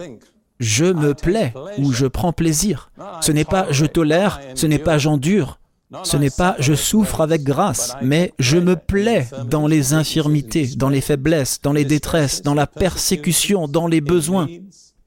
je 0.61 0.85
me 0.85 1.15
plais 1.15 1.53
ou 1.79 1.93
je 1.93 2.07
prends 2.07 2.33
plaisir. 2.33 2.91
Ce 3.21 3.33
n'est 3.33 3.45
pas 3.45 3.67
je 3.71 3.87
tolère, 3.87 4.41
ce 4.55 4.67
n'est 4.67 4.79
pas 4.79 4.99
j'endure, 4.99 5.59
ce 6.03 6.17
n'est 6.17 6.31
pas 6.31 6.57
je 6.59 6.75
souffre 6.75 7.21
avec 7.21 7.43
grâce, 7.43 7.95
mais 8.03 8.33
je 8.39 8.57
me 8.57 8.77
plais 8.77 9.29
dans 9.47 9.67
les 9.67 9.95
infirmités, 9.95 10.67
dans 10.77 10.89
les 10.89 11.01
faiblesses, 11.01 11.61
dans 11.63 11.73
les 11.73 11.85
détresses, 11.85 12.43
dans 12.43 12.55
la 12.55 12.67
persécution, 12.67 13.69
dans 13.69 13.87
les 13.87 14.01
besoins. 14.01 14.49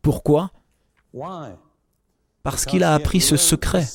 Pourquoi? 0.02 0.52
Parce 2.44 2.66
qu'il 2.66 2.84
a 2.84 2.94
appris 2.94 3.22
ce 3.22 3.36
secret. 3.36 3.88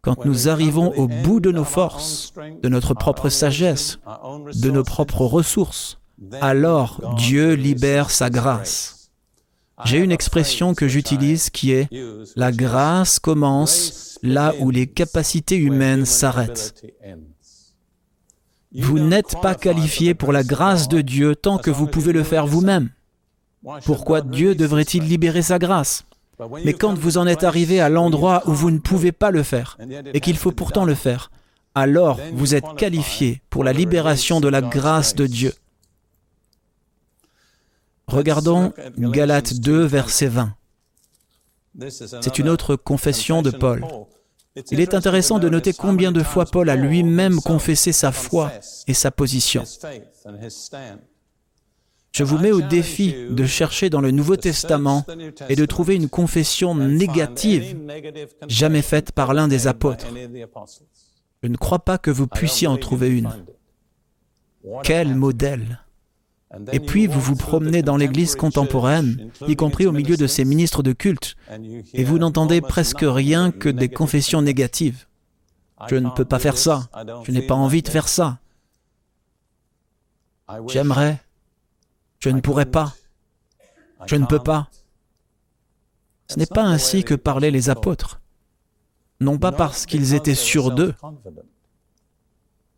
Quand 0.00 0.24
nous 0.24 0.48
arrivons 0.48 0.92
au 0.96 1.08
bout 1.08 1.40
de 1.40 1.50
nos 1.50 1.64
forces, 1.64 2.32
de 2.62 2.68
notre 2.68 2.94
propre 2.94 3.28
sagesse, 3.28 3.98
de 4.54 4.70
nos 4.70 4.84
propres 4.84 5.24
ressources, 5.24 5.98
alors 6.40 7.14
Dieu 7.16 7.54
libère 7.54 8.10
sa 8.10 8.30
grâce. 8.30 9.10
J'ai 9.84 9.98
une 9.98 10.12
expression 10.12 10.74
que 10.74 10.88
j'utilise 10.88 11.50
qui 11.50 11.72
est⁇ 11.72 11.92
La 12.36 12.50
grâce 12.50 13.18
commence 13.18 14.18
là 14.22 14.54
où 14.60 14.70
les 14.70 14.86
capacités 14.86 15.56
humaines 15.56 16.06
s'arrêtent⁇ 16.06 16.82
Vous 18.72 18.98
n'êtes 18.98 19.40
pas 19.42 19.54
qualifié 19.54 20.14
pour 20.14 20.32
la 20.32 20.42
grâce 20.42 20.88
de 20.88 21.02
Dieu 21.02 21.36
tant 21.36 21.58
que 21.58 21.70
vous 21.70 21.86
pouvez 21.86 22.12
le 22.12 22.22
faire 22.22 22.46
vous-même. 22.46 22.90
Pourquoi 23.84 24.22
Dieu 24.22 24.54
devrait-il 24.54 25.04
libérer 25.04 25.42
sa 25.42 25.58
grâce? 25.58 26.04
Mais 26.64 26.74
quand 26.74 26.94
vous 26.94 27.18
en 27.18 27.26
êtes 27.26 27.44
arrivé 27.44 27.80
à 27.80 27.88
l'endroit 27.88 28.42
où 28.46 28.52
vous 28.52 28.70
ne 28.70 28.78
pouvez 28.78 29.12
pas 29.12 29.30
le 29.30 29.42
faire, 29.42 29.76
et 30.12 30.20
qu'il 30.20 30.36
faut 30.36 30.52
pourtant 30.52 30.84
le 30.84 30.94
faire, 30.94 31.30
alors 31.74 32.18
vous 32.32 32.54
êtes 32.54 32.76
qualifié 32.76 33.42
pour 33.50 33.64
la 33.64 33.72
libération 33.72 34.40
de 34.40 34.48
la 34.48 34.62
grâce 34.62 35.14
de 35.14 35.26
Dieu. 35.26 35.52
Regardons 38.08 38.72
Galates 38.98 39.54
2, 39.54 39.84
verset 39.84 40.28
20. 40.28 40.54
C'est 41.88 42.38
une 42.38 42.48
autre 42.48 42.76
confession 42.76 43.42
de 43.42 43.50
Paul. 43.50 43.84
Il 44.70 44.80
est 44.80 44.94
intéressant 44.94 45.38
de 45.38 45.48
noter 45.48 45.72
combien 45.72 46.12
de 46.12 46.22
fois 46.22 46.46
Paul 46.46 46.70
a 46.70 46.76
lui-même 46.76 47.40
confessé 47.40 47.92
sa 47.92 48.12
foi 48.12 48.52
et 48.86 48.94
sa 48.94 49.10
position. 49.10 49.64
Je 52.12 52.24
vous 52.24 52.38
mets 52.38 52.52
au 52.52 52.62
défi 52.62 53.14
de 53.28 53.44
chercher 53.44 53.90
dans 53.90 54.00
le 54.00 54.10
Nouveau 54.10 54.36
Testament 54.36 55.04
et 55.50 55.56
de 55.56 55.66
trouver 55.66 55.96
une 55.96 56.08
confession 56.08 56.74
négative 56.74 57.76
jamais 58.48 58.80
faite 58.80 59.12
par 59.12 59.34
l'un 59.34 59.48
des 59.48 59.66
apôtres. 59.66 60.06
Je 61.42 61.48
ne 61.48 61.56
crois 61.56 61.80
pas 61.80 61.98
que 61.98 62.10
vous 62.10 62.26
puissiez 62.26 62.68
en 62.68 62.78
trouver 62.78 63.10
une. 63.10 63.30
Quel 64.82 65.14
modèle 65.14 65.80
Et 66.72 66.80
puis 66.80 67.06
vous 67.06 67.20
vous 67.20 67.36
promenez 67.36 67.82
dans 67.82 67.96
l'Église 67.96 68.36
contemporaine, 68.36 69.30
y 69.46 69.56
compris 69.56 69.86
au 69.86 69.92
milieu 69.92 70.16
de 70.16 70.26
ces 70.26 70.44
ministres 70.44 70.82
de 70.82 70.92
culte, 70.92 71.36
et 71.92 72.04
vous 72.04 72.18
n'entendez 72.18 72.60
presque 72.60 73.04
rien 73.04 73.50
que 73.50 73.68
des 73.68 73.88
confessions 73.88 74.42
négatives. 74.42 75.06
Je 75.88 75.96
ne 75.96 76.10
peux 76.10 76.24
pas 76.24 76.38
faire 76.38 76.56
ça. 76.56 76.88
Je 77.24 77.32
n'ai 77.32 77.42
pas 77.42 77.54
envie 77.54 77.82
de 77.82 77.88
faire 77.88 78.08
ça. 78.08 78.38
J'aimerais. 80.68 81.20
Je 82.20 82.30
ne 82.30 82.40
pourrais 82.40 82.66
pas. 82.66 82.94
Je 84.06 84.16
ne 84.16 84.26
peux 84.26 84.38
pas. 84.38 84.68
Ce 86.28 86.38
n'est 86.38 86.46
pas 86.46 86.64
ainsi 86.64 87.04
que 87.04 87.14
parlaient 87.14 87.50
les 87.50 87.70
apôtres. 87.70 88.20
Non 89.20 89.38
pas 89.38 89.52
parce 89.52 89.86
qu'ils 89.86 90.14
étaient 90.14 90.34
sûrs 90.34 90.72
d'eux, 90.72 90.94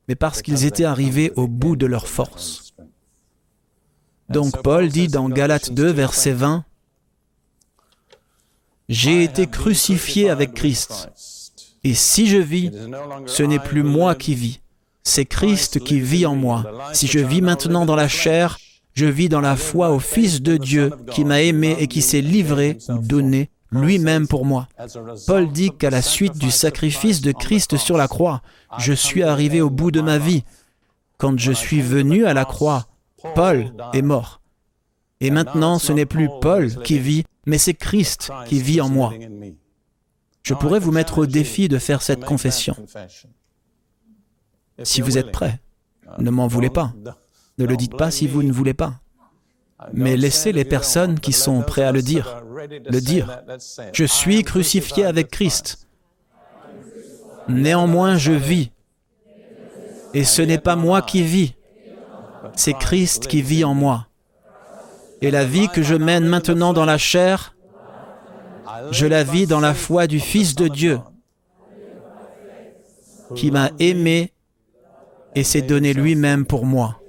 mais 0.07 0.15
parce 0.15 0.43
qu'ils 0.43 0.65
étaient 0.65 0.85
arrivés 0.85 1.33
au 1.37 1.49
bout 1.49 1.77
de 1.77 1.87
leur 1.87 2.07
force. 2.07 2.68
Donc 4.29 4.63
Paul 4.63 4.89
dit 4.89 5.09
dans 5.09 5.29
Galates 5.29 5.73
2, 5.73 5.91
verset 5.91 6.33
20, 6.33 6.65
J'ai 8.89 9.25
été 9.25 9.47
crucifié 9.47 10.29
avec 10.29 10.55
Christ, 10.55 11.11
et 11.85 11.95
si 11.95 12.27
je 12.27 12.39
vis, 12.39 12.71
ce 13.27 13.43
n'est 13.43 13.59
plus 13.59 13.83
moi 13.83 14.15
qui 14.15 14.35
vis, 14.35 14.61
c'est 15.03 15.25
Christ 15.25 15.81
qui 15.81 16.01
vit 16.01 16.27
en 16.27 16.37
moi. 16.37 16.65
Si 16.93 17.07
je 17.07 17.19
vis 17.19 17.41
maintenant 17.41 17.87
dans 17.87 17.97
la 17.97 18.09
chair, 18.09 18.59
je 18.93 19.07
vis 19.07 19.29
dans 19.29 19.41
la 19.41 19.57
foi 19.57 19.91
au 19.91 19.99
Fils 19.99 20.43
de 20.43 20.57
Dieu 20.57 20.91
qui 21.11 21.25
m'a 21.25 21.41
aimé 21.41 21.77
et 21.79 21.87
qui 21.87 22.03
s'est 22.03 22.21
livré, 22.21 22.79
donné 22.89 23.51
lui-même 23.71 24.27
pour 24.27 24.45
moi. 24.45 24.69
Paul 25.27 25.51
dit 25.51 25.71
qu'à 25.71 25.91
la 25.91 26.03
suite 26.03 26.37
du 26.37 26.51
sacrifice 26.51 27.21
de 27.21 27.33
Christ 27.33 27.77
sur 27.77 27.97
la 27.97 28.09
croix, 28.09 28.43
je 28.79 28.93
suis 28.93 29.23
arrivé 29.23 29.61
au 29.61 29.71
bout 29.71 29.91
de 29.91 30.01
ma 30.01 30.19
vie. 30.19 30.45
Quand 31.17 31.39
je 31.39 31.53
suis 31.53 31.81
venu 31.81 32.27
à 32.27 32.35
la 32.35 32.45
croix, 32.45 32.87
Paul 33.35 33.73
est 33.93 34.03
mort. 34.03 34.41
Et 35.21 35.31
maintenant, 35.31 35.79
ce 35.79 35.93
n'est 35.93 36.07
plus 36.07 36.29
Paul 36.41 36.75
qui 36.83 36.99
vit, 36.99 37.25
mais 37.47 37.59
c'est 37.59 37.75
Christ 37.75 38.31
qui 38.47 38.61
vit 38.61 38.81
en 38.81 38.89
moi. 38.89 39.13
Je 40.43 40.55
pourrais 40.55 40.79
vous 40.79 40.93
mettre 40.93 41.19
au 41.19 41.27
défi 41.27 41.69
de 41.69 41.79
faire 41.79 42.03
cette 42.03 42.25
confession. 42.25 42.77
Si 44.83 45.01
vous 45.01 45.19
êtes 45.19 45.33
prêt, 45.33 45.61
ne 46.19 46.31
m'en 46.31 46.47
voulez 46.47 46.71
pas. 46.71 46.93
Ne 47.59 47.67
le 47.67 47.77
dites 47.77 47.97
pas 47.97 48.11
si 48.11 48.27
vous 48.27 48.43
ne 48.43 48.53
voulez 48.53 48.75
pas. 48.75 49.01
Mais 49.93 50.17
laissez 50.17 50.53
les 50.53 50.65
personnes 50.65 51.21
qui 51.21 51.33
sont 51.33 51.63
prêtes 51.63 51.85
à 51.85 51.93
le 51.93 52.03
dire, 52.03 52.43
le 52.67 53.01
dire. 53.01 53.43
Je 53.93 54.05
suis 54.05 54.43
crucifié 54.43 55.05
avec 55.05 55.31
Christ. 55.31 55.87
Néanmoins, 57.49 58.17
je 58.17 58.33
vis. 58.33 58.71
Et 60.15 60.25
ce 60.25 60.43
n'est 60.43 60.59
pas 60.59 60.77
moi 60.77 61.03
qui 61.03 61.23
vis, 61.23 61.55
c'est 62.59 62.77
Christ 62.77 63.29
qui 63.29 63.41
vit 63.41 63.65
en 63.65 63.75
moi. 63.75 64.09
Et 65.23 65.31
la 65.31 65.45
vie 65.45 65.69
que 65.69 65.83
je 65.83 65.95
mène 65.95 66.27
maintenant 66.27 66.73
dans 66.73 66.85
la 66.85 66.99
chair, 66.99 67.55
je 68.91 69.07
la 69.07 69.25
vis 69.25 69.47
dans 69.47 69.61
la 69.61 69.75
foi 69.75 70.07
du 70.07 70.21
Fils 70.21 70.55
de 70.55 70.69
Dieu, 70.69 70.99
qui 73.35 73.51
m'a 73.51 73.71
aimé 73.79 74.33
et 75.35 75.45
s'est 75.45 75.63
donné 75.63 75.93
lui-même 75.95 76.47
pour 76.47 76.67
moi. 76.67 77.01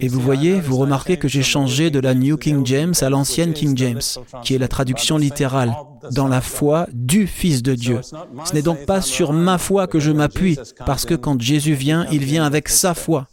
Et 0.00 0.08
vous 0.08 0.20
voyez, 0.20 0.60
vous 0.60 0.76
remarquez 0.76 1.16
que 1.16 1.28
j'ai 1.28 1.42
changé 1.42 1.90
de 1.90 2.00
la 2.00 2.14
New 2.14 2.36
King 2.36 2.66
James 2.66 2.94
à 3.00 3.08
l'ancienne 3.08 3.54
King 3.54 3.76
James, 3.76 4.02
qui 4.42 4.54
est 4.54 4.58
la 4.58 4.68
traduction 4.68 5.16
littérale, 5.16 5.74
dans 6.10 6.28
la 6.28 6.40
foi 6.40 6.86
du 6.92 7.26
Fils 7.26 7.62
de 7.62 7.74
Dieu. 7.74 8.00
Ce 8.44 8.52
n'est 8.52 8.62
donc 8.62 8.84
pas 8.84 9.00
sur 9.00 9.32
ma 9.32 9.58
foi 9.58 9.86
que 9.86 10.00
je 10.00 10.10
m'appuie, 10.10 10.58
parce 10.84 11.06
que 11.06 11.14
quand 11.14 11.40
Jésus 11.40 11.74
vient, 11.74 12.06
il 12.10 12.24
vient 12.24 12.44
avec 12.44 12.68
sa 12.68 12.94
foi. 12.94 13.26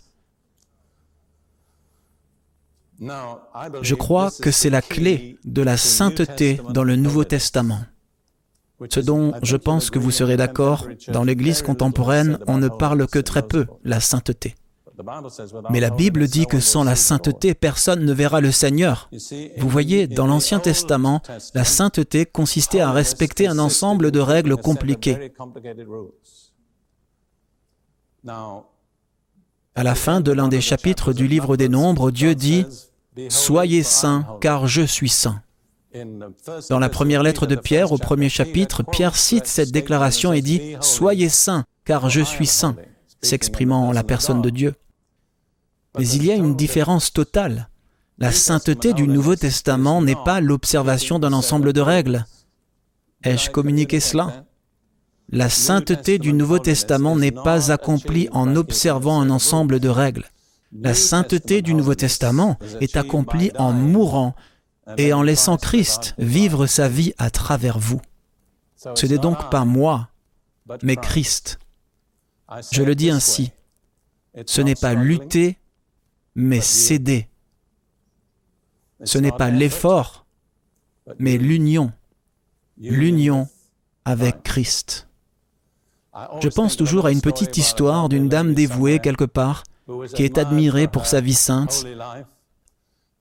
Je 3.00 3.95
crois 3.95 4.32
que 4.41 4.52
c'est 4.52 4.70
la 4.70 4.82
clé 4.82 5.38
de 5.43 5.62
la 5.62 5.78
sainteté 5.78 6.60
dans 6.72 6.84
le 6.84 6.95
Nouveau 6.95 7.24
Testament. 7.24 7.80
Ce 8.89 9.00
dont 9.00 9.34
je 9.41 9.56
pense 9.56 9.89
que 9.89 10.00
vous 10.00 10.12
serez 10.12 10.38
d'accord, 10.38 10.88
dans 11.08 11.24
l'Église 11.24 11.62
contemporaine, 11.62 12.38
on 12.48 12.58
ne 12.58 12.68
parle 12.68 13.08
que 13.08 13.20
très 13.20 13.41
peu 13.43 13.66
la 13.84 14.00
sainteté. 14.00 14.56
Mais 15.70 15.80
la 15.80 15.89
Bible 15.89 16.28
dit 16.28 16.45
que 16.48 16.60
sans 16.60 16.84
la 16.84 16.95
sainteté, 16.95 17.54
personne 17.54 18.04
ne 18.04 18.14
verra 18.14 18.41
le 18.41 18.52
Seigneur. 18.52 19.10
Vous 19.58 19.70
voyez, 19.70 20.08
dans 20.08 20.26
l'Ancien 20.26 20.60
Testament, 20.60 21.22
la 21.54 21.64
sainteté 21.64 22.26
consistait 22.26 22.80
à 22.80 22.91
respecter 22.91 23.48
un 23.48 23.60
ensemble 23.60 24.12
de 24.12 24.20
règles 24.20 24.58
compliquées. 24.58 25.32
À 28.26 29.84
la 29.84 29.95
fin 29.95 30.22
de 30.22 30.32
l'un 30.32 30.48
des 30.48 30.62
chapitres 30.62 31.14
du 31.14 31.28
livre 31.28 31.58
des 31.58 31.70
Nombres, 31.70 32.10
Dieu 32.10 32.34
dit⁇ 32.34 32.64
Soyez 33.30 33.84
saints, 33.84 34.26
car 34.41 34.68
je 34.68 34.84
suis 34.84 35.09
saint⁇ 35.09 35.41
Dans 36.70 36.80
la 36.80 36.89
première 36.89 37.24
lettre 37.24 37.47
de 37.47 37.55
Pierre, 37.55 37.91
au 37.91 37.97
premier 37.97 38.30
chapitre, 38.30 38.84
Pierre 38.84 39.15
cite 39.15 39.47
cette 39.47 39.72
déclaration 39.72 40.34
et 40.34 40.41
dit⁇ 40.41 40.59
Soyez 40.82 41.30
saints, 41.30 41.65
car 41.86 42.09
je 42.09 42.22
suis 42.22 42.47
saint⁇ 42.47 42.74
s'exprimant 43.22 43.88
en 43.88 43.91
la 43.91 44.03
personne 44.03 44.41
de 44.41 44.49
Dieu. 44.49 44.76
Mais 45.97 46.07
il 46.07 46.26
y 46.26 46.32
a 46.32 46.36
une 46.36 46.55
différence 46.55 47.11
totale. 47.11 47.70
La 48.20 48.32
sainteté 48.32 48.93
du 48.93 49.07
Nouveau 49.07 49.36
Testament 49.36 50.01
n'est 50.01 50.15
pas 50.24 50.39
l'observation 50.39 51.18
d'un 51.18 51.34
ensemble 51.34 51.74
de 51.74 51.82
règles. 51.82 52.26
Ai-je 53.24 53.49
communiqué 53.49 53.99
cela? 53.99 54.45
La 55.30 55.49
sainteté 55.49 56.20
du 56.20 56.34
Nouveau 56.34 56.59
Testament 56.59 57.15
n'est 57.15 57.32
pas 57.32 57.72
accomplie 57.72 58.30
en 58.32 58.55
observant 58.55 59.20
un 59.20 59.30
ensemble 59.30 59.80
de 59.80 59.89
règles. 59.89 60.26
La 60.72 60.93
sainteté 60.93 61.61
du 61.61 61.74
Nouveau 61.74 61.95
Testament 61.95 62.57
est 62.82 62.97
accomplie 62.97 63.51
en 63.57 63.72
mourant 63.72 64.36
et 64.97 65.13
en 65.13 65.22
laissant 65.22 65.57
Christ 65.57 66.13
vivre 66.18 66.68
sa 66.68 66.88
vie 66.89 67.13
à 67.18 67.30
travers 67.30 67.80
vous. 67.80 68.01
Ce 68.95 69.05
n'est 69.05 69.18
donc 69.18 69.49
pas 69.49 69.65
moi, 69.65 70.09
mais 70.84 70.95
Christ. 70.95 71.59
Je 72.72 72.84
le 72.84 72.95
dis 72.95 73.09
ainsi, 73.09 73.51
ce 74.45 74.61
n'est 74.61 74.76
pas 74.76 74.93
lutter 74.93 75.57
mais 76.36 76.61
céder. 76.61 77.28
Ce 79.03 79.18
n'est 79.18 79.32
pas 79.32 79.49
l'effort, 79.49 80.26
mais 81.20 81.38
l'union. 81.38 81.91
L'union 82.78 83.47
avec 84.05 84.43
Christ. 84.43 85.07
Je 86.41 86.49
pense 86.49 86.78
toujours 86.78 87.05
à 87.05 87.11
une 87.11 87.22
petite 87.22 87.57
histoire 87.57 88.09
d'une 88.09 88.30
dame 88.30 88.53
dévouée 88.53 88.99
quelque 88.99 89.24
part, 89.24 89.63
qui 90.14 90.24
est 90.24 90.38
admirée 90.38 90.88
pour 90.88 91.06
sa 91.06 91.22
vie 91.22 91.34
sainte. 91.34 91.86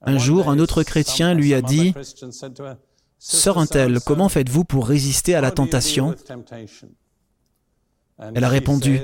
Un 0.01 0.17
jour, 0.17 0.49
un 0.49 0.59
autre 0.59 0.83
chrétien 0.83 1.33
lui 1.33 1.53
a 1.53 1.61
dit, 1.61 1.93
Sœur 3.19 3.57
Untel, 3.57 3.99
comment 4.05 4.29
faites-vous 4.29 4.63
pour 4.63 4.87
résister 4.87 5.33
à 5.35 5.41
la 5.41 5.51
tentation? 5.51 6.15
Elle 8.17 8.43
a 8.43 8.49
répondu, 8.49 9.01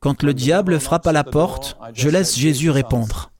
Quand 0.00 0.22
le 0.22 0.34
diable 0.34 0.80
frappe 0.80 1.06
à 1.06 1.12
la 1.12 1.24
porte, 1.24 1.76
je 1.94 2.08
laisse 2.08 2.36
Jésus 2.36 2.70
répondre. 2.70 3.32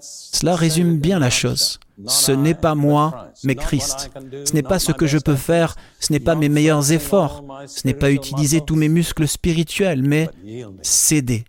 Cela 0.00 0.56
résume 0.56 0.98
bien 0.98 1.18
la 1.18 1.30
chose. 1.30 1.80
Ce 2.06 2.32
n'est 2.32 2.54
pas 2.54 2.74
moi, 2.74 3.32
mais 3.44 3.54
Christ. 3.54 4.10
Ce 4.44 4.52
n'est 4.52 4.62
pas 4.62 4.78
ce 4.78 4.92
que 4.92 5.06
je 5.06 5.18
peux 5.18 5.36
faire, 5.36 5.76
ce 6.00 6.12
n'est 6.12 6.20
pas 6.20 6.34
mes 6.34 6.48
meilleurs 6.48 6.92
efforts, 6.92 7.44
ce 7.66 7.86
n'est 7.86 7.94
pas 7.94 8.10
utiliser 8.10 8.60
tous 8.60 8.76
mes 8.76 8.88
muscles 8.88 9.28
spirituels, 9.28 10.02
mais 10.02 10.28
céder. 10.82 11.44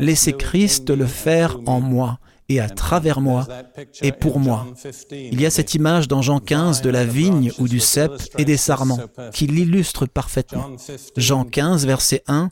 Laissez 0.00 0.32
Christ 0.32 0.90
le 0.90 1.06
faire 1.06 1.58
en 1.66 1.80
moi 1.80 2.18
et 2.48 2.60
à 2.60 2.68
travers 2.68 3.20
moi 3.20 3.46
et 4.02 4.12
pour 4.12 4.38
moi. 4.38 4.66
Il 5.10 5.40
y 5.40 5.46
a 5.46 5.50
cette 5.50 5.74
image 5.74 6.08
dans 6.08 6.22
Jean 6.22 6.38
15 6.38 6.82
de 6.82 6.90
la 6.90 7.04
vigne 7.04 7.52
ou 7.58 7.68
du 7.68 7.80
cep 7.80 8.12
et 8.38 8.44
des 8.44 8.56
sarments 8.56 9.00
qui 9.32 9.46
l'illustre 9.46 10.06
parfaitement. 10.06 10.70
Jean 11.16 11.44
15, 11.44 11.86
verset 11.86 12.22
1 12.28 12.50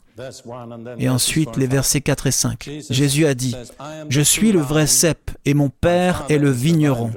et 0.97 1.09
ensuite 1.09 1.55
les 1.57 1.67
versets 1.67 2.01
4 2.01 2.27
et 2.27 2.31
5. 2.31 2.69
Jésus 2.89 3.25
a 3.25 3.33
dit, 3.33 3.55
Je 4.09 4.21
suis 4.21 4.51
le 4.51 4.59
vrai 4.59 4.87
cep 4.87 5.31
et 5.45 5.53
mon 5.53 5.69
Père 5.69 6.25
est 6.29 6.37
le 6.37 6.51
vigneron. 6.51 7.11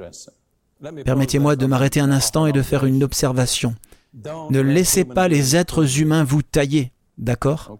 Permettez-moi 1.03 1.55
de 1.55 1.65
m'arrêter 1.65 1.99
un 1.99 2.11
instant 2.11 2.45
et 2.45 2.53
de 2.53 2.61
faire 2.61 2.85
une 2.85 3.03
observation. 3.03 3.75
Ne 4.49 4.61
laissez 4.61 5.03
pas 5.03 5.27
les 5.27 5.55
êtres 5.55 5.99
humains 5.99 6.23
vous 6.23 6.41
tailler, 6.41 6.91
d'accord? 7.17 7.77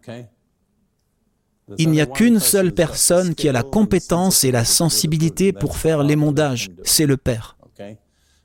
Il 1.77 1.89
n'y 1.91 2.01
a 2.01 2.05
qu'une 2.05 2.39
seule 2.39 2.73
personne 2.73 3.35
qui 3.35 3.47
a 3.47 3.51
la 3.51 3.63
compétence 3.63 4.43
et 4.43 4.51
la 4.51 4.65
sensibilité 4.65 5.53
pour 5.53 5.77
faire 5.77 6.03
l'émondage, 6.03 6.69
c'est 6.83 7.05
le 7.05 7.17
Père. 7.17 7.57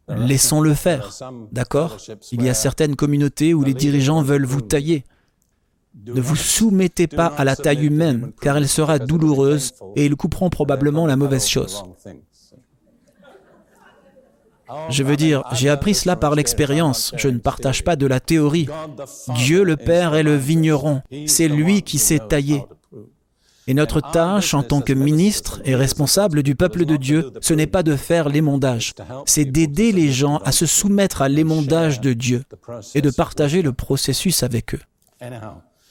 Laissons-le 0.09 0.75
faire, 0.75 1.11
d'accord 1.51 1.97
Il 2.33 2.43
y 2.43 2.49
a 2.49 2.55
certaines 2.55 2.95
communautés 2.95 3.55
où 3.55 3.65
les 3.65 3.75
dirigeants 3.75 4.23
veulent 4.23 4.45
vous 4.45 4.61
tailler. 4.61 5.05
Ne 6.07 6.21
vous 6.21 6.37
soumettez 6.37 7.07
pas 7.07 7.27
à 7.27 7.45
la 7.45 7.57
taille 7.57 7.87
humaine, 7.87 8.33
car 8.43 8.57
elle 8.57 8.69
sera 8.69 8.99
douloureuse 8.99 9.73
et 9.97 10.05
ils 10.05 10.17
couperont 10.17 10.51
probablement 10.51 11.07
la 11.07 11.17
mauvaise 11.17 11.47
chose. 11.47 11.83
Je 14.91 15.03
veux 15.03 15.17
dire, 15.17 15.45
j'ai 15.53 15.69
appris 15.69 15.95
cela 15.95 16.17
par 16.17 16.35
l'expérience. 16.35 17.13
Je 17.17 17.29
ne 17.29 17.39
partage 17.39 17.85
pas 17.85 17.97
de 17.97 18.07
la 18.07 18.21
théorie. 18.21 18.69
Dieu 19.37 19.63
le 19.63 19.77
Père 19.77 20.15
est 20.15 20.23
le 20.23 20.37
vigneron. 20.37 21.03
C'est 21.27 21.49
lui 21.49 21.83
qui 21.83 21.99
s'est 21.99 22.21
taillé. 22.29 22.65
Et 23.67 23.75
notre 23.75 24.01
tâche 24.01 24.53
en 24.53 24.63
tant 24.63 24.81
que 24.81 24.93
ministre 24.93 25.63
et 25.65 25.75
responsable 25.75 26.43
du 26.43 26.55
peuple 26.55 26.85
de 26.85 26.97
Dieu, 26.97 27.31
ce 27.41 27.55
n'est 27.55 27.67
pas 27.67 27.83
de 27.83 27.97
faire 27.97 28.29
l'émondage, 28.29 28.95
c'est 29.25 29.47
d'aider 29.47 29.93
les 29.93 30.13
gens 30.13 30.39
à 30.45 30.53
se 30.53 30.67
soumettre 30.67 31.23
à 31.23 31.29
l'émondage 31.29 32.01
de 32.01 32.13
Dieu 32.13 32.43
et 32.95 33.01
de 33.01 33.11
partager 33.11 33.63
le 33.63 33.73
processus 33.73 34.43
avec 34.43 34.75
eux. 34.75 34.81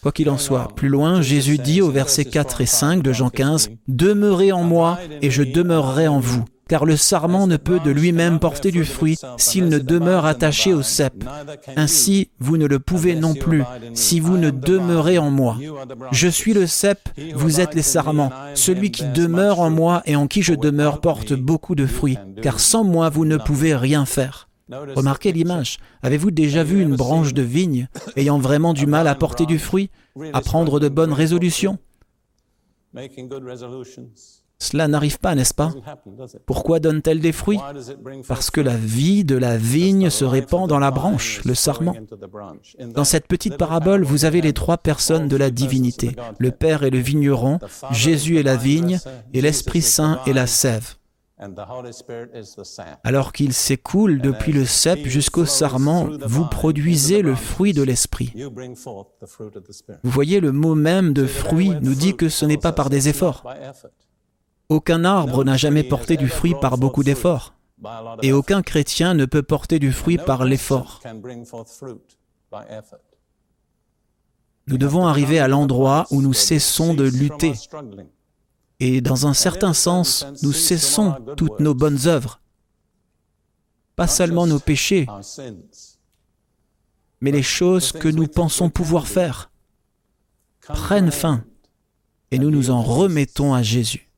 Quoi 0.03 0.11
qu'il 0.11 0.29
en 0.29 0.37
soit, 0.37 0.67
plus 0.75 0.89
loin, 0.89 1.21
Jésus 1.21 1.57
dit 1.57 1.81
au 1.81 1.89
verset 1.89 2.25
4 2.25 2.61
et 2.61 2.65
5 2.65 3.01
de 3.01 3.13
Jean 3.13 3.29
15, 3.29 3.69
Demeurez 3.87 4.51
en 4.51 4.63
moi 4.63 4.99
et 5.21 5.31
je 5.31 5.43
demeurerai 5.43 6.07
en 6.07 6.19
vous 6.19 6.43
car 6.67 6.85
le 6.85 6.95
sarment 6.95 7.47
ne 7.47 7.57
peut 7.57 7.79
de 7.79 7.91
lui-même 7.91 8.39
porter 8.39 8.71
du 8.71 8.85
fruit 8.85 9.17
s'il 9.37 9.67
ne 9.67 9.79
demeure 9.79 10.25
attaché 10.25 10.73
au 10.73 10.81
cep. 10.81 11.23
Ainsi, 11.75 12.29
vous 12.39 12.57
ne 12.57 12.65
le 12.65 12.79
pouvez 12.79 13.15
non 13.15 13.33
plus 13.33 13.63
si 13.93 14.19
vous 14.19 14.37
ne 14.37 14.49
demeurez 14.49 15.17
en 15.17 15.29
moi. 15.29 15.57
Je 16.11 16.27
suis 16.27 16.53
le 16.53 16.67
cep, 16.67 16.99
vous 17.35 17.59
êtes 17.59 17.75
les 17.75 17.81
sarments. 17.81 18.31
Celui 18.55 18.91
qui 18.91 19.05
demeure 19.05 19.59
en 19.59 19.69
moi 19.69 20.01
et 20.05 20.15
en 20.15 20.27
qui 20.27 20.41
je 20.41 20.53
demeure 20.53 21.01
porte 21.01 21.33
beaucoup 21.33 21.75
de 21.75 21.85
fruits, 21.85 22.17
car 22.41 22.59
sans 22.59 22.83
moi 22.83 23.09
vous 23.09 23.25
ne 23.25 23.37
pouvez 23.37 23.75
rien 23.75 24.05
faire. 24.05 24.49
Remarquez 24.95 25.31
l'image. 25.31 25.77
Avez-vous 26.01 26.31
déjà 26.31 26.63
vu 26.63 26.81
une 26.81 26.95
branche 26.95 27.33
de 27.33 27.41
vigne 27.41 27.87
ayant 28.15 28.39
vraiment 28.39 28.73
du 28.73 28.87
mal 28.87 29.07
à 29.07 29.15
porter 29.15 29.45
du 29.45 29.59
fruit, 29.59 29.89
à 30.31 30.41
prendre 30.41 30.79
de 30.79 30.89
bonnes 30.89 31.13
résolutions? 31.13 31.77
Cela 34.63 34.87
n'arrive 34.87 35.19
pas, 35.19 35.35
n'est-ce 35.35 35.53
pas? 35.53 35.71
Pourquoi 36.45 36.79
donne-t-elle 36.79 37.19
des 37.19 37.33
fruits? 37.33 37.59
Parce 38.27 38.49
que 38.49 38.61
la 38.61 38.77
vie 38.77 39.25
de 39.25 39.35
la 39.35 39.57
vigne 39.57 40.09
se 40.09 40.23
répand 40.23 40.69
dans 40.69 40.79
la 40.79 40.89
branche, 40.89 41.41
le 41.43 41.53
sarment. 41.53 41.93
Dans 42.79 43.03
cette 43.03 43.27
petite 43.27 43.57
parabole, 43.57 44.03
vous 44.03 44.23
avez 44.23 44.39
les 44.39 44.53
trois 44.53 44.77
personnes 44.77 45.27
de 45.27 45.35
la 45.35 45.51
divinité. 45.51 46.15
Le 46.39 46.51
Père 46.51 46.83
est 46.83 46.91
le 46.91 46.99
vigneron, 46.99 47.59
Jésus 47.91 48.37
est 48.39 48.43
la 48.43 48.55
vigne, 48.55 48.99
et 49.33 49.41
l'Esprit 49.41 49.81
Saint 49.81 50.21
est 50.25 50.33
la 50.33 50.47
sève. 50.47 50.95
Alors 53.03 53.33
qu'il 53.33 53.53
s'écoule 53.53 54.21
depuis 54.21 54.53
le 54.53 54.65
cep 54.65 55.05
jusqu'au 55.07 55.45
sarment, 55.45 56.09
vous 56.25 56.45
produisez 56.45 57.21
le 57.21 57.35
fruit 57.35 57.73
de 57.73 57.83
l'esprit. 57.83 58.33
Vous 60.03 60.09
voyez, 60.11 60.39
le 60.39 60.51
mot 60.51 60.75
même 60.75 61.13
de 61.13 61.25
fruit 61.25 61.73
nous 61.81 61.95
dit 61.95 62.15
que 62.15 62.29
ce 62.29 62.45
n'est 62.45 62.57
pas 62.57 62.71
par 62.71 62.89
des 62.89 63.09
efforts. 63.09 63.43
Aucun 64.73 65.05
arbre 65.05 65.43
n'a 65.43 65.55
jamais 65.55 65.83
porté 65.83 66.17
du 66.17 66.27
fruit 66.27 66.55
par 66.59 66.79
beaucoup 66.79 67.03
d'efforts, 67.03 67.53
et 68.23 68.33
aucun 68.33 68.63
chrétien 68.63 69.13
ne 69.13 69.25
peut 69.25 69.43
porter 69.43 69.77
du 69.77 69.91
fruit 69.91 70.17
par 70.17 70.45
l'effort. 70.45 70.99
Nous 74.65 74.77
devons 74.79 75.05
arriver 75.05 75.37
à 75.37 75.47
l'endroit 75.47 76.07
où 76.09 76.23
nous 76.23 76.33
cessons 76.33 76.95
de 76.95 77.03
lutter. 77.03 77.53
Et 78.79 78.99
dans 79.01 79.27
un 79.27 79.35
certain 79.35 79.73
sens, 79.75 80.25
nous 80.41 80.53
cessons 80.53 81.17
toutes 81.37 81.59
nos 81.59 81.75
bonnes 81.75 82.07
œuvres. 82.07 82.41
Pas 83.95 84.07
seulement 84.07 84.47
nos 84.47 84.59
péchés, 84.59 85.05
mais 87.21 87.29
les 87.29 87.43
choses 87.43 87.91
que 87.91 88.07
nous 88.07 88.25
pensons 88.25 88.71
pouvoir 88.71 89.05
faire 89.05 89.51
prennent 90.61 91.11
fin 91.11 91.43
et 92.31 92.39
nous 92.39 92.49
nous 92.49 92.71
en 92.71 92.81
remettons 92.81 93.53
à 93.53 93.61
Jésus 93.61 94.09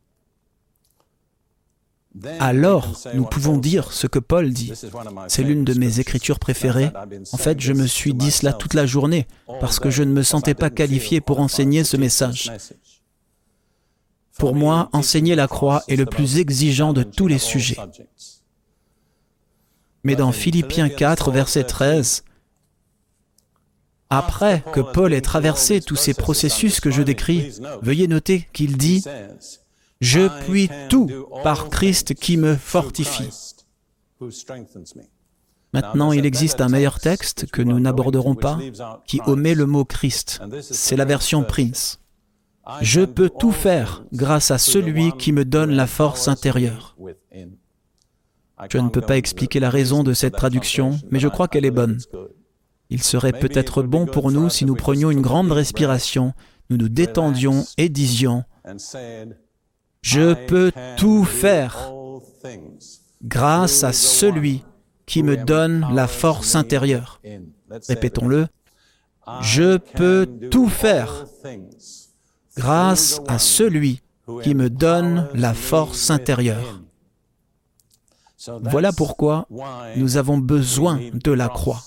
alors 2.40 2.98
nous 3.14 3.26
pouvons 3.26 3.58
dire 3.58 3.92
ce 3.92 4.08
que 4.08 4.20
Paul 4.20 4.52
dit. 4.52 4.72
C'est 5.28 5.44
l'une 5.44 5.66
de 5.66 5.74
mes 5.74 6.00
écritures 6.00 6.40
préférées. 6.40 6.92
En 7.32 7.38
fait, 7.38 7.60
je 7.60 7.74
me 7.74 7.88
suis 7.88 8.14
dit 8.14 8.32
cela 8.32 8.54
toute 8.54 8.74
la 8.74 8.86
journée 8.86 9.28
parce 9.60 9.80
que 9.80 9.90
je 9.90 10.04
ne 10.04 10.12
me 10.12 10.24
sentais 10.24 10.54
pas 10.54 10.70
qualifié 10.70 11.22
pour 11.22 11.40
enseigner 11.40 11.84
ce 11.84 11.98
message. 11.98 12.52
Pour 14.38 14.56
moi, 14.56 14.90
enseigner 14.92 15.36
la 15.36 15.48
croix 15.48 15.84
est 15.88 15.96
le 15.96 16.06
plus 16.06 16.40
exigeant 16.40 16.94
de 16.94 17.04
tous 17.04 17.28
les 17.28 17.38
sujets. 17.38 17.78
Mais 20.04 20.16
dans 20.16 20.32
Philippiens 20.32 20.90
4, 20.90 21.32
verset 21.32 21.64
13, 21.64 22.24
après 24.10 24.64
que 24.72 24.82
Paul 24.82 25.14
ait 25.14 25.22
traversé 25.22 25.82
tous 25.82 25.96
ces 25.96 26.14
processus 26.14 26.80
que 26.80 26.92
je 26.92 27.02
décris, 27.02 27.54
veuillez 27.82 28.08
noter 28.08 28.48
qu'il 28.54 28.78
dit 28.78 29.04
je 30.02 30.28
puis 30.46 30.70
tout 30.90 31.10
par 31.44 31.70
Christ 31.70 32.14
qui 32.16 32.38
me 32.38 32.56
fortifie. 32.56 33.30
Maintenant, 35.74 36.14
il 36.14 36.26
existe 36.26 36.62
un 36.62 36.70
meilleur 36.70 37.00
texte 37.00 37.48
que 37.48 37.62
nous 37.62 37.80
n'aborderons 37.80 38.36
pas, 38.36 38.60
qui 39.06 39.20
omet 39.26 39.56
le 39.56 39.66
mot 39.66 39.84
Christ. 39.84 40.42
C'est 40.62 40.96
la 40.96 41.06
version 41.06 41.44
Prince. 41.44 42.00
Je 42.82 43.02
peux 43.02 43.30
tout 43.30 43.52
faire 43.52 44.04
grâce 44.14 44.52
à 44.52 44.58
celui 44.58 45.12
qui 45.18 45.32
me 45.32 45.46
donne 45.46 45.72
la 45.72 45.88
force 45.88 46.28
intérieure. 46.28 46.96
Je 48.70 48.78
ne 48.78 48.90
peux 48.90 49.02
pas 49.02 49.18
expliquer 49.18 49.60
la 49.60 49.70
raison 49.70 50.04
de 50.04 50.14
cette 50.14 50.36
traduction, 50.36 50.98
mais 51.12 51.20
je 51.20 51.28
crois 51.28 51.48
qu'elle 51.48 51.66
est 51.66 51.72
bonne. 51.72 52.00
Il 52.90 53.04
serait 53.04 53.34
peut-être 53.34 53.84
bon 53.84 54.06
pour 54.06 54.32
nous 54.32 54.50
si 54.50 54.64
nous 54.66 54.76
prenions 54.76 55.12
une 55.12 55.22
grande 55.22 55.52
respiration, 55.52 56.34
nous 56.70 56.78
nous 56.78 56.90
détendions 56.90 57.66
et 57.78 57.90
disions 57.90 58.44
je 60.06 60.36
peux 60.46 60.72
tout 60.98 61.24
faire 61.26 61.92
grâce 63.24 63.84
à 63.84 63.92
celui 63.92 64.64
qui 65.08 65.24
me 65.24 65.36
donne 65.36 65.88
la 65.92 66.08
force 66.08 66.56
intérieure. 66.56 67.20
Répétons-le. 67.90 68.48
Je 69.42 69.78
peux 69.78 70.28
tout 70.52 70.70
faire 70.70 71.26
grâce 72.56 73.20
à 73.28 73.40
celui 73.40 74.02
qui 74.44 74.54
me 74.54 74.70
donne 74.70 75.28
la 75.34 75.56
force 75.56 76.12
intérieure. 76.12 76.82
Voilà 78.62 78.92
pourquoi 78.92 79.48
nous 79.96 80.18
avons 80.18 80.38
besoin 80.38 81.00
de 81.14 81.32
la 81.32 81.50
croix. 81.50 81.82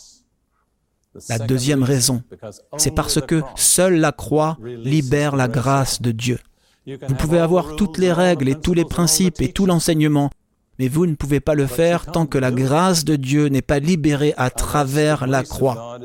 La 1.29 1.39
deuxième 1.39 1.85
raison, 1.85 2.25
c'est 2.79 2.95
parce 2.95 3.21
que 3.21 3.43
seule 3.55 4.01
la 4.01 4.11
croix 4.11 4.59
libère 4.61 5.37
la 5.37 5.47
grâce 5.47 6.03
de 6.03 6.11
Dieu. 6.11 6.41
Vous 7.07 7.14
pouvez 7.14 7.39
avoir 7.39 7.76
toutes 7.76 7.99
les 7.99 8.12
règles 8.12 8.49
et 8.49 8.55
tous 8.55 8.74
les 8.74 8.84
principes 8.84 9.41
et 9.41 9.53
tout 9.53 9.66
l'enseignement, 9.66 10.30
mais 10.78 10.89
vous 10.89 11.07
ne 11.07 11.14
pouvez 11.14 11.41
pas 11.41 11.55
le 11.55 11.66
faire 11.66 12.07
tant 12.07 12.26
que 12.26 12.39
la 12.39 12.51
grâce 12.51 13.05
de 13.05 13.16
Dieu 13.16 13.49
n'est 13.49 13.62
pas 13.62 13.78
libérée 13.78 14.32
à 14.36 14.51
travers 14.51 15.26
la 15.26 15.43
croix. 15.43 15.99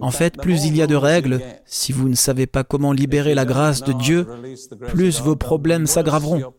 En 0.00 0.10
fait, 0.10 0.36
plus 0.36 0.64
il 0.64 0.76
y 0.76 0.82
a 0.82 0.86
de 0.86 0.94
règles, 0.94 1.40
si 1.64 1.92
vous 1.92 2.08
ne 2.08 2.14
savez 2.14 2.46
pas 2.46 2.64
comment 2.64 2.92
libérer 2.92 3.34
la 3.34 3.44
grâce 3.44 3.82
de 3.82 3.92
Dieu, 3.92 4.26
plus 4.88 5.20
vos 5.20 5.36
problèmes 5.36 5.86
s'aggraveront. 5.86 6.52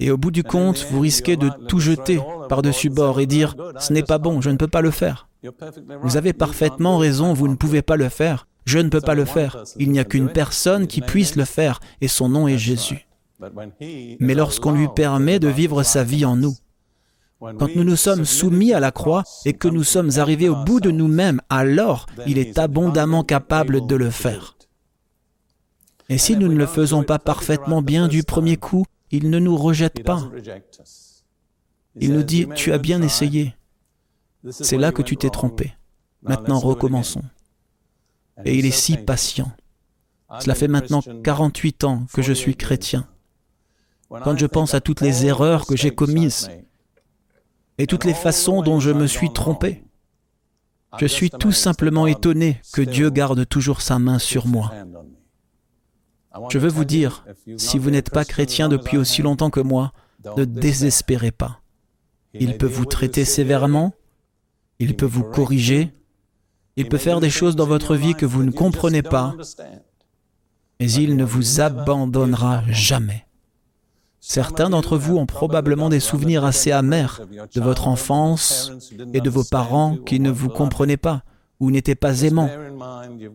Et 0.00 0.10
au 0.10 0.16
bout 0.16 0.30
du 0.32 0.42
compte, 0.42 0.86
vous 0.90 1.00
risquez 1.00 1.36
de 1.36 1.50
tout 1.68 1.78
jeter 1.78 2.20
par-dessus 2.48 2.90
bord 2.90 3.20
et 3.20 3.26
dire⁇ 3.26 3.54
Ce 3.80 3.92
n'est 3.92 4.02
pas 4.02 4.18
bon, 4.18 4.40
je 4.40 4.50
ne 4.50 4.56
peux 4.56 4.68
pas 4.68 4.80
le 4.80 4.90
faire⁇ 4.90 5.28
Vous 6.02 6.16
avez 6.16 6.32
parfaitement 6.32 6.98
raison, 6.98 7.32
vous 7.32 7.48
ne 7.48 7.54
pouvez 7.54 7.82
pas 7.82 7.96
le 7.96 8.08
faire. 8.08 8.46
Je 8.64 8.78
ne 8.78 8.88
peux 8.88 9.00
pas 9.00 9.14
le 9.14 9.24
faire. 9.24 9.64
Il 9.78 9.90
n'y 9.90 9.98
a 9.98 10.04
qu'une 10.04 10.30
personne 10.30 10.86
qui 10.86 11.00
puisse 11.00 11.36
le 11.36 11.44
faire, 11.44 11.80
et 12.00 12.08
son 12.08 12.28
nom 12.28 12.48
est 12.48 12.58
Jésus. 12.58 13.06
Mais 14.20 14.34
lorsqu'on 14.34 14.72
lui 14.72 14.88
permet 14.88 15.38
de 15.38 15.48
vivre 15.48 15.82
sa 15.82 16.04
vie 16.04 16.24
en 16.24 16.36
nous, 16.36 16.56
quand 17.40 17.74
nous 17.74 17.82
nous 17.82 17.96
sommes 17.96 18.24
soumis 18.24 18.72
à 18.72 18.78
la 18.78 18.92
croix 18.92 19.24
et 19.44 19.52
que 19.52 19.66
nous 19.66 19.82
sommes 19.82 20.10
arrivés 20.16 20.48
au 20.48 20.54
bout 20.54 20.78
de 20.78 20.92
nous-mêmes, 20.92 21.40
alors 21.50 22.06
il 22.26 22.38
est 22.38 22.56
abondamment 22.58 23.24
capable 23.24 23.84
de 23.86 23.96
le 23.96 24.10
faire. 24.10 24.56
Et 26.08 26.18
si 26.18 26.36
nous 26.36 26.46
ne 26.46 26.56
le 26.56 26.66
faisons 26.66 27.02
pas 27.02 27.18
parfaitement 27.18 27.82
bien 27.82 28.06
du 28.06 28.22
premier 28.22 28.56
coup, 28.56 28.84
il 29.10 29.28
ne 29.28 29.40
nous 29.40 29.56
rejette 29.56 30.04
pas. 30.04 30.22
Il 31.96 32.12
nous 32.12 32.22
dit, 32.22 32.46
tu 32.54 32.72
as 32.72 32.78
bien 32.78 33.02
essayé. 33.02 33.54
C'est 34.50 34.78
là 34.78 34.92
que 34.92 35.02
tu 35.02 35.16
t'es 35.16 35.30
trompé. 35.30 35.74
Maintenant 36.22 36.60
recommençons. 36.60 37.22
Et 38.44 38.58
il 38.58 38.66
est 38.66 38.70
si 38.70 38.96
patient. 38.96 39.52
Cela 40.40 40.54
fait 40.54 40.68
maintenant 40.68 41.02
48 41.24 41.84
ans 41.84 42.06
que 42.12 42.22
je 42.22 42.32
suis 42.32 42.56
chrétien. 42.56 43.06
Quand 44.08 44.36
je 44.38 44.46
pense 44.46 44.74
à 44.74 44.80
toutes 44.80 45.00
les 45.00 45.26
erreurs 45.26 45.66
que 45.66 45.76
j'ai 45.76 45.90
commises 45.90 46.50
et 47.78 47.86
toutes 47.86 48.04
les 48.04 48.14
façons 48.14 48.62
dont 48.62 48.80
je 48.80 48.90
me 48.90 49.06
suis 49.06 49.32
trompé, 49.32 49.84
je 50.98 51.06
suis 51.06 51.30
tout 51.30 51.52
simplement 51.52 52.06
étonné 52.06 52.60
que 52.72 52.82
Dieu 52.82 53.10
garde 53.10 53.48
toujours 53.48 53.80
sa 53.80 53.98
main 53.98 54.18
sur 54.18 54.46
moi. 54.46 54.72
Je 56.50 56.58
veux 56.58 56.68
vous 56.68 56.84
dire, 56.84 57.24
si 57.56 57.78
vous 57.78 57.90
n'êtes 57.90 58.10
pas 58.10 58.24
chrétien 58.24 58.68
depuis 58.68 58.96
aussi 58.96 59.22
longtemps 59.22 59.50
que 59.50 59.60
moi, 59.60 59.92
ne 60.36 60.44
désespérez 60.44 61.30
pas. 61.30 61.60
Il 62.34 62.56
peut 62.56 62.66
vous 62.66 62.86
traiter 62.86 63.24
sévèrement, 63.24 63.94
il 64.78 64.96
peut 64.96 65.06
vous 65.06 65.24
corriger, 65.24 65.92
Il 66.76 66.88
peut 66.88 66.98
faire 66.98 67.20
des 67.20 67.30
choses 67.30 67.56
dans 67.56 67.66
votre 67.66 67.96
vie 67.96 68.14
que 68.14 68.26
vous 68.26 68.42
ne 68.42 68.50
comprenez 68.50 69.02
pas, 69.02 69.34
mais 70.80 70.90
il 70.90 71.16
ne 71.16 71.24
vous 71.24 71.60
abandonnera 71.60 72.62
jamais. 72.68 73.26
Certains 74.20 74.70
d'entre 74.70 74.96
vous 74.96 75.16
ont 75.16 75.26
probablement 75.26 75.88
des 75.88 76.00
souvenirs 76.00 76.44
assez 76.44 76.70
amers 76.70 77.22
de 77.54 77.60
votre 77.60 77.88
enfance 77.88 78.72
et 79.12 79.20
de 79.20 79.28
vos 79.28 79.44
parents 79.44 79.96
qui 79.96 80.20
ne 80.20 80.30
vous 80.30 80.48
comprenaient 80.48 80.96
pas 80.96 81.24
ou 81.60 81.70
n'étaient 81.70 81.94
pas 81.94 82.22
aimants. 82.22 82.50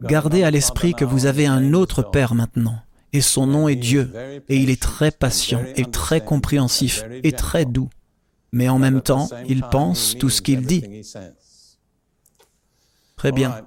Gardez 0.03 0.43
à 0.43 0.51
l'esprit 0.51 0.93
que 0.93 1.05
vous 1.05 1.25
avez 1.25 1.45
un 1.45 1.73
autre 1.73 2.03
Père 2.03 2.35
maintenant, 2.35 2.79
et 3.13 3.21
son 3.21 3.47
nom 3.47 3.67
est 3.67 3.75
Dieu, 3.75 4.11
et 4.49 4.57
il 4.57 4.69
est 4.69 4.81
très 4.81 5.11
patient 5.11 5.61
et 5.75 5.85
très 5.85 6.21
compréhensif 6.21 7.03
et 7.23 7.33
très 7.33 7.65
doux, 7.65 7.89
mais 8.51 8.67
en 8.69 8.79
même 8.79 9.01
temps, 9.01 9.29
il 9.47 9.63
pense 9.63 10.15
tout 10.17 10.29
ce 10.29 10.41
qu'il 10.41 10.65
dit. 10.65 10.83
Très 13.17 13.31
bien. 13.31 13.65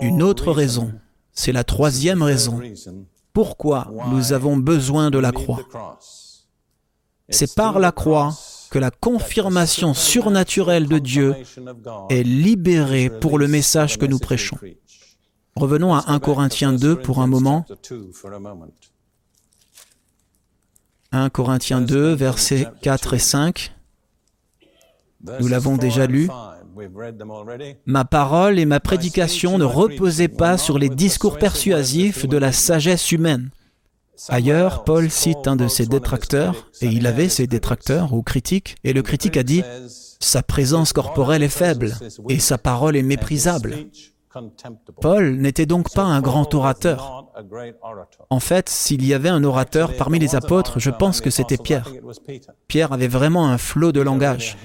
Une 0.00 0.22
autre 0.22 0.50
raison, 0.50 0.92
c'est 1.32 1.52
la 1.52 1.62
troisième 1.62 2.22
raison, 2.22 2.60
pourquoi 3.32 3.92
nous 4.10 4.32
avons 4.32 4.56
besoin 4.56 5.10
de 5.10 5.18
la 5.18 5.30
croix? 5.30 5.60
C'est 7.28 7.54
par 7.54 7.78
la 7.78 7.92
croix 7.92 8.34
que 8.70 8.78
la 8.78 8.90
confirmation 8.90 9.94
surnaturelle 9.94 10.88
de 10.88 10.98
Dieu 10.98 11.36
est 12.08 12.22
libérée 12.22 13.10
pour 13.10 13.38
le 13.38 13.46
message 13.46 13.98
que 13.98 14.06
nous 14.06 14.18
prêchons. 14.18 14.58
Revenons 15.54 15.94
à 15.94 16.04
1 16.06 16.18
Corinthiens 16.18 16.72
2 16.72 16.96
pour 16.96 17.20
un 17.20 17.26
moment. 17.26 17.66
1 21.12 21.30
Corinthiens 21.30 21.80
2, 21.80 22.14
versets 22.14 22.66
4 22.82 23.14
et 23.14 23.18
5. 23.18 23.74
Nous 25.40 25.48
l'avons 25.48 25.76
déjà 25.76 26.06
lu. 26.06 26.28
Ma 27.86 28.04
parole 28.04 28.58
et 28.58 28.64
ma 28.64 28.80
prédication 28.80 29.58
ne 29.58 29.64
reposaient 29.64 30.28
pas 30.28 30.58
sur 30.58 30.78
les 30.78 30.88
discours 30.88 31.38
persuasifs 31.38 32.26
de 32.26 32.36
la 32.36 32.52
sagesse 32.52 33.12
humaine. 33.12 33.50
Ailleurs, 34.28 34.84
Paul 34.84 35.10
cite 35.10 35.46
un 35.46 35.56
de 35.56 35.68
ses 35.68 35.86
détracteurs, 35.86 36.70
et 36.80 36.86
il 36.86 37.06
avait 37.06 37.28
ses 37.28 37.46
détracteurs 37.46 38.12
ou 38.12 38.22
critiques, 38.22 38.76
et 38.82 38.92
le 38.92 39.02
critique 39.02 39.36
a 39.36 39.44
dit 39.44 39.62
Sa 40.20 40.42
présence 40.42 40.92
corporelle 40.92 41.42
est 41.42 41.48
faible, 41.48 41.96
et 42.28 42.40
sa 42.40 42.58
parole 42.58 42.96
est 42.96 43.02
méprisable. 43.02 43.76
Paul 45.00 45.36
n'était 45.36 45.66
donc 45.66 45.92
pas 45.92 46.04
un 46.04 46.20
grand 46.20 46.52
orateur. 46.54 47.26
En 48.30 48.40
fait, 48.40 48.68
s'il 48.68 49.04
y 49.04 49.14
avait 49.14 49.28
un 49.28 49.44
orateur 49.44 49.96
parmi 49.96 50.18
les 50.18 50.34
apôtres, 50.34 50.78
je 50.78 50.90
pense 50.90 51.20
que 51.20 51.30
c'était 51.30 51.56
Pierre. 51.56 51.90
Pierre 52.66 52.92
avait 52.92 53.08
vraiment 53.08 53.48
un 53.48 53.58
flot 53.58 53.92
de 53.92 54.00
langage. 54.00 54.56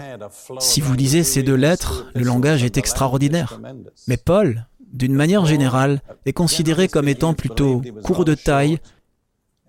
Si 0.59 0.81
vous 0.81 0.93
lisez 0.93 1.23
ces 1.23 1.43
deux 1.43 1.55
lettres, 1.55 2.07
le 2.15 2.23
langage 2.23 2.63
est 2.63 2.77
extraordinaire. 2.77 3.59
Mais 4.07 4.17
Paul, 4.17 4.67
d'une 4.91 5.13
manière 5.13 5.45
générale, 5.45 6.01
est 6.25 6.33
considéré 6.33 6.87
comme 6.87 7.07
étant 7.07 7.33
plutôt 7.33 7.81
court 8.03 8.25
de 8.25 8.35
taille 8.35 8.79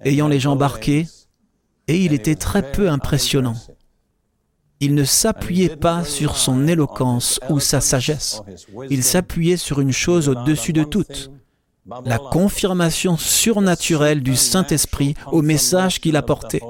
ayant 0.04 0.28
les 0.28 0.40
jambes 0.40 0.58
barquées, 0.58 1.06
et 1.88 1.98
il 1.98 2.12
était 2.12 2.34
très 2.34 2.72
peu 2.72 2.88
impressionnant. 2.88 3.54
Il 4.80 4.94
ne 4.94 5.04
s'appuyait 5.04 5.76
pas 5.76 6.04
sur 6.04 6.36
son 6.36 6.66
éloquence 6.66 7.40
ou 7.48 7.60
sa 7.60 7.80
sagesse. 7.80 8.42
Il 8.90 9.02
s'appuyait 9.02 9.56
sur 9.56 9.80
une 9.80 9.92
chose 9.92 10.28
au-dessus 10.28 10.72
de 10.72 10.84
toutes, 10.84 11.30
la 12.04 12.18
confirmation 12.18 13.16
surnaturelle 13.16 14.22
du 14.22 14.36
Saint-Esprit 14.36 15.14
au 15.32 15.42
message 15.42 16.00
qu'il 16.00 16.16
apportait. 16.16 16.60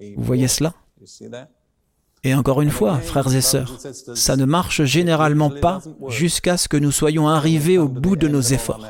Vous 0.00 0.22
voyez 0.22 0.48
cela? 0.48 0.74
Et 2.22 2.34
encore 2.34 2.62
une 2.62 2.70
fois, 2.70 2.98
frères 2.98 3.34
et 3.34 3.42
sœurs, 3.42 3.78
ça 4.14 4.36
ne 4.36 4.46
marche 4.46 4.84
généralement 4.84 5.50
pas 5.50 5.82
jusqu'à 6.08 6.56
ce 6.56 6.68
que 6.68 6.78
nous 6.78 6.90
soyons 6.90 7.28
arrivés 7.28 7.76
au 7.76 7.88
bout 7.88 8.16
de 8.16 8.28
nos 8.28 8.40
efforts. 8.40 8.86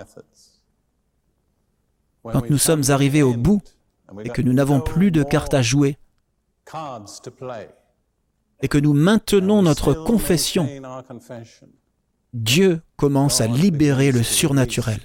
Quand 2.23 2.49
nous 2.49 2.59
sommes 2.59 2.85
arrivés 2.89 3.23
au 3.23 3.35
bout 3.35 3.61
et 4.25 4.29
que 4.29 4.41
nous 4.41 4.53
n'avons 4.53 4.81
plus 4.81 5.11
de 5.11 5.23
cartes 5.23 5.55
à 5.55 5.62
jouer 5.62 5.99
et 8.62 8.69
que 8.69 8.79
nous 8.79 8.95
maintenons 8.95 9.62
notre 9.62 9.93
confession, 9.93 10.69
Dieu 12.33 12.81
commence 12.97 13.41
à 13.41 13.47
libérer 13.47 14.11
le 14.11 14.23
surnaturel. 14.23 15.01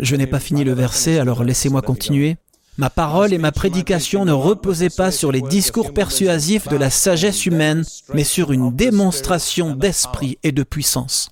Je 0.00 0.16
n'ai 0.16 0.26
pas 0.26 0.40
fini 0.40 0.64
le 0.64 0.72
verset, 0.72 1.18
alors 1.18 1.44
laissez-moi 1.44 1.82
continuer. 1.82 2.36
Ma 2.76 2.90
parole 2.90 3.32
et 3.32 3.38
ma 3.38 3.52
prédication 3.52 4.24
ne 4.24 4.32
reposaient 4.32 4.90
pas 4.90 5.12
sur 5.12 5.30
les 5.30 5.42
discours 5.42 5.94
persuasifs 5.94 6.66
de 6.66 6.76
la 6.76 6.90
sagesse 6.90 7.46
humaine, 7.46 7.84
mais 8.12 8.24
sur 8.24 8.50
une 8.50 8.74
démonstration 8.74 9.76
d'esprit 9.76 10.38
et 10.42 10.50
de 10.50 10.64
puissance. 10.64 11.30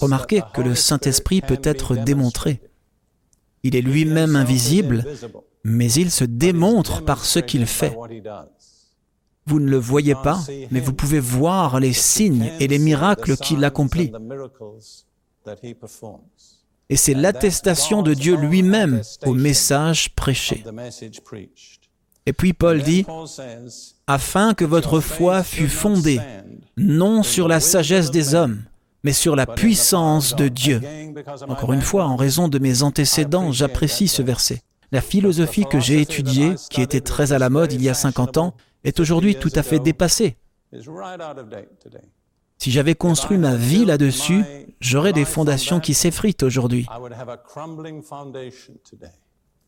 Remarquez 0.00 0.42
que 0.52 0.60
le 0.60 0.74
Saint-Esprit 0.74 1.42
peut 1.42 1.60
être 1.62 1.94
démontré. 1.94 2.60
Il 3.62 3.76
est 3.76 3.82
lui-même 3.82 4.34
invisible, 4.34 5.06
mais 5.64 5.90
il 5.92 6.10
se 6.10 6.24
démontre 6.24 7.02
par 7.02 7.24
ce 7.24 7.38
qu'il 7.38 7.66
fait. 7.66 7.96
Vous 9.46 9.60
ne 9.60 9.68
le 9.68 9.76
voyez 9.76 10.14
pas, 10.14 10.40
mais 10.70 10.80
vous 10.80 10.92
pouvez 10.92 11.20
voir 11.20 11.80
les 11.80 11.92
signes 11.92 12.50
et 12.60 12.68
les 12.68 12.78
miracles 12.78 13.36
qu'il 13.36 13.64
accomplit. 13.64 14.12
Et 16.88 16.96
c'est 16.96 17.14
l'attestation 17.14 18.02
de 18.02 18.14
Dieu 18.14 18.36
lui-même 18.36 19.02
au 19.24 19.34
message 19.34 20.14
prêché. 20.14 20.64
Et 22.26 22.32
puis 22.32 22.52
Paul 22.52 22.82
dit, 22.82 23.04
afin 24.06 24.54
que 24.54 24.64
votre 24.64 25.00
foi 25.00 25.42
fût 25.42 25.68
fondée, 25.68 26.20
non 26.76 27.22
sur 27.22 27.48
la 27.48 27.60
sagesse 27.60 28.10
des 28.10 28.34
hommes, 28.34 28.62
mais 29.02 29.12
sur 29.12 29.36
la 29.36 29.46
puissance 29.46 30.34
de 30.34 30.48
Dieu. 30.48 30.80
Encore 31.48 31.74
une 31.74 31.82
fois, 31.82 32.06
en 32.06 32.16
raison 32.16 32.48
de 32.48 32.58
mes 32.58 32.82
antécédents, 32.82 33.52
j'apprécie 33.52 34.08
ce 34.08 34.22
verset. 34.22 34.62
La 34.94 35.00
philosophie 35.00 35.64
que 35.64 35.80
j'ai 35.80 36.00
étudiée, 36.00 36.54
qui 36.70 36.80
était 36.80 37.00
très 37.00 37.32
à 37.32 37.40
la 37.40 37.50
mode 37.50 37.72
il 37.72 37.82
y 37.82 37.88
a 37.88 37.94
50 37.94 38.36
ans, 38.36 38.54
est 38.84 39.00
aujourd'hui 39.00 39.34
tout 39.34 39.50
à 39.56 39.64
fait 39.64 39.80
dépassée. 39.80 40.36
Si 42.58 42.70
j'avais 42.70 42.94
construit 42.94 43.36
ma 43.36 43.56
vie 43.56 43.84
là-dessus, 43.84 44.44
j'aurais 44.78 45.12
des 45.12 45.24
fondations 45.24 45.80
qui 45.80 45.94
s'effritent 45.94 46.44
aujourd'hui. 46.44 46.86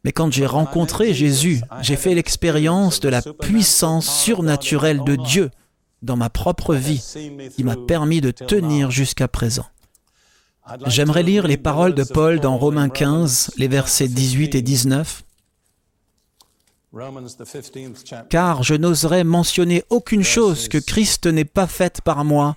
Mais 0.05 0.13
quand 0.13 0.31
j'ai 0.33 0.47
rencontré 0.47 1.13
Jésus, 1.13 1.61
j'ai 1.83 1.97
fait 1.97 2.15
l'expérience 2.15 3.01
de 3.01 3.09
la 3.09 3.21
puissance 3.21 4.09
surnaturelle 4.09 5.03
de 5.03 5.17
Dieu 5.17 5.51
dans 6.03 6.17
ma 6.17 6.31
propre 6.31 6.77
vie 6.77 7.03
qui 7.57 7.65
m'a 7.65 7.75
permis 7.75 8.21
de 8.21 8.31
tenir 8.31 8.93
jusqu'à 8.93 9.27
présent. 9.27 9.67
J'aimerais 10.87 11.23
lire 11.23 11.47
les 11.47 11.57
paroles 11.57 11.95
de 11.95 12.05
Paul 12.05 12.41
dans 12.41 12.57
Romains 12.57 12.89
15, 12.89 13.53
les 13.57 13.69
versets 13.69 14.09
18 14.09 14.55
et 14.55 14.63
19. 14.63 15.23
Car 18.31 18.63
je 18.63 18.75
n'oserais 18.75 19.25
mentionner 19.25 19.85
aucune 19.91 20.25
chose 20.25 20.69
que 20.69 20.79
Christ 20.79 21.27
n'ait 21.27 21.45
pas 21.45 21.67
faite 21.67 22.01
par 22.01 22.25
moi 22.25 22.57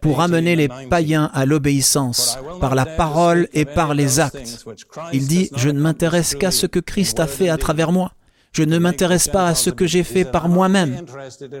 pour 0.00 0.20
amener 0.20 0.56
les 0.56 0.68
païens 0.90 1.30
à 1.32 1.46
l'obéissance, 1.46 2.38
par 2.60 2.74
la 2.74 2.86
parole 2.86 3.48
et 3.52 3.64
par 3.64 3.94
les 3.94 4.20
actes. 4.20 4.64
Il 5.12 5.26
dit, 5.26 5.48
je 5.56 5.70
ne 5.70 5.80
m'intéresse 5.80 6.34
qu'à 6.34 6.50
ce 6.50 6.66
que 6.66 6.78
Christ 6.80 7.20
a 7.20 7.26
fait 7.26 7.48
à 7.48 7.56
travers 7.56 7.92
moi. 7.92 8.12
Je 8.56 8.62
ne 8.62 8.78
m'intéresse 8.78 9.26
pas 9.26 9.48
à 9.48 9.54
ce 9.56 9.68
que 9.68 9.84
j'ai 9.84 10.04
fait 10.04 10.24
par 10.24 10.48
moi-même 10.48 11.04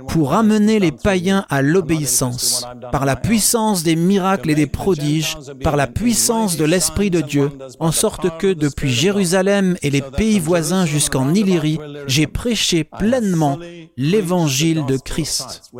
pour 0.08 0.32
amener 0.32 0.78
les 0.78 0.92
païens 0.92 1.44
à 1.50 1.60
l'obéissance, 1.60 2.64
par 2.92 3.04
la 3.04 3.16
puissance 3.16 3.82
des 3.82 3.96
miracles 3.96 4.50
et 4.50 4.54
des 4.54 4.68
prodiges, 4.68 5.36
par 5.64 5.74
la 5.74 5.88
puissance 5.88 6.56
de 6.56 6.64
l'Esprit 6.64 7.10
de 7.10 7.20
Dieu, 7.20 7.50
en 7.80 7.90
sorte 7.90 8.38
que 8.38 8.52
depuis 8.52 8.90
Jérusalem 8.90 9.76
et 9.82 9.90
les 9.90 10.02
pays 10.02 10.38
voisins 10.38 10.86
jusqu'en 10.86 11.34
Illyrie, 11.34 11.80
j'ai 12.06 12.28
prêché 12.28 12.84
pleinement 12.84 13.58
l'évangile 13.96 14.86
de 14.86 14.96
Christ. 14.96 15.72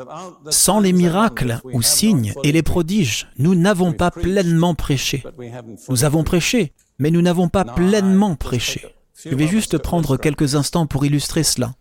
Sans 0.51 0.81
les 0.81 0.93
miracles 0.93 1.61
ou 1.73 1.81
signes 1.81 2.35
et 2.43 2.51
les 2.51 2.63
prodiges, 2.63 3.29
nous 3.39 3.55
n'avons 3.55 3.93
pas 3.93 4.11
pleinement 4.11 4.75
prêché. 4.75 5.23
Nous 5.89 6.05
avons 6.05 6.25
prêché, 6.25 6.73
mais 6.99 7.13
nous 7.13 7.23
n'avons 7.23 7.49
pas 7.49 7.65
pleinement 7.65 8.35
prêché. 8.35 8.83
Je 9.25 9.35
vais 9.35 9.47
juste 9.47 9.79
prendre 9.79 10.17
quelques 10.17 10.55
instants 10.55 10.87
pour 10.87 11.05
illustrer 11.07 11.43
cela. 11.43 11.73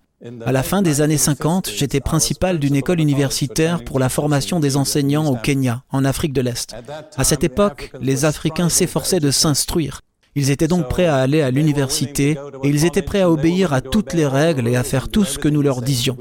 À 0.45 0.53
la 0.53 0.63
fin 0.63 0.81
des 0.81 1.01
années 1.01 1.17
50, 1.17 1.69
j'étais 1.75 1.99
principal 1.99 2.57
d'une 2.57 2.75
école 2.75 3.01
universitaire 3.01 3.83
pour 3.83 3.99
la 3.99 4.07
formation 4.07 4.61
des 4.61 4.77
enseignants 4.77 5.29
au 5.29 5.35
Kenya, 5.35 5.83
en 5.91 6.05
Afrique 6.05 6.31
de 6.31 6.39
l'Est. 6.39 6.75
À 7.17 7.23
cette 7.25 7.43
époque, 7.43 7.91
les 7.99 8.23
Africains 8.23 8.69
s'efforçaient 8.69 9.19
de 9.19 9.31
s'instruire. 9.31 9.99
Ils 10.35 10.49
étaient 10.49 10.67
donc 10.67 10.87
prêts 10.89 11.05
à 11.05 11.17
aller 11.17 11.41
à 11.41 11.51
l'université 11.51 12.37
et 12.63 12.69
ils 12.69 12.85
étaient 12.85 13.01
prêts 13.01 13.21
à 13.21 13.29
obéir 13.29 13.73
à 13.73 13.81
toutes 13.81 14.13
les 14.13 14.25
règles 14.25 14.67
et 14.67 14.75
à 14.75 14.83
faire 14.83 15.09
tout 15.09 15.25
ce 15.25 15.37
que 15.37 15.49
nous 15.49 15.61
leur 15.61 15.81
disions. 15.81 16.17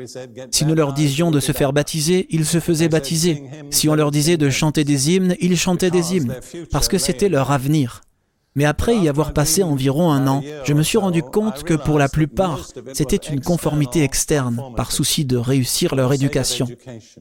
Si 0.51 0.67
nous 0.67 0.75
leur 0.75 0.93
disions 0.93 1.31
de 1.31 1.41
se 1.41 1.53
faire 1.53 1.73
baptiser, 1.73 2.27
ils 2.31 2.45
se 2.45 2.61
faisaient 2.61 2.89
baptiser. 2.89 3.45
Si 3.71 3.89
on 3.89 3.95
leur 3.95 4.11
disait 4.11 4.37
de 4.37 4.51
chanter 4.51 4.85
des 4.85 5.13
hymnes, 5.13 5.37
ils 5.41 5.57
chantaient 5.57 5.91
des 5.91 6.17
hymnes, 6.17 6.35
parce 6.71 6.89
que 6.89 6.99
c'était 6.99 7.29
leur 7.29 7.53
avenir. 7.53 8.03
Mais 8.55 8.65
après 8.65 8.97
y 8.97 9.09
avoir 9.09 9.33
passé 9.33 9.63
environ 9.63 10.11
un 10.11 10.27
an, 10.27 10.43
je 10.65 10.75
me 10.75 10.83
suis 10.83 10.99
rendu 10.99 11.23
compte 11.23 11.63
que 11.63 11.75
pour 11.75 11.99
la 11.99 12.09
plupart, 12.09 12.69
c'était 12.93 13.17
une 13.17 13.41
conformité 13.41 14.03
externe, 14.03 14.63
par 14.77 14.93
souci 14.93 15.25
de 15.25 15.37
réussir 15.37 15.95
leur 15.95 16.13
éducation. 16.13 16.67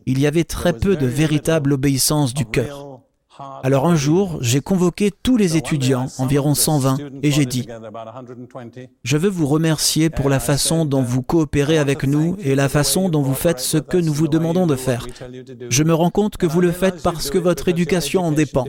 Il 0.05 0.19
y 0.19 0.27
avait 0.27 0.43
très 0.43 0.73
peu 0.73 0.95
de 0.95 1.07
véritable 1.07 1.73
obéissance 1.73 2.33
du 2.33 2.45
cœur. 2.45 2.90
Alors 3.63 3.87
un 3.87 3.95
jour, 3.95 4.37
j'ai 4.41 4.59
convoqué 4.59 5.11
tous 5.23 5.37
les 5.37 5.55
étudiants, 5.55 6.07
environ 6.17 6.53
120, 6.53 6.97
et 7.23 7.31
j'ai 7.31 7.45
dit, 7.45 7.65
je 9.03 9.17
veux 9.17 9.29
vous 9.29 9.47
remercier 9.47 10.09
pour 10.09 10.29
la 10.29 10.39
façon 10.39 10.85
dont 10.85 11.01
vous 11.01 11.21
coopérez 11.21 11.77
avec 11.77 12.03
nous 12.03 12.35
et 12.39 12.55
la 12.55 12.67
façon 12.67 13.09
dont 13.09 13.21
vous 13.21 13.33
faites 13.33 13.59
ce 13.59 13.77
que 13.77 13.97
nous 13.97 14.13
vous 14.13 14.27
demandons 14.27 14.67
de 14.67 14.75
faire. 14.75 15.07
Je 15.69 15.83
me 15.83 15.93
rends 15.93 16.09
compte 16.09 16.37
que 16.37 16.45
vous 16.45 16.61
le 16.61 16.71
faites 16.71 17.01
parce 17.01 17.29
que 17.29 17.37
votre 17.37 17.69
éducation 17.69 18.21
en 18.21 18.31
dépend. 18.31 18.65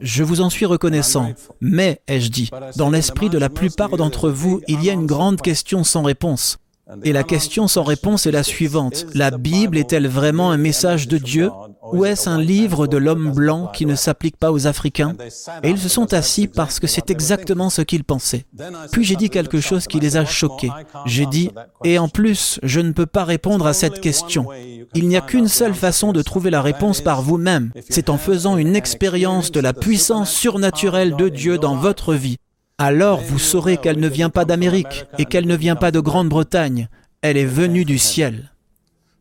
Je 0.00 0.22
vous 0.22 0.40
en 0.40 0.50
suis 0.50 0.66
reconnaissant. 0.66 1.32
Mais, 1.60 2.00
ai-je 2.06 2.30
dit, 2.30 2.50
dans 2.76 2.90
l'esprit 2.90 3.30
de 3.30 3.38
la 3.38 3.50
plupart 3.50 3.96
d'entre 3.96 4.30
vous, 4.30 4.60
il 4.68 4.84
y 4.84 4.90
a 4.90 4.92
une 4.92 5.06
grande 5.06 5.40
question 5.40 5.82
sans 5.84 6.02
réponse. 6.02 6.58
Et 7.02 7.12
la 7.12 7.24
question 7.24 7.66
sans 7.66 7.82
réponse 7.82 8.26
est 8.26 8.30
la 8.30 8.42
suivante. 8.42 9.06
La 9.14 9.30
Bible 9.30 9.78
est-elle 9.78 10.06
vraiment 10.06 10.50
un 10.50 10.58
message 10.58 11.08
de 11.08 11.18
Dieu 11.18 11.50
ou 11.92 12.04
est-ce 12.04 12.28
un 12.28 12.40
livre 12.40 12.86
de 12.86 12.96
l'homme 12.96 13.32
blanc 13.32 13.70
qui 13.72 13.86
ne 13.86 13.94
s'applique 13.94 14.36
pas 14.36 14.52
aux 14.52 14.66
Africains 14.66 15.14
Et 15.62 15.70
ils 15.70 15.78
se 15.78 15.88
sont 15.88 16.12
assis 16.12 16.46
parce 16.46 16.80
que 16.80 16.86
c'est 16.86 17.10
exactement 17.10 17.70
ce 17.70 17.82
qu'ils 17.82 18.04
pensaient. 18.04 18.46
Puis 18.92 19.04
j'ai 19.04 19.16
dit 19.16 19.30
quelque 19.30 19.60
chose 19.60 19.86
qui 19.86 20.00
les 20.00 20.16
a 20.16 20.24
choqués. 20.24 20.70
J'ai 21.06 21.26
dit, 21.26 21.50
et 21.84 21.98
en 21.98 22.08
plus, 22.08 22.58
je 22.62 22.80
ne 22.80 22.92
peux 22.92 23.06
pas 23.06 23.24
répondre 23.24 23.66
à 23.66 23.72
cette 23.72 24.00
question. 24.00 24.46
Il 24.94 25.08
n'y 25.08 25.16
a 25.16 25.20
qu'une 25.20 25.48
seule 25.48 25.74
façon 25.74 26.12
de 26.12 26.22
trouver 26.22 26.50
la 26.50 26.62
réponse 26.62 27.00
par 27.00 27.22
vous-même. 27.22 27.72
C'est 27.88 28.10
en 28.10 28.18
faisant 28.18 28.56
une 28.56 28.76
expérience 28.76 29.52
de 29.52 29.60
la 29.60 29.72
puissance 29.72 30.30
surnaturelle 30.30 31.16
de 31.16 31.28
Dieu 31.28 31.58
dans 31.58 31.76
votre 31.76 32.14
vie. 32.14 32.36
Alors 32.78 33.20
vous 33.20 33.38
saurez 33.38 33.76
qu'elle 33.76 34.00
ne 34.00 34.08
vient 34.08 34.30
pas 34.30 34.44
d'Amérique 34.44 35.06
et 35.18 35.26
qu'elle 35.26 35.46
ne 35.46 35.56
vient 35.56 35.76
pas 35.76 35.92
de 35.92 36.00
Grande-Bretagne. 36.00 36.88
Elle 37.22 37.36
est 37.36 37.44
venue 37.44 37.84
du 37.84 37.98
ciel. 37.98 38.50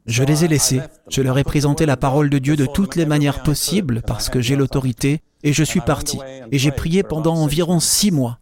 Je 0.08 0.24
les 0.24 0.44
ai 0.44 0.48
laissés. 0.48 0.82
Je 1.10 1.22
leur 1.22 1.38
ai 1.38 1.44
présenté 1.44 1.86
la 1.86 1.96
parole 1.96 2.30
de 2.30 2.40
Dieu 2.40 2.56
de 2.56 2.66
toutes 2.66 2.96
les 2.96 3.06
manières 3.06 3.44
possibles 3.44 4.02
parce 4.08 4.30
que 4.30 4.42
j'ai 4.42 4.56
l'autorité 4.56 5.22
et 5.44 5.54
je 5.54 5.64
suis 5.64 5.82
parti. 5.82 6.18
Et 6.52 6.58
j'ai 6.58 6.72
prié 6.72 7.04
pendant 7.04 7.36
environ 7.36 7.80
six 7.80 8.12
mois. 8.12 8.40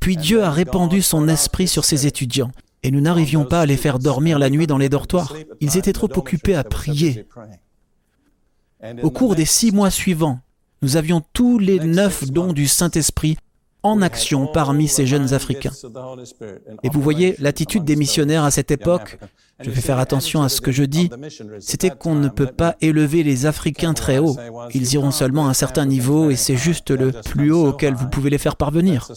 Puis 0.00 0.16
Dieu 0.16 0.42
a 0.42 0.50
répandu 0.50 1.02
son 1.02 1.28
esprit 1.28 1.68
sur 1.68 1.84
ses 1.84 2.06
étudiants 2.06 2.50
et 2.82 2.90
nous 2.90 3.02
n'arrivions 3.02 3.44
pas 3.44 3.60
à 3.60 3.66
les 3.66 3.76
faire 3.76 3.98
dormir 3.98 4.38
la 4.38 4.48
nuit 4.48 4.66
dans 4.66 4.78
les 4.78 4.88
dortoirs. 4.88 5.34
Ils 5.60 5.76
étaient 5.76 5.92
trop 5.92 6.10
occupés 6.16 6.54
à 6.54 6.64
prier. 6.64 7.26
Au 9.02 9.10
cours 9.10 9.34
des 9.34 9.46
six 9.46 9.72
mois 9.72 9.90
suivants, 9.90 10.40
nous 10.82 10.96
avions 10.96 11.22
tous 11.32 11.58
les 11.58 11.80
neuf 11.80 12.30
dons 12.30 12.52
du 12.52 12.66
Saint-Esprit 12.66 13.36
en 13.84 14.02
action 14.02 14.48
parmi 14.48 14.88
ces 14.88 15.06
jeunes 15.06 15.32
Africains. 15.32 15.70
Et 16.82 16.88
vous 16.88 17.00
voyez, 17.00 17.36
l'attitude 17.38 17.84
des 17.84 17.94
missionnaires 17.94 18.42
à 18.42 18.50
cette 18.50 18.70
époque, 18.70 19.18
je 19.60 19.70
vais 19.70 19.80
faire 19.80 19.98
attention 19.98 20.42
à 20.42 20.48
ce 20.48 20.60
que 20.60 20.72
je 20.72 20.82
dis, 20.82 21.10
c'était 21.60 21.90
qu'on 21.90 22.14
ne 22.14 22.28
peut 22.28 22.48
pas 22.48 22.76
élever 22.80 23.22
les 23.22 23.46
Africains 23.46 23.94
très 23.94 24.18
haut. 24.18 24.36
Ils 24.72 24.94
iront 24.94 25.12
seulement 25.12 25.46
à 25.46 25.50
un 25.50 25.54
certain 25.54 25.86
niveau 25.86 26.30
et 26.30 26.36
c'est 26.36 26.56
juste 26.56 26.90
le 26.90 27.12
plus 27.12 27.52
haut 27.52 27.68
auquel 27.68 27.94
vous 27.94 28.08
pouvez 28.08 28.30
les 28.30 28.38
faire 28.38 28.56
parvenir. 28.56 29.08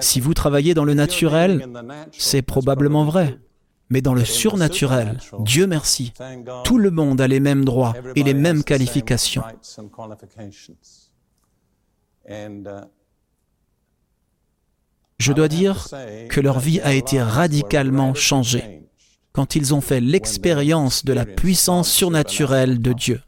Si 0.00 0.20
vous 0.20 0.32
travaillez 0.32 0.72
dans 0.72 0.84
le 0.84 0.94
naturel, 0.94 1.68
c'est 2.16 2.42
probablement 2.42 3.04
vrai. 3.04 3.38
Mais 3.92 4.00
dans 4.00 4.14
le 4.14 4.24
surnaturel, 4.24 5.18
Dieu 5.40 5.66
merci, 5.66 6.12
tout 6.62 6.78
le 6.78 6.92
monde 6.92 7.20
a 7.20 7.26
les 7.26 7.40
mêmes 7.40 7.64
droits 7.64 7.94
et 8.14 8.22
les 8.22 8.34
mêmes 8.34 8.62
qualifications. 8.62 9.42
Je 15.20 15.34
dois 15.34 15.48
dire 15.48 15.86
que 16.30 16.40
leur 16.40 16.60
vie 16.60 16.80
a 16.80 16.94
été 16.94 17.20
radicalement 17.20 18.14
changée 18.14 18.88
quand 19.32 19.54
ils 19.54 19.74
ont 19.74 19.82
fait 19.82 20.00
l'expérience 20.00 21.04
de 21.04 21.12
la 21.12 21.26
puissance 21.26 21.90
surnaturelle 21.90 22.80
de 22.80 22.94
Dieu. 22.94 23.20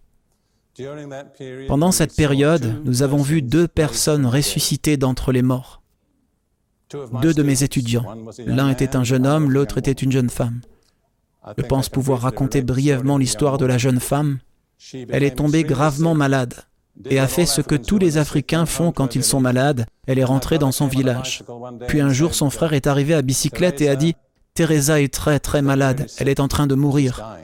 Pendant 1.68 1.92
cette 1.92 2.16
période, 2.16 2.80
nous 2.86 3.02
avons 3.02 3.20
vu 3.20 3.42
deux 3.42 3.68
personnes 3.68 4.24
ressuscitées 4.24 4.96
d'entre 4.96 5.32
les 5.32 5.42
morts. 5.42 5.82
Deux 7.20 7.34
de 7.34 7.42
mes 7.42 7.62
étudiants. 7.62 8.06
L'un 8.46 8.70
était 8.70 8.96
un 8.96 9.04
jeune 9.04 9.26
homme, 9.26 9.50
l'autre 9.50 9.76
était 9.76 9.92
une 9.92 10.12
jeune 10.12 10.30
femme. 10.30 10.62
Je 11.58 11.62
pense 11.62 11.90
pouvoir 11.90 12.20
raconter 12.20 12.62
brièvement 12.62 13.18
l'histoire 13.18 13.58
de 13.58 13.66
la 13.66 13.76
jeune 13.76 14.00
femme. 14.00 14.38
Elle 15.10 15.24
est 15.24 15.36
tombée 15.36 15.62
gravement 15.62 16.14
malade 16.14 16.54
et 17.08 17.18
a 17.18 17.26
fait 17.26 17.46
ce 17.46 17.60
que 17.60 17.74
tous 17.74 17.98
les 17.98 18.18
Africains 18.18 18.66
font 18.66 18.92
quand 18.92 19.14
ils 19.14 19.24
sont 19.24 19.40
malades. 19.40 19.86
Elle 20.06 20.18
est 20.18 20.24
rentrée 20.24 20.58
dans 20.58 20.72
son 20.72 20.86
village. 20.86 21.42
Puis 21.88 22.00
un 22.00 22.10
jour, 22.10 22.34
son 22.34 22.50
frère 22.50 22.72
est 22.72 22.86
arrivé 22.86 23.14
à 23.14 23.22
bicyclette 23.22 23.80
et 23.80 23.88
a 23.88 23.96
dit 23.96 24.14
Teresa 24.54 25.00
est 25.00 25.12
très 25.12 25.40
très 25.40 25.62
malade, 25.62 26.06
elle 26.18 26.28
est 26.28 26.40
en 26.40 26.48
train 26.48 26.66
de 26.66 26.74
mourir. 26.74 27.38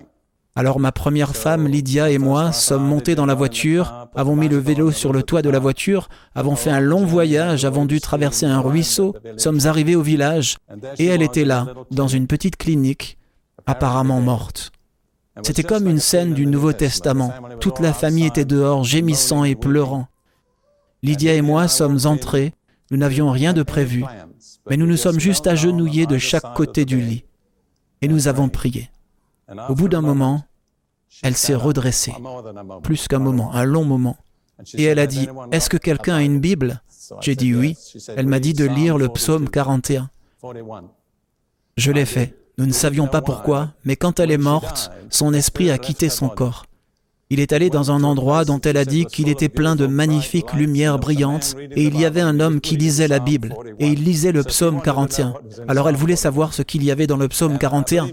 Alors 0.54 0.78
ma 0.78 0.92
première 0.92 1.34
femme, 1.34 1.66
Lydia, 1.66 2.10
et 2.10 2.18
moi 2.18 2.52
sommes 2.52 2.84
montés 2.84 3.14
dans 3.14 3.24
la 3.24 3.34
voiture, 3.34 4.08
avons 4.14 4.36
mis 4.36 4.48
le 4.48 4.58
vélo 4.58 4.90
sur 4.90 5.12
le 5.12 5.22
toit 5.22 5.40
de 5.40 5.48
la 5.48 5.58
voiture, 5.58 6.08
avons 6.34 6.56
fait 6.56 6.70
un 6.70 6.80
long 6.80 7.06
voyage, 7.06 7.64
avons 7.64 7.86
dû 7.86 8.00
traverser 8.00 8.44
un 8.44 8.60
ruisseau, 8.60 9.14
sommes 9.36 9.60
arrivés 9.64 9.96
au 9.96 10.02
village, 10.02 10.58
et 10.98 11.06
elle 11.06 11.22
était 11.22 11.44
là, 11.44 11.68
dans 11.90 12.08
une 12.08 12.26
petite 12.26 12.56
clinique, 12.56 13.16
apparemment 13.66 14.20
morte. 14.20 14.72
C'était 15.42 15.62
comme 15.62 15.86
une 15.86 15.98
scène 15.98 16.34
du 16.34 16.46
Nouveau 16.46 16.72
Testament. 16.72 17.32
Toute 17.60 17.80
la 17.80 17.92
famille 17.92 18.26
était 18.26 18.44
dehors, 18.44 18.84
gémissant 18.84 19.44
et 19.44 19.54
pleurant. 19.54 20.08
Lydia 21.02 21.34
et 21.34 21.42
moi 21.42 21.68
sommes 21.68 21.98
entrés, 22.04 22.52
nous 22.90 22.96
n'avions 22.96 23.30
rien 23.30 23.52
de 23.52 23.62
prévu, 23.62 24.04
mais 24.68 24.76
nous 24.76 24.86
nous 24.86 24.96
sommes 24.96 25.20
juste 25.20 25.46
agenouillés 25.46 26.06
de 26.06 26.18
chaque 26.18 26.54
côté 26.54 26.84
du 26.84 27.00
lit, 27.00 27.24
et 28.02 28.08
nous 28.08 28.26
avons 28.26 28.48
prié. 28.48 28.90
Au 29.68 29.74
bout 29.74 29.88
d'un 29.88 30.00
moment, 30.00 30.42
elle 31.22 31.36
s'est 31.36 31.54
redressée, 31.54 32.14
plus 32.82 33.06
qu'un 33.06 33.20
moment, 33.20 33.54
un 33.54 33.64
long 33.64 33.84
moment, 33.84 34.16
et 34.74 34.84
elle 34.84 34.98
a 34.98 35.06
dit, 35.06 35.28
Est-ce 35.52 35.70
que 35.70 35.76
quelqu'un 35.76 36.16
a 36.16 36.22
une 36.22 36.40
Bible? 36.40 36.82
J'ai 37.20 37.36
dit 37.36 37.54
oui. 37.54 37.76
Elle 38.16 38.26
m'a 38.26 38.40
dit 38.40 38.52
de 38.52 38.64
lire 38.64 38.98
le 38.98 39.08
psaume 39.08 39.48
41. 39.48 40.10
Je 41.76 41.92
l'ai 41.92 42.04
fait. 42.04 42.37
Nous 42.58 42.66
ne 42.66 42.72
savions 42.72 43.06
pas 43.06 43.22
pourquoi, 43.22 43.70
mais 43.84 43.94
quand 43.94 44.18
elle 44.18 44.32
est 44.32 44.36
morte, 44.36 44.90
son 45.10 45.32
esprit 45.32 45.70
a 45.70 45.78
quitté 45.78 46.08
son 46.08 46.28
corps. 46.28 46.66
Il 47.30 47.38
est 47.38 47.52
allé 47.52 47.70
dans 47.70 47.92
un 47.92 48.02
endroit 48.02 48.44
dont 48.44 48.60
elle 48.60 48.78
a 48.78 48.84
dit 48.84 49.04
qu'il 49.04 49.28
était 49.28 49.48
plein 49.48 49.76
de 49.76 49.86
magnifiques 49.86 50.54
lumières 50.54 50.98
brillantes, 50.98 51.54
et 51.58 51.84
il 51.84 51.98
y 51.98 52.04
avait 52.04 52.20
un 52.20 52.40
homme 52.40 52.60
qui 52.60 52.76
lisait 52.76 53.06
la 53.06 53.20
Bible, 53.20 53.54
et 53.78 53.86
il 53.86 54.02
lisait 54.02 54.32
le 54.32 54.42
psaume 54.42 54.82
41. 54.82 55.34
Alors 55.68 55.88
elle 55.88 55.94
voulait 55.94 56.16
savoir 56.16 56.52
ce 56.52 56.62
qu'il 56.62 56.82
y 56.82 56.90
avait 56.90 57.06
dans 57.06 57.16
le 57.16 57.28
psaume 57.28 57.58
41. 57.58 58.08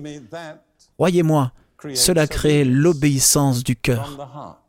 Croyez-moi, 0.98 1.52
cela 1.96 2.28
crée 2.28 2.66
l'obéissance 2.66 3.64
du 3.64 3.76
cœur. 3.76 4.60